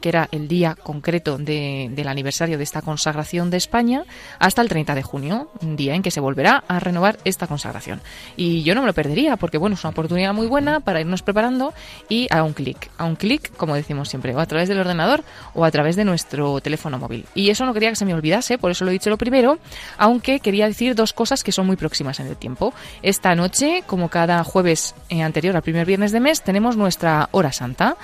que 0.00 0.08
era 0.08 0.28
el 0.32 0.48
día 0.48 0.74
concreto 0.82 1.38
de- 1.38 1.88
del 1.92 2.08
aniversario 2.08 2.58
de 2.58 2.64
esta 2.64 2.82
consagración 2.82 3.50
de 3.50 3.56
España, 3.56 4.04
hasta 4.38 4.62
el 4.62 4.68
30 4.68 4.94
de 4.94 5.02
junio, 5.02 5.50
un 5.62 5.76
día 5.76 5.94
en 5.94 6.02
que 6.02 6.10
se 6.10 6.20
volverá 6.20 6.64
a 6.68 6.80
renovar 6.80 7.18
esta 7.24 7.46
consagración. 7.46 8.00
Y 8.36 8.62
yo 8.62 8.74
no 8.74 8.80
me 8.82 8.86
lo 8.86 8.94
perdería, 8.94 9.36
porque 9.36 9.58
bueno, 9.58 9.74
es 9.74 9.84
una 9.84 9.90
oportunidad 9.90 10.34
muy 10.34 10.46
buena 10.46 10.80
para 10.80 11.00
irnos 11.00 11.22
preparando 11.22 11.72
y 12.08 12.26
a 12.30 12.42
un 12.42 12.52
clic, 12.52 12.90
a 12.98 13.04
un 13.04 13.16
clic, 13.16 13.54
como 13.56 13.74
decimos 13.74 14.08
siempre, 14.08 14.34
o 14.34 14.40
a 14.40 14.46
través 14.46 14.68
del 14.68 14.78
ordenador 14.80 15.22
o 15.54 15.64
a 15.64 15.70
través 15.70 15.96
de 15.96 15.99
nuestro 16.04 16.60
teléfono 16.60 16.98
móvil. 16.98 17.26
Y 17.34 17.50
eso 17.50 17.64
no 17.64 17.74
quería 17.74 17.90
que 17.90 17.96
se 17.96 18.04
me 18.04 18.14
olvidase, 18.14 18.58
por 18.58 18.70
eso 18.70 18.84
lo 18.84 18.90
he 18.90 18.94
dicho 18.94 19.10
lo 19.10 19.18
primero, 19.18 19.58
aunque 19.98 20.40
quería 20.40 20.66
decir 20.66 20.94
dos 20.94 21.12
cosas 21.12 21.44
que 21.44 21.52
son 21.52 21.66
muy 21.66 21.76
próximas 21.76 22.20
en 22.20 22.26
el 22.26 22.36
tiempo. 22.36 22.72
Esta 23.02 23.34
noche, 23.34 23.82
como 23.86 24.08
cada 24.08 24.44
jueves 24.44 24.94
eh, 25.08 25.22
anterior 25.22 25.56
al 25.56 25.62
primer 25.62 25.86
viernes 25.86 26.12
de 26.12 26.20
mes, 26.20 26.42
tenemos 26.42 26.76
nuestra 26.76 27.28
hora 27.32 27.52
santa. 27.52 27.96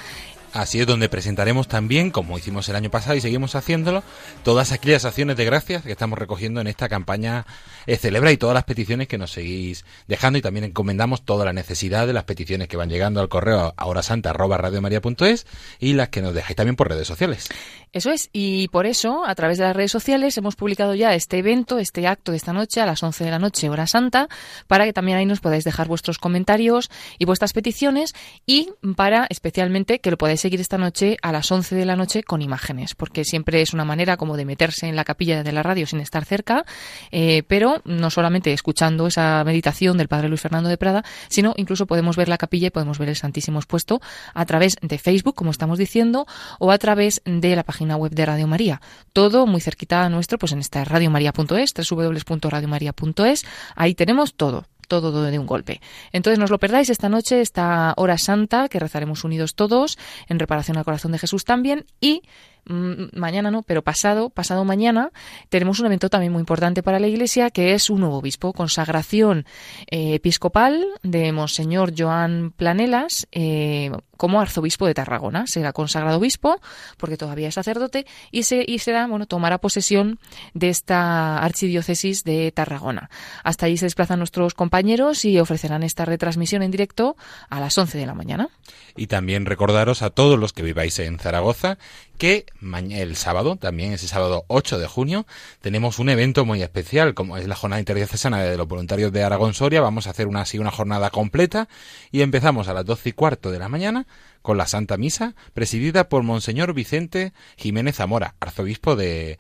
Así 0.56 0.80
es 0.80 0.86
donde 0.86 1.10
presentaremos 1.10 1.68
también, 1.68 2.10
como 2.10 2.38
hicimos 2.38 2.66
el 2.70 2.76
año 2.76 2.90
pasado 2.90 3.14
y 3.14 3.20
seguimos 3.20 3.54
haciéndolo, 3.54 4.02
todas 4.42 4.72
aquellas 4.72 5.04
acciones 5.04 5.36
de 5.36 5.44
gracias 5.44 5.82
que 5.82 5.92
estamos 5.92 6.18
recogiendo 6.18 6.62
en 6.62 6.66
esta 6.66 6.88
campaña 6.88 7.44
eh, 7.86 7.98
Celebra 7.98 8.32
y 8.32 8.38
todas 8.38 8.54
las 8.54 8.64
peticiones 8.64 9.06
que 9.06 9.18
nos 9.18 9.32
seguís 9.32 9.84
dejando 10.08 10.38
y 10.38 10.42
también 10.42 10.64
encomendamos 10.64 11.26
toda 11.26 11.44
la 11.44 11.52
necesidad 11.52 12.06
de 12.06 12.14
las 12.14 12.24
peticiones 12.24 12.68
que 12.68 12.78
van 12.78 12.88
llegando 12.88 13.20
al 13.20 13.28
correo 13.28 13.74
ahorasanta@radiomaria.es 13.76 15.46
y 15.78 15.92
las 15.92 16.08
que 16.08 16.22
nos 16.22 16.32
dejáis 16.32 16.56
también 16.56 16.76
por 16.76 16.88
redes 16.88 17.06
sociales. 17.06 17.48
Eso 17.92 18.10
es, 18.10 18.28
y 18.32 18.68
por 18.68 18.84
eso, 18.84 19.24
a 19.26 19.34
través 19.34 19.56
de 19.56 19.64
las 19.64 19.74
redes 19.74 19.90
sociales, 19.90 20.36
hemos 20.36 20.54
publicado 20.54 20.94
ya 20.94 21.14
este 21.14 21.38
evento, 21.38 21.78
este 21.78 22.06
acto 22.06 22.32
de 22.32 22.36
esta 22.36 22.52
noche, 22.52 22.80
a 22.82 22.86
las 22.86 23.02
11 23.02 23.24
de 23.24 23.30
la 23.30 23.38
noche, 23.38 23.70
hora 23.70 23.86
santa, 23.86 24.28
para 24.66 24.84
que 24.84 24.92
también 24.92 25.16
ahí 25.16 25.24
nos 25.24 25.40
podáis 25.40 25.64
dejar 25.64 25.88
vuestros 25.88 26.18
comentarios 26.18 26.90
y 27.18 27.24
vuestras 27.24 27.52
peticiones, 27.52 28.12
y 28.44 28.70
para 28.96 29.26
especialmente 29.30 30.00
que 30.00 30.10
lo 30.10 30.18
podáis 30.18 30.40
seguir 30.40 30.60
esta 30.60 30.76
noche 30.76 31.16
a 31.22 31.32
las 31.32 31.50
11 31.50 31.74
de 31.74 31.86
la 31.86 31.96
noche 31.96 32.22
con 32.22 32.42
imágenes, 32.42 32.94
porque 32.94 33.24
siempre 33.24 33.62
es 33.62 33.72
una 33.72 33.84
manera 33.84 34.16
como 34.16 34.36
de 34.36 34.44
meterse 34.44 34.88
en 34.88 34.96
la 34.96 35.04
capilla 35.04 35.42
de 35.42 35.52
la 35.52 35.62
radio 35.62 35.86
sin 35.86 36.00
estar 36.00 36.24
cerca, 36.24 36.66
eh, 37.12 37.44
pero 37.48 37.80
no 37.84 38.10
solamente 38.10 38.52
escuchando 38.52 39.06
esa 39.06 39.42
meditación 39.44 39.96
del 39.96 40.08
Padre 40.08 40.28
Luis 40.28 40.42
Fernando 40.42 40.68
de 40.68 40.76
Prada, 40.76 41.04
sino 41.28 41.54
incluso 41.56 41.86
podemos 41.86 42.16
ver 42.16 42.28
la 42.28 42.36
capilla 42.36 42.66
y 42.66 42.70
podemos 42.70 42.98
ver 42.98 43.08
el 43.08 43.16
Santísimo 43.16 43.58
expuesto 43.58 44.02
a 44.34 44.44
través 44.44 44.76
de 44.82 44.98
Facebook, 44.98 45.34
como 45.34 45.50
estamos 45.50 45.78
diciendo, 45.78 46.26
o 46.58 46.70
a 46.72 46.78
través 46.78 47.22
de 47.24 47.56
la 47.56 47.62
página 47.62 47.75
web 47.80 48.12
de 48.12 48.26
Radio 48.26 48.46
María. 48.46 48.80
Todo 49.12 49.46
muy 49.46 49.60
cerquita 49.60 50.04
a 50.04 50.08
nuestro, 50.08 50.38
pues 50.38 50.52
en 50.52 50.58
esta 50.60 50.84
radiomaria.es, 50.84 51.74
www.radiomaria.es, 51.90 53.44
ahí 53.74 53.94
tenemos 53.94 54.34
todo, 54.34 54.64
todo 54.88 55.22
de 55.22 55.38
un 55.38 55.46
golpe. 55.46 55.80
Entonces, 56.12 56.38
no 56.38 56.44
os 56.44 56.50
lo 56.50 56.58
perdáis 56.58 56.90
esta 56.90 57.08
noche, 57.08 57.40
esta 57.40 57.94
hora 57.96 58.18
santa, 58.18 58.68
que 58.68 58.78
rezaremos 58.78 59.24
unidos 59.24 59.54
todos, 59.54 59.98
en 60.28 60.38
reparación 60.38 60.76
al 60.76 60.84
corazón 60.84 61.12
de 61.12 61.18
Jesús 61.18 61.44
también, 61.44 61.86
y 62.00 62.22
mañana 62.66 63.50
no, 63.50 63.62
pero 63.62 63.82
pasado, 63.82 64.30
pasado 64.30 64.64
mañana, 64.64 65.10
tenemos 65.48 65.80
un 65.80 65.86
evento 65.86 66.08
también 66.08 66.32
muy 66.32 66.40
importante 66.40 66.82
para 66.82 66.98
la 66.98 67.06
Iglesia, 67.06 67.50
que 67.50 67.74
es 67.74 67.90
un 67.90 68.00
nuevo 68.00 68.18
obispo, 68.18 68.52
consagración 68.52 69.46
eh, 69.90 70.14
episcopal 70.14 70.84
de 71.02 71.32
Monseñor 71.32 71.92
Joan 71.96 72.52
Planelas, 72.56 73.28
eh, 73.32 73.90
como 74.16 74.40
arzobispo 74.40 74.86
de 74.86 74.94
Tarragona. 74.94 75.46
Será 75.46 75.72
consagrado 75.72 76.18
obispo, 76.18 76.60
porque 76.96 77.16
todavía 77.16 77.48
es 77.48 77.54
sacerdote, 77.54 78.06
y, 78.30 78.44
se, 78.44 78.64
y 78.66 78.78
será, 78.78 79.06
bueno, 79.06 79.26
tomará 79.26 79.58
posesión 79.58 80.18
de 80.54 80.70
esta 80.70 81.38
archidiócesis 81.38 82.24
de 82.24 82.50
Tarragona. 82.52 83.10
Hasta 83.44 83.66
allí 83.66 83.76
se 83.76 83.86
desplazan 83.86 84.18
nuestros 84.18 84.54
compañeros 84.54 85.24
y 85.24 85.38
ofrecerán 85.38 85.82
esta 85.82 86.04
retransmisión 86.04 86.62
en 86.62 86.70
directo 86.70 87.16
a 87.48 87.60
las 87.60 87.76
11 87.76 87.98
de 87.98 88.06
la 88.06 88.14
mañana. 88.14 88.48
Y 88.96 89.06
también 89.06 89.46
recordaros 89.46 90.02
a 90.02 90.10
todos 90.10 90.38
los 90.38 90.52
que 90.52 90.62
viváis 90.62 90.98
en 90.98 91.18
Zaragoza 91.18 91.78
que 92.16 92.46
el 92.90 93.16
sábado, 93.16 93.56
también 93.56 93.92
ese 93.92 94.08
sábado 94.08 94.44
8 94.48 94.78
de 94.78 94.86
junio, 94.86 95.26
tenemos 95.60 95.98
un 95.98 96.08
evento 96.08 96.44
muy 96.44 96.62
especial, 96.62 97.14
como 97.14 97.36
es 97.36 97.46
la 97.46 97.54
jornada 97.54 97.80
interdiocesana 97.80 98.42
de 98.42 98.56
los 98.56 98.66
voluntarios 98.66 99.12
de 99.12 99.22
Aragón 99.22 99.54
Soria. 99.54 99.80
Vamos 99.80 100.06
a 100.06 100.10
hacer 100.10 100.26
una 100.26 100.42
así 100.42 100.58
una 100.58 100.70
jornada 100.70 101.10
completa 101.10 101.68
y 102.10 102.22
empezamos 102.22 102.68
a 102.68 102.74
las 102.74 102.84
12 102.84 103.10
y 103.10 103.12
cuarto 103.12 103.50
de 103.50 103.58
la 103.58 103.68
mañana 103.68 104.06
con 104.42 104.56
la 104.56 104.66
Santa 104.66 104.96
Misa, 104.96 105.34
presidida 105.54 106.08
por 106.08 106.22
Monseñor 106.22 106.72
Vicente 106.72 107.32
Jiménez 107.56 107.96
Zamora, 107.96 108.36
arzobispo 108.40 108.96
de, 108.96 109.38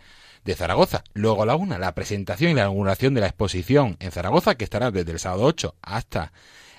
Zaragoza. 0.54 1.02
Luego 1.14 1.44
la 1.44 1.56
una, 1.56 1.78
la 1.78 1.94
presentación 1.94 2.52
y 2.52 2.54
la 2.54 2.62
inauguración 2.62 3.14
de 3.14 3.20
la 3.20 3.26
exposición 3.26 3.96
en 3.98 4.12
Zaragoza, 4.12 4.54
que 4.54 4.64
estará 4.64 4.90
desde 4.90 5.12
el 5.12 5.18
sábado 5.18 5.44
8 5.44 5.74
hasta 5.82 6.32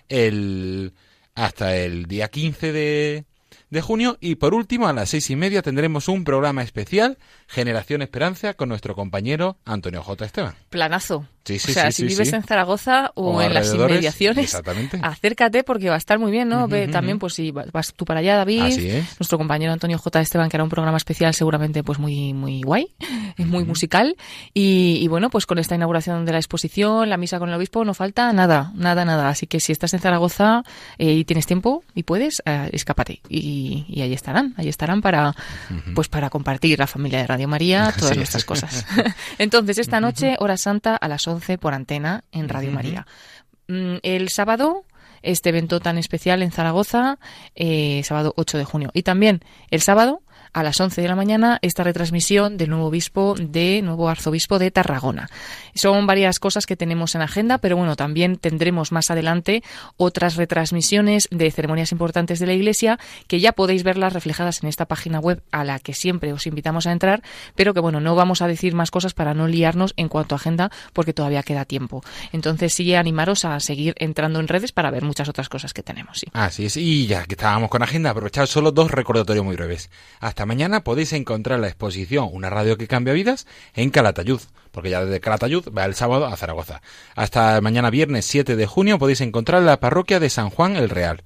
el, 0.08 0.94
hasta 1.36 1.76
el 1.76 2.06
día 2.06 2.30
15 2.30 2.72
de, 2.72 3.26
de 3.70 3.82
junio. 3.82 4.18
Y 4.20 4.36
por 4.36 4.54
último, 4.54 4.88
a 4.88 4.94
las 4.94 5.10
seis 5.10 5.30
y 5.30 5.36
media 5.36 5.62
tendremos 5.62 6.08
un 6.08 6.24
programa 6.24 6.64
especial, 6.64 7.18
Generación 7.48 8.02
Esperanza, 8.02 8.54
con 8.54 8.70
nuestro 8.70 8.96
compañero 8.96 9.58
Antonio 9.66 10.04
J. 10.04 10.26
Esteban. 10.26 10.56
Planazo. 10.70 11.28
Sí, 11.48 11.60
sí, 11.60 11.72
o 11.72 11.74
sea, 11.74 11.92
sí, 11.92 12.02
si 12.04 12.06
vives 12.08 12.34
en 12.34 12.44
Zaragoza 12.44 13.12
o, 13.16 13.38
O 13.38 13.42
en 13.42 13.54
las 13.54 13.74
inmediaciones, 13.74 14.54
acércate 15.02 15.64
porque 15.64 15.90
va 15.90 15.96
a 15.96 15.98
estar 15.98 16.20
muy 16.20 16.32
bien, 16.32 16.50
¿no? 16.50 16.68
También, 16.92 17.20
pues 17.20 17.34
si 17.36 17.52
vas- 17.52 17.94
tú 17.96 18.06
para 18.06 18.20
allá, 18.20 18.36
David, 18.36 19.04
nuestro 19.20 19.38
compañero 19.38 19.72
Antonio 19.72 19.98
J. 19.98 20.20
Esteban, 20.22 20.50
que 20.50 20.58
hará 20.58 20.64
un 20.64 20.70
programa 20.70 20.98
especial 20.98 21.34
seguramente 21.34 21.84
pues 21.84 22.00
muy 22.00 22.34
muy 22.34 22.62
guay, 22.62 22.88
es 23.38 23.46
muy 23.48 23.64
musical. 23.64 24.16
Y, 24.54 25.00
y 25.02 25.08
bueno, 25.08 25.30
pues 25.30 25.46
con 25.46 25.58
esta 25.60 25.76
inauguración 25.76 26.26
de 26.26 26.32
la 26.34 26.38
exposición, 26.40 27.10
la 27.10 27.18
misa 27.18 27.40
con 27.40 27.50
el 27.50 27.56
obispo, 27.56 27.86
no 27.86 27.94
falta 27.94 28.34
nada, 28.34 28.72
nada, 28.76 29.06
nada. 29.06 29.30
Así 29.30 29.48
que 29.48 29.60
si 29.60 29.72
estás 29.72 29.94
en 29.94 30.00
Zaragoza 30.02 30.64
eh, 30.98 31.14
y 31.14 31.24
tienes 31.26 31.46
tiempo 31.46 31.84
y 31.96 32.04
puedes, 32.04 32.42
eh, 32.46 32.70
escápate. 32.74 33.22
Y, 33.30 33.86
y 33.88 34.02
ahí 34.02 34.14
estarán, 34.14 34.54
ahí 34.58 34.68
estarán 34.68 35.02
para, 35.02 35.34
pues 35.96 36.08
para 36.10 36.30
compartir 36.30 36.78
la 36.80 36.88
familia 36.88 37.20
de 37.20 37.28
Radio 37.28 37.48
María, 37.48 37.92
todas 37.98 38.12
Así 38.12 38.18
nuestras 38.18 38.42
es. 38.44 38.46
cosas. 38.46 38.86
Entonces, 39.38 39.78
esta 39.78 40.00
noche, 40.02 40.36
hora 40.40 40.58
santa 40.58 40.96
a 40.96 41.08
las 41.08 41.28
11 41.28 41.37
por 41.60 41.74
antena 41.74 42.24
en 42.32 42.50
Radio 42.50 42.72
María. 42.72 43.08
Mm, 43.68 43.98
El 44.04 44.30
sábado, 44.30 44.86
este 45.22 45.50
evento 45.50 45.80
tan 45.80 45.98
especial 45.98 46.42
en 46.42 46.52
Zaragoza, 46.52 47.20
eh, 47.56 48.02
sábado 48.04 48.34
8 48.38 48.58
de 48.58 48.66
junio. 48.66 48.92
Y 48.94 49.04
también 49.04 49.42
el 49.72 49.82
sábado, 49.82 50.22
a 50.54 50.64
las 50.64 50.80
11 50.80 51.02
de 51.02 51.08
la 51.08 51.16
mañana, 51.16 51.60
esta 51.62 51.84
retransmisión 51.84 52.58
del 52.58 52.70
nuevo 52.70 52.88
obispo 52.88 53.36
de, 53.40 53.82
nuevo 53.82 54.10
arzobispo 54.10 54.60
de 54.60 54.72
Tarragona. 54.72 55.30
Son 55.76 56.08
varias 56.08 56.40
cosas 56.40 56.66
que 56.66 56.76
tenemos 56.76 57.16
en 57.16 57.22
agenda, 57.22 57.58
pero 57.58 57.78
bueno, 57.78 57.96
también 57.96 58.38
tendremos 58.38 58.92
más 58.92 59.12
adelante 59.12 59.64
otras 59.98 60.36
retransmisiones 60.36 61.28
de 61.32 61.52
ceremonias 61.52 61.92
importantes 61.92 62.40
de 62.40 62.48
la 62.48 62.54
Iglesia 62.54 63.00
que 63.28 63.40
ya 63.40 63.52
podéis 63.52 63.84
verlas 63.84 64.14
reflejadas 64.14 64.64
en 64.64 64.70
esta 64.70 64.86
página 64.86 65.20
web 65.20 65.42
a 65.52 65.64
la 65.64 65.80
que 65.80 65.94
siempre 65.94 66.34
os 66.34 66.48
invitamos 66.48 66.88
a 66.88 66.92
entrar, 66.92 67.22
pero 67.56 67.74
que 67.74 67.80
bueno, 67.80 68.00
no 68.00 68.16
vamos 68.16 68.42
a 68.42 68.48
decir 68.48 68.74
más 68.74 68.92
cosas 68.92 69.14
para 69.14 69.34
no 69.34 69.48
liarnos 69.48 69.94
en 69.98 70.10
cuanto 70.10 70.36
a 70.36 70.38
agenda 70.38 70.72
porque 70.94 71.14
todavía 71.14 71.44
queda 71.44 71.66
tiempo. 71.66 72.04
Entonces 72.32 72.74
sí 72.74 72.96
animaros 72.96 73.46
a 73.46 73.60
seguir 73.60 73.96
entrando 73.98 74.40
en 74.40 74.48
redes 74.48 74.72
para 74.72 74.92
ver 74.92 75.04
muchas 75.04 75.30
otras 75.30 75.50
cosas 75.50 75.74
que 75.74 75.84
tenemos. 75.84 76.20
Sí. 76.20 76.28
Así 76.34 76.66
es, 76.66 76.78
y 76.78 77.08
ya 77.08 77.26
que 77.26 77.34
estábamos 77.34 77.70
con 77.70 77.84
agenda, 77.84 78.12
aprovechar 78.12 78.48
solo 78.48 78.72
dos 78.72 78.92
recordatorios 78.92 79.46
muy 79.46 79.56
breves. 79.56 79.90
Mañana 80.46 80.84
podéis 80.84 81.14
encontrar 81.14 81.60
la 81.60 81.68
exposición 81.68 82.30
Una 82.32 82.50
radio 82.50 82.78
que 82.78 82.88
cambia 82.88 83.14
vidas 83.14 83.48
en 83.74 83.90
Calatayud, 83.90 84.42
porque 84.72 84.90
ya 84.90 85.04
desde 85.04 85.20
Calatayud 85.20 85.70
va 85.76 85.86
el 85.86 85.96
sábado 85.96 86.26
a 86.28 86.38
Zaragoza. 86.38 86.82
Hasta 87.16 87.60
mañana 87.62 87.90
viernes 87.90 88.26
7 88.26 88.56
de 88.56 88.66
junio 88.68 89.00
podéis 89.00 89.22
encontrar 89.22 89.62
la 89.64 89.80
parroquia 89.80 90.20
de 90.20 90.30
San 90.30 90.50
Juan 90.50 90.76
el 90.76 90.90
Real. 90.90 91.24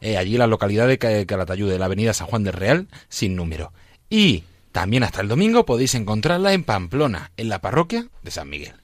Eh, 0.00 0.16
allí 0.16 0.36
la 0.36 0.46
localidad 0.46 0.88
de 0.88 0.98
Ca- 0.98 1.24
Calatayud, 1.26 1.70
de 1.70 1.78
la 1.78 1.84
avenida 1.86 2.12
San 2.12 2.26
Juan 2.26 2.42
del 2.44 2.54
Real, 2.54 2.88
sin 3.08 3.36
número. 3.36 3.72
Y 4.10 4.44
también 4.72 5.02
hasta 5.04 5.20
el 5.20 5.28
domingo 5.28 5.64
podéis 5.64 5.94
encontrarla 5.94 6.52
en 6.52 6.64
Pamplona, 6.64 7.30
en 7.36 7.48
la 7.48 7.60
parroquia 7.60 8.06
de 8.22 8.30
San 8.30 8.48
Miguel. 8.48 8.74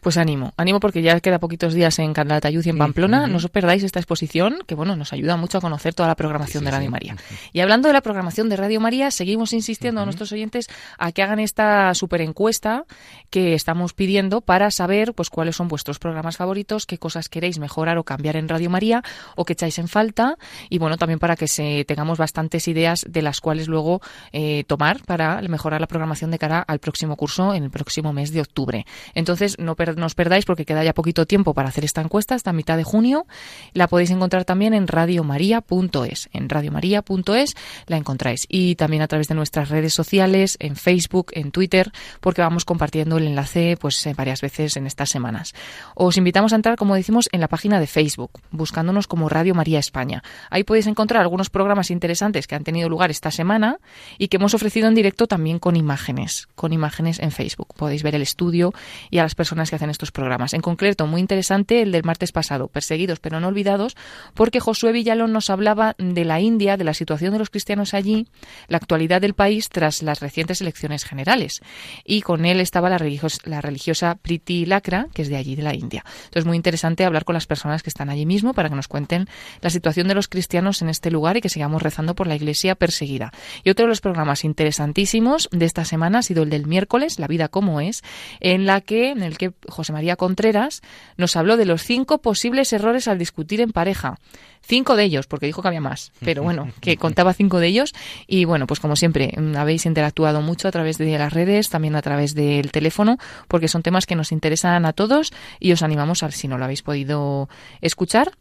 Pues 0.00 0.16
ánimo, 0.18 0.52
ánimo 0.56 0.78
porque 0.78 1.02
ya 1.02 1.18
queda 1.20 1.40
poquitos 1.40 1.74
días 1.74 1.98
en 1.98 2.12
Calatayud 2.12 2.64
y 2.64 2.68
en 2.70 2.78
Pamplona. 2.78 3.26
No 3.26 3.36
os 3.38 3.48
perdáis 3.48 3.82
esta 3.82 3.98
exposición 3.98 4.58
que 4.66 4.76
bueno 4.76 4.94
nos 4.94 5.12
ayuda 5.12 5.36
mucho 5.36 5.58
a 5.58 5.60
conocer 5.60 5.94
toda 5.94 6.08
la 6.08 6.14
programación 6.14 6.64
de 6.64 6.70
Radio 6.70 6.90
María. 6.90 7.16
Y 7.52 7.58
hablando 7.60 7.88
de 7.88 7.92
la 7.94 8.02
programación 8.02 8.48
de 8.48 8.56
Radio 8.56 8.80
María, 8.80 9.10
seguimos 9.10 9.52
insistiendo 9.52 10.00
a 10.00 10.04
nuestros 10.04 10.30
oyentes 10.30 10.68
a 10.98 11.10
que 11.10 11.22
hagan 11.22 11.40
esta 11.40 11.92
super 11.94 12.20
encuesta 12.20 12.84
que 13.30 13.54
estamos 13.54 13.94
pidiendo 13.94 14.42
para 14.42 14.70
saber 14.70 15.12
pues 15.12 15.28
cuáles 15.28 15.56
son 15.56 15.66
vuestros 15.66 15.98
programas 15.98 16.36
favoritos, 16.36 16.86
qué 16.86 16.98
cosas 16.98 17.28
queréis 17.28 17.58
mejorar 17.58 17.98
o 17.98 18.04
cambiar 18.04 18.36
en 18.36 18.48
Radio 18.48 18.70
María 18.70 19.02
o 19.34 19.44
que 19.44 19.54
echáis 19.54 19.78
en 19.80 19.88
falta 19.88 20.36
y 20.70 20.78
bueno 20.78 20.98
también 20.98 21.18
para 21.18 21.34
que 21.34 21.48
se 21.48 21.84
tengamos 21.84 22.16
bastantes 22.18 22.68
ideas 22.68 23.04
de 23.08 23.22
las 23.22 23.40
cuales 23.40 23.66
luego 23.66 24.00
eh, 24.32 24.62
tomar 24.68 25.02
para 25.04 25.40
mejorar 25.42 25.80
la 25.80 25.88
programación 25.88 26.30
de 26.30 26.38
cara 26.38 26.60
al 26.60 26.78
próximo 26.78 27.16
curso 27.16 27.54
en 27.54 27.64
el 27.64 27.70
próximo 27.70 28.12
mes 28.12 28.30
de 28.32 28.40
octubre. 28.42 28.86
Entonces 29.14 29.56
no 29.58 29.74
per- 29.74 29.95
no 29.96 30.06
os 30.06 30.14
perdáis 30.14 30.44
porque 30.44 30.64
queda 30.64 30.84
ya 30.84 30.94
poquito 30.94 31.26
tiempo 31.26 31.54
para 31.54 31.68
hacer 31.68 31.84
esta 31.84 32.00
encuesta 32.00 32.34
hasta 32.34 32.52
mitad 32.52 32.76
de 32.76 32.84
junio. 32.84 33.26
La 33.72 33.88
podéis 33.88 34.10
encontrar 34.10 34.44
también 34.44 34.74
en 34.74 34.86
radiomaria.es. 34.86 36.28
En 36.32 36.48
radiomaria.es 36.48 37.54
la 37.86 37.96
encontráis 37.96 38.46
y 38.48 38.76
también 38.76 39.02
a 39.02 39.08
través 39.08 39.28
de 39.28 39.34
nuestras 39.34 39.68
redes 39.68 39.94
sociales, 39.94 40.56
en 40.60 40.76
Facebook, 40.76 41.28
en 41.32 41.50
Twitter, 41.50 41.92
porque 42.20 42.42
vamos 42.42 42.64
compartiendo 42.64 43.18
el 43.18 43.26
enlace 43.26 43.76
pues 43.80 44.06
eh, 44.06 44.14
varias 44.16 44.40
veces 44.40 44.76
en 44.76 44.86
estas 44.86 45.10
semanas. 45.10 45.54
Os 45.94 46.16
invitamos 46.16 46.52
a 46.52 46.56
entrar, 46.56 46.76
como 46.76 46.94
decimos, 46.94 47.28
en 47.32 47.40
la 47.40 47.48
página 47.48 47.80
de 47.80 47.86
Facebook, 47.86 48.30
buscándonos 48.50 49.06
como 49.06 49.28
Radio 49.28 49.54
María 49.54 49.78
España. 49.78 50.22
Ahí 50.50 50.64
podéis 50.64 50.86
encontrar 50.86 51.22
algunos 51.22 51.50
programas 51.50 51.90
interesantes 51.90 52.46
que 52.46 52.54
han 52.54 52.64
tenido 52.64 52.88
lugar 52.88 53.10
esta 53.10 53.30
semana 53.30 53.78
y 54.18 54.28
que 54.28 54.36
hemos 54.36 54.54
ofrecido 54.54 54.88
en 54.88 54.94
directo 54.94 55.26
también 55.26 55.58
con 55.58 55.76
imágenes, 55.76 56.48
con 56.54 56.72
imágenes 56.72 57.18
en 57.18 57.32
Facebook. 57.32 57.74
Podéis 57.76 58.02
ver 58.02 58.14
el 58.14 58.22
estudio 58.22 58.72
y 59.10 59.18
a 59.18 59.22
las 59.22 59.34
personas 59.34 59.70
que 59.70 59.75
hacen 59.76 59.90
estos 59.90 60.12
programas. 60.12 60.54
En 60.54 60.60
concreto, 60.60 61.06
muy 61.06 61.20
interesante 61.20 61.82
el 61.82 61.92
del 61.92 62.04
martes 62.04 62.32
pasado, 62.32 62.68
Perseguidos 62.68 63.20
pero 63.20 63.40
no 63.40 63.48
olvidados, 63.48 63.96
porque 64.34 64.60
Josué 64.60 64.92
Villalón 64.92 65.32
nos 65.32 65.50
hablaba 65.50 65.94
de 65.98 66.24
la 66.24 66.40
India, 66.40 66.76
de 66.76 66.84
la 66.84 66.94
situación 66.94 67.32
de 67.32 67.38
los 67.38 67.50
cristianos 67.50 67.94
allí, 67.94 68.26
la 68.68 68.76
actualidad 68.78 69.20
del 69.20 69.34
país 69.34 69.68
tras 69.68 70.02
las 70.02 70.20
recientes 70.20 70.60
elecciones 70.60 71.04
generales. 71.04 71.60
Y 72.04 72.22
con 72.22 72.44
él 72.44 72.60
estaba 72.60 72.90
la, 72.90 72.98
religios- 72.98 73.40
la 73.44 73.60
religiosa 73.60 74.16
Priti 74.20 74.66
Lakra, 74.66 75.06
que 75.14 75.22
es 75.22 75.28
de 75.28 75.36
allí, 75.36 75.56
de 75.56 75.62
la 75.62 75.74
India. 75.74 76.04
Entonces, 76.24 76.44
muy 76.44 76.56
interesante 76.56 77.04
hablar 77.04 77.24
con 77.24 77.34
las 77.34 77.46
personas 77.46 77.82
que 77.82 77.90
están 77.90 78.10
allí 78.10 78.26
mismo 78.26 78.54
para 78.54 78.68
que 78.68 78.74
nos 78.74 78.88
cuenten 78.88 79.28
la 79.60 79.70
situación 79.70 80.08
de 80.08 80.14
los 80.14 80.28
cristianos 80.28 80.82
en 80.82 80.88
este 80.88 81.10
lugar 81.10 81.36
y 81.36 81.40
que 81.40 81.48
sigamos 81.48 81.82
rezando 81.82 82.14
por 82.14 82.26
la 82.26 82.36
iglesia 82.36 82.74
perseguida. 82.74 83.32
Y 83.64 83.70
otro 83.70 83.84
de 83.84 83.88
los 83.88 84.00
programas 84.00 84.44
interesantísimos 84.44 85.48
de 85.52 85.64
esta 85.64 85.84
semana 85.84 86.18
ha 86.18 86.22
sido 86.22 86.42
el 86.42 86.50
del 86.50 86.66
miércoles, 86.66 87.18
La 87.18 87.26
vida 87.26 87.48
como 87.48 87.80
es, 87.80 88.02
en 88.40 88.66
la 88.66 88.80
que, 88.80 89.10
en 89.10 89.22
el 89.22 89.38
que 89.38 89.52
José 89.68 89.92
María 89.92 90.16
Contreras 90.16 90.82
nos 91.16 91.36
habló 91.36 91.56
de 91.56 91.64
los 91.64 91.82
cinco 91.82 92.18
posibles 92.18 92.72
errores 92.72 93.08
al 93.08 93.18
discutir 93.18 93.60
en 93.60 93.72
pareja. 93.72 94.18
Cinco 94.62 94.96
de 94.96 95.04
ellos, 95.04 95.26
porque 95.26 95.46
dijo 95.46 95.62
que 95.62 95.68
había 95.68 95.80
más, 95.80 96.12
pero 96.20 96.42
bueno, 96.42 96.72
que 96.80 96.96
contaba 96.98 97.32
cinco 97.32 97.60
de 97.60 97.68
ellos. 97.68 97.94
Y 98.26 98.44
bueno, 98.44 98.66
pues 98.66 98.80
como 98.80 98.96
siempre, 98.96 99.32
mm, 99.36 99.56
habéis 99.56 99.86
interactuado 99.86 100.40
mucho 100.42 100.68
a 100.68 100.72
través 100.72 100.98
de 100.98 101.16
las 101.18 101.32
redes, 101.32 101.70
también 101.70 101.94
a 101.94 102.02
través 102.02 102.34
del 102.34 102.72
teléfono, 102.72 103.18
porque 103.48 103.68
son 103.68 103.82
temas 103.82 104.06
que 104.06 104.16
nos 104.16 104.32
interesan 104.32 104.84
a 104.86 104.92
todos 104.92 105.32
y 105.60 105.72
os 105.72 105.82
animamos 105.82 106.22
a, 106.22 106.30
si 106.30 106.48
no 106.48 106.58
lo 106.58 106.64
habéis 106.64 106.82
podido 106.82 107.48
escuchar, 107.80 108.32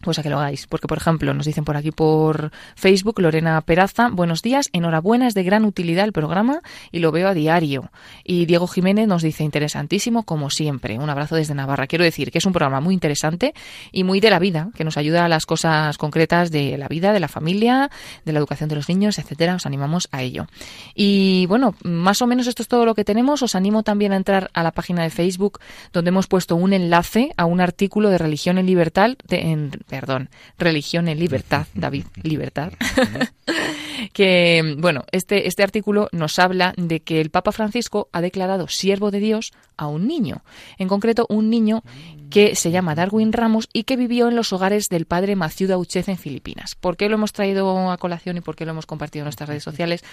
pues 0.00 0.18
a 0.18 0.22
que 0.22 0.30
lo 0.30 0.38
hagáis. 0.38 0.66
Porque, 0.66 0.86
por 0.86 0.98
ejemplo, 0.98 1.32
nos 1.34 1.46
dicen 1.46 1.64
por 1.64 1.76
aquí 1.76 1.90
por 1.90 2.52
Facebook, 2.74 3.20
Lorena 3.20 3.60
Peraza, 3.60 4.08
buenos 4.08 4.42
días, 4.42 4.68
enhorabuena, 4.72 5.26
es 5.26 5.34
de 5.34 5.42
gran 5.42 5.64
utilidad 5.64 6.04
el 6.04 6.12
programa 6.12 6.60
y 6.92 7.00
lo 7.00 7.12
veo 7.12 7.28
a 7.28 7.34
diario. 7.34 7.90
Y 8.24 8.46
Diego 8.46 8.66
Jiménez 8.66 9.08
nos 9.08 9.22
dice, 9.22 9.44
interesantísimo 9.44 10.24
como 10.24 10.50
siempre. 10.50 10.98
Un 10.98 11.10
abrazo 11.10 11.36
desde 11.36 11.54
Navarra. 11.54 11.86
Quiero 11.86 12.04
decir 12.04 12.30
que 12.30 12.38
es 12.38 12.46
un 12.46 12.52
programa 12.52 12.80
muy 12.80 12.94
interesante 12.94 13.54
y 13.92 14.04
muy 14.04 14.20
de 14.20 14.30
la 14.30 14.38
vida, 14.38 14.70
que 14.76 14.84
nos 14.84 14.96
ayuda 14.96 15.24
a 15.24 15.28
las 15.28 15.46
cosas 15.46 15.98
concretas 15.98 16.50
de 16.50 16.78
la 16.78 16.88
vida, 16.88 17.12
de 17.12 17.20
la 17.20 17.28
familia, 17.28 17.90
de 18.24 18.32
la 18.32 18.38
educación 18.38 18.68
de 18.68 18.76
los 18.76 18.88
niños, 18.88 19.18
etcétera. 19.18 19.56
Os 19.56 19.66
animamos 19.66 20.08
a 20.12 20.22
ello. 20.22 20.46
Y 20.94 21.46
bueno, 21.46 21.74
más 21.82 22.22
o 22.22 22.26
menos 22.26 22.46
esto 22.46 22.62
es 22.62 22.68
todo 22.68 22.84
lo 22.84 22.94
que 22.94 23.04
tenemos. 23.04 23.42
Os 23.42 23.54
animo 23.54 23.82
también 23.82 24.12
a 24.12 24.16
entrar 24.16 24.50
a 24.54 24.62
la 24.62 24.72
página 24.72 25.02
de 25.02 25.10
Facebook 25.10 25.60
donde 25.92 26.10
hemos 26.10 26.26
puesto 26.26 26.56
un 26.56 26.72
enlace 26.72 27.32
a 27.36 27.44
un 27.44 27.60
artículo 27.60 28.10
de 28.10 28.18
Religión 28.18 28.58
en 28.58 28.66
Libertad 28.66 29.14
en 29.28 29.70
perdón, 29.88 30.30
Religión 30.58 31.08
en 31.08 31.18
Libertad, 31.18 31.66
David, 31.74 32.06
Libertad, 32.22 32.72
que, 34.12 34.76
bueno, 34.78 35.04
este, 35.12 35.48
este 35.48 35.62
artículo 35.62 36.08
nos 36.12 36.38
habla 36.38 36.74
de 36.76 37.00
que 37.00 37.20
el 37.20 37.30
Papa 37.30 37.52
Francisco 37.52 38.08
ha 38.12 38.20
declarado 38.20 38.68
siervo 38.68 39.10
de 39.10 39.20
Dios 39.20 39.52
a 39.76 39.86
un 39.86 40.06
niño, 40.06 40.42
en 40.78 40.88
concreto 40.88 41.26
un 41.28 41.50
niño 41.50 41.82
que 42.30 42.54
se 42.54 42.70
llama 42.70 42.94
Darwin 42.94 43.32
Ramos 43.32 43.68
y 43.72 43.84
que 43.84 43.96
vivió 43.96 44.28
en 44.28 44.36
los 44.36 44.52
hogares 44.52 44.88
del 44.88 45.06
padre 45.06 45.36
Maciú 45.36 45.68
Dauchez 45.68 46.08
en 46.08 46.18
Filipinas. 46.18 46.74
¿Por 46.74 46.96
qué 46.96 47.08
lo 47.08 47.14
hemos 47.14 47.32
traído 47.32 47.90
a 47.90 47.96
colación 47.98 48.36
y 48.36 48.40
por 48.40 48.56
qué 48.56 48.64
lo 48.64 48.72
hemos 48.72 48.86
compartido 48.86 49.22
en 49.22 49.26
nuestras 49.26 49.48
redes 49.48 49.62
sociales? 49.64 50.04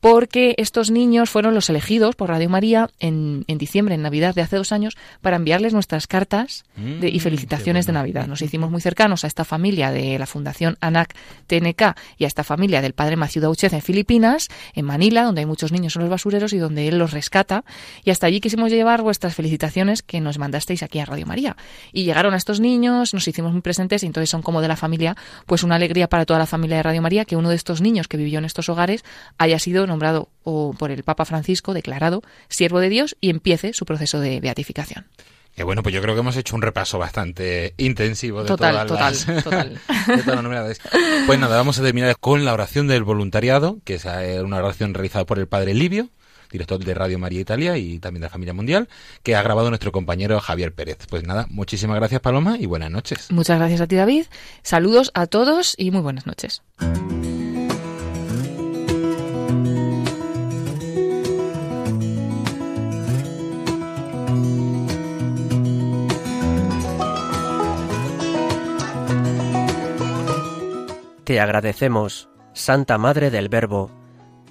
Porque 0.00 0.56
estos 0.58 0.90
niños 0.90 1.30
fueron 1.30 1.54
los 1.54 1.70
elegidos 1.70 2.16
por 2.16 2.28
Radio 2.28 2.50
María 2.50 2.90
en, 2.98 3.44
en 3.46 3.58
diciembre, 3.58 3.94
en 3.94 4.02
Navidad 4.02 4.34
de 4.34 4.42
hace 4.42 4.56
dos 4.56 4.72
años, 4.72 4.96
para 5.20 5.36
enviarles 5.36 5.72
nuestras 5.72 6.08
cartas 6.08 6.64
de, 6.76 7.08
y 7.08 7.20
Mm, 7.20 7.22
felicitaciones 7.22 7.86
de 7.86 7.92
Navidad. 7.92 8.26
Nos 8.26 8.42
hicimos 8.42 8.70
muy 8.70 8.80
cercanos 8.80 9.24
a 9.24 9.26
esta 9.26 9.44
familia 9.44 9.90
de 9.90 10.18
la 10.18 10.26
Fundación 10.26 10.76
ANAC 10.80 11.14
TNK 11.46 11.96
y 12.18 12.24
a 12.24 12.26
esta 12.26 12.44
familia 12.44 12.82
del 12.82 12.92
padre 12.92 13.16
Maciú 13.16 13.40
Dauchez 13.40 13.72
en 13.72 13.82
Filipinas, 13.82 14.48
en 14.74 14.84
Manila, 14.84 15.22
donde 15.22 15.40
hay 15.40 15.46
muchos 15.46 15.72
niños 15.72 15.96
en 15.96 16.02
los 16.02 16.10
basureros 16.10 16.52
y 16.52 16.58
donde 16.58 16.88
él 16.88 16.98
los 16.98 17.12
rescata. 17.12 17.64
Y 18.04 18.10
hasta 18.10 18.26
allí 18.26 18.40
quisimos 18.40 18.70
llevar 18.70 19.01
vuestras 19.02 19.34
felicitaciones 19.34 20.02
que 20.02 20.20
nos 20.20 20.38
mandasteis 20.38 20.82
aquí 20.82 20.98
a 20.98 21.04
Radio 21.04 21.26
María. 21.26 21.56
Y 21.92 22.04
llegaron 22.04 22.34
a 22.34 22.36
estos 22.36 22.60
niños, 22.60 23.14
nos 23.14 23.26
hicimos 23.26 23.52
muy 23.52 23.60
presentes 23.60 24.02
y 24.02 24.06
entonces 24.06 24.30
son 24.30 24.42
como 24.42 24.60
de 24.60 24.68
la 24.68 24.76
familia, 24.76 25.16
pues 25.46 25.62
una 25.62 25.76
alegría 25.76 26.08
para 26.08 26.26
toda 26.26 26.38
la 26.38 26.46
familia 26.46 26.76
de 26.78 26.82
Radio 26.82 27.02
María 27.02 27.24
que 27.24 27.36
uno 27.36 27.50
de 27.50 27.56
estos 27.56 27.80
niños 27.80 28.08
que 28.08 28.16
vivió 28.16 28.38
en 28.38 28.44
estos 28.44 28.68
hogares 28.68 29.04
haya 29.38 29.58
sido 29.58 29.86
nombrado 29.86 30.28
o 30.44 30.74
por 30.78 30.90
el 30.90 31.02
Papa 31.02 31.24
Francisco, 31.24 31.74
declarado 31.74 32.22
siervo 32.48 32.80
de 32.80 32.88
Dios 32.88 33.16
y 33.20 33.30
empiece 33.30 33.72
su 33.72 33.84
proceso 33.84 34.20
de 34.20 34.40
beatificación. 34.40 35.06
Que 35.54 35.64
bueno, 35.64 35.82
pues 35.82 35.94
yo 35.94 36.00
creo 36.00 36.14
que 36.14 36.20
hemos 36.20 36.36
hecho 36.36 36.56
un 36.56 36.62
repaso 36.62 36.98
bastante 36.98 37.74
intensivo 37.76 38.42
de 38.42 38.48
Total, 38.48 38.86
todas 38.86 39.26
total, 39.26 39.34
las, 39.34 39.44
total. 39.44 39.80
de 40.16 40.22
todas 40.22 40.44
las. 40.44 40.80
Pues 41.26 41.38
nada, 41.38 41.56
vamos 41.56 41.78
a 41.78 41.82
terminar 41.82 42.16
con 42.18 42.46
la 42.46 42.54
oración 42.54 42.86
del 42.88 43.02
voluntariado, 43.02 43.78
que 43.84 43.96
es 43.96 44.06
eh, 44.06 44.40
una 44.42 44.56
oración 44.56 44.94
realizada 44.94 45.26
por 45.26 45.38
el 45.38 45.48
padre 45.48 45.74
Livio, 45.74 46.08
director 46.52 46.78
de 46.78 46.94
Radio 46.94 47.18
María 47.18 47.40
Italia 47.40 47.76
y 47.76 47.98
también 47.98 48.20
de 48.20 48.26
la 48.26 48.30
Familia 48.30 48.54
Mundial, 48.54 48.88
que 49.22 49.34
ha 49.34 49.42
grabado 49.42 49.70
nuestro 49.70 49.90
compañero 49.90 50.38
Javier 50.40 50.72
Pérez. 50.72 50.98
Pues 51.08 51.24
nada, 51.24 51.46
muchísimas 51.50 51.96
gracias 51.96 52.20
Paloma 52.20 52.56
y 52.58 52.66
buenas 52.66 52.90
noches. 52.90 53.30
Muchas 53.30 53.58
gracias 53.58 53.80
a 53.80 53.86
ti, 53.86 53.96
David. 53.96 54.26
Saludos 54.62 55.10
a 55.14 55.26
todos 55.26 55.74
y 55.78 55.90
muy 55.90 56.02
buenas 56.02 56.26
noches. 56.26 56.62
Te 71.24 71.40
agradecemos, 71.40 72.28
Santa 72.52 72.98
Madre 72.98 73.30
del 73.30 73.48
Verbo, 73.48 73.90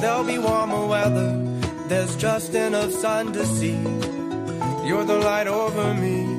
There'll 0.00 0.24
be 0.24 0.38
warmer 0.38 0.86
weather, 0.86 1.30
there's 1.88 2.16
just 2.16 2.54
enough 2.54 2.92
sun 2.92 3.32
to 3.32 3.44
see. 3.46 3.78
You're 4.86 5.04
the 5.04 5.18
light 5.18 5.46
over 5.46 5.94
me. 5.94 6.35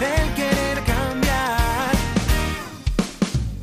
el 0.00 0.34
querer 0.34 0.84
cambiar 0.84 1.94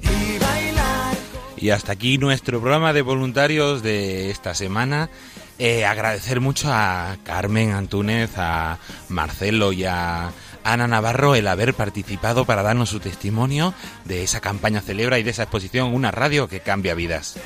y 0.02 0.40
bailar. 0.40 1.18
Y 1.58 1.70
hasta 1.70 1.94
aquí 1.94 2.18
nuestro 2.18 2.60
programa 2.60 2.94
de 2.94 3.02
voluntarios 3.02 3.82
de 3.84 4.32
esta 4.32 4.54
semana. 4.54 5.10
Eh, 5.58 5.86
agradecer 5.86 6.42
mucho 6.42 6.68
a 6.70 7.16
Carmen 7.24 7.72
Antúnez, 7.72 8.32
a 8.36 8.78
Marcelo 9.08 9.72
y 9.72 9.86
a 9.86 10.32
Ana 10.66 10.88
Navarro 10.88 11.36
el 11.36 11.48
haber 11.48 11.74
participado 11.74 12.44
para 12.44 12.62
darnos 12.62 12.90
su 12.90 13.00
testimonio 13.00 13.74
de 14.04 14.24
esa 14.24 14.42
campaña 14.42 14.82
Celebra 14.82 15.18
y 15.18 15.24
de 15.24 15.32
esa 15.32 15.44
exposición 15.44 15.94
Una 15.94 16.12
radio 16.12 16.50
que 16.50 16.60
cambia 16.60 16.94
vidas. 16.94 17.40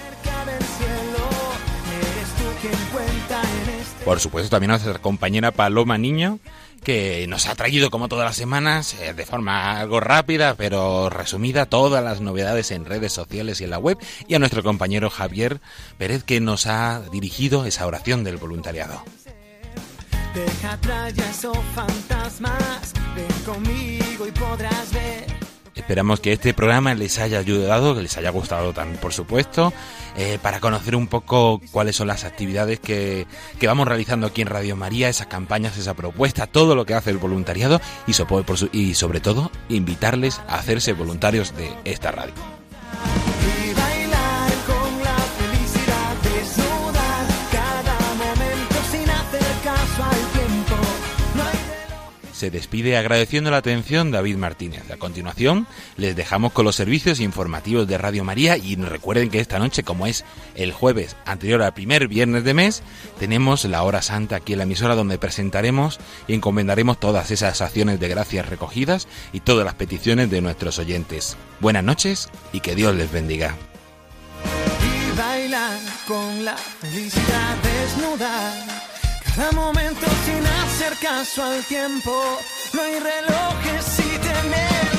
Por 4.06 4.20
supuesto 4.20 4.50
también 4.50 4.72
a 4.72 4.78
nuestra 4.78 5.00
compañera 5.00 5.52
Paloma 5.52 5.98
Niño, 5.98 6.40
que 6.84 7.26
nos 7.28 7.48
ha 7.48 7.56
traído 7.56 7.92
como 7.92 8.08
todas 8.08 8.26
las 8.26 8.36
semanas, 8.36 8.96
eh, 9.02 9.14
de 9.14 9.26
forma 9.26 9.80
algo 9.80 10.00
rápida, 10.00 10.56
pero 10.56 11.10
resumida, 11.10 11.66
todas 11.66 12.04
las 12.04 12.22
novedades 12.22 12.72
en 12.72 12.86
redes 12.86 13.14
sociales 13.14 13.62
y 13.62 13.66
en 13.66 13.70
la 13.72 13.80
web, 13.80 13.98
y 14.28 14.36
a 14.36 14.40
nuestro 14.40 14.64
compañero 14.64 15.10
Javier 15.10 15.60
Pérez, 15.98 16.24
que 16.24 16.40
nos 16.40 16.66
ha 16.66 17.02
dirigido 17.12 17.66
esa 17.66 17.86
oración 17.86 18.24
del 18.24 18.38
voluntariado. 18.38 19.04
Deja 20.34 20.74
atrás 20.74 21.14
fantasmas, 21.76 22.94
ven 23.16 23.44
conmigo 23.46 24.28
y 24.28 24.32
podrás 24.32 24.94
ver. 24.94 25.29
Esperamos 25.90 26.20
que 26.20 26.34
este 26.34 26.54
programa 26.54 26.94
les 26.94 27.18
haya 27.18 27.40
ayudado, 27.40 27.96
que 27.96 28.04
les 28.04 28.16
haya 28.16 28.30
gustado 28.30 28.74
también, 28.74 29.00
por 29.00 29.12
supuesto, 29.12 29.74
eh, 30.18 30.38
para 30.40 30.60
conocer 30.60 30.96
un 30.96 31.08
poco 31.08 31.60
cuáles 31.72 31.96
son 31.96 32.06
las 32.06 32.26
actividades 32.26 32.80
que, 32.80 33.26
que 33.58 33.66
vamos 33.66 33.88
realizando 33.88 34.28
aquí 34.28 34.44
en 34.44 34.50
Radio 34.50 34.76
María, 34.76 35.10
esas 35.10 35.26
campañas, 35.26 35.80
esa 35.80 35.96
propuesta, 35.96 36.46
todo 36.46 36.76
lo 36.76 36.86
que 36.86 36.94
hace 36.94 37.10
el 37.10 37.18
voluntariado 37.18 37.82
y, 38.06 38.12
y 38.72 38.94
sobre 38.94 39.20
todo 39.20 39.50
invitarles 39.68 40.40
a 40.48 40.58
hacerse 40.58 40.94
voluntarios 40.94 41.58
de 41.58 41.72
esta 41.86 42.12
radio. 42.12 42.59
Se 52.40 52.52
despide 52.52 52.96
agradeciendo 52.96 53.52
la 53.52 53.58
atención 53.58 54.12
David 54.12 54.38
Martínez. 54.38 54.90
A 54.92 54.96
continuación, 54.96 55.68
les 55.98 56.16
dejamos 56.16 56.54
con 56.54 56.64
los 56.64 56.78
servicios 56.78 57.20
informativos 57.20 57.86
de 57.86 57.98
Radio 57.98 58.24
María 58.24 58.56
y 58.56 58.78
recuerden 58.78 59.30
que 59.30 59.42
esta 59.42 59.60
noche, 59.60 59.84
como 59.84 60.08
es 60.08 60.24
el 60.56 60.72
jueves 60.72 61.18
anterior 61.26 61.62
al 61.62 61.74
primer 61.74 62.08
viernes 62.08 62.46
de 62.46 62.54
mes, 62.54 62.82
tenemos 63.20 63.66
la 63.66 63.84
hora 63.84 64.02
santa 64.02 64.38
aquí 64.38 64.54
en 64.54 64.60
la 64.60 64.64
emisora 64.64 64.96
donde 64.96 65.18
presentaremos 65.18 66.00
y 66.30 66.34
encomendaremos 66.34 66.98
todas 66.98 67.30
esas 67.30 67.60
acciones 67.60 68.00
de 68.00 68.08
gracias 68.08 68.48
recogidas 68.48 69.10
y 69.34 69.42
todas 69.42 69.66
las 69.66 69.76
peticiones 69.76 70.32
de 70.32 70.40
nuestros 70.40 70.80
oyentes. 70.80 71.36
Buenas 71.60 71.84
noches 71.84 72.30
y 72.54 72.62
que 72.62 72.74
Dios 72.74 72.96
les 72.96 73.12
bendiga. 73.12 73.58
Cada 79.36 79.52
momento 79.52 80.06
sin 80.26 80.46
hacer 80.46 80.98
caso 81.02 81.44
al 81.44 81.64
tiempo. 81.64 82.12
No 82.74 82.82
hay 82.82 83.00
relojes 83.00 83.86
si 83.86 84.04
sueños. 84.20 84.99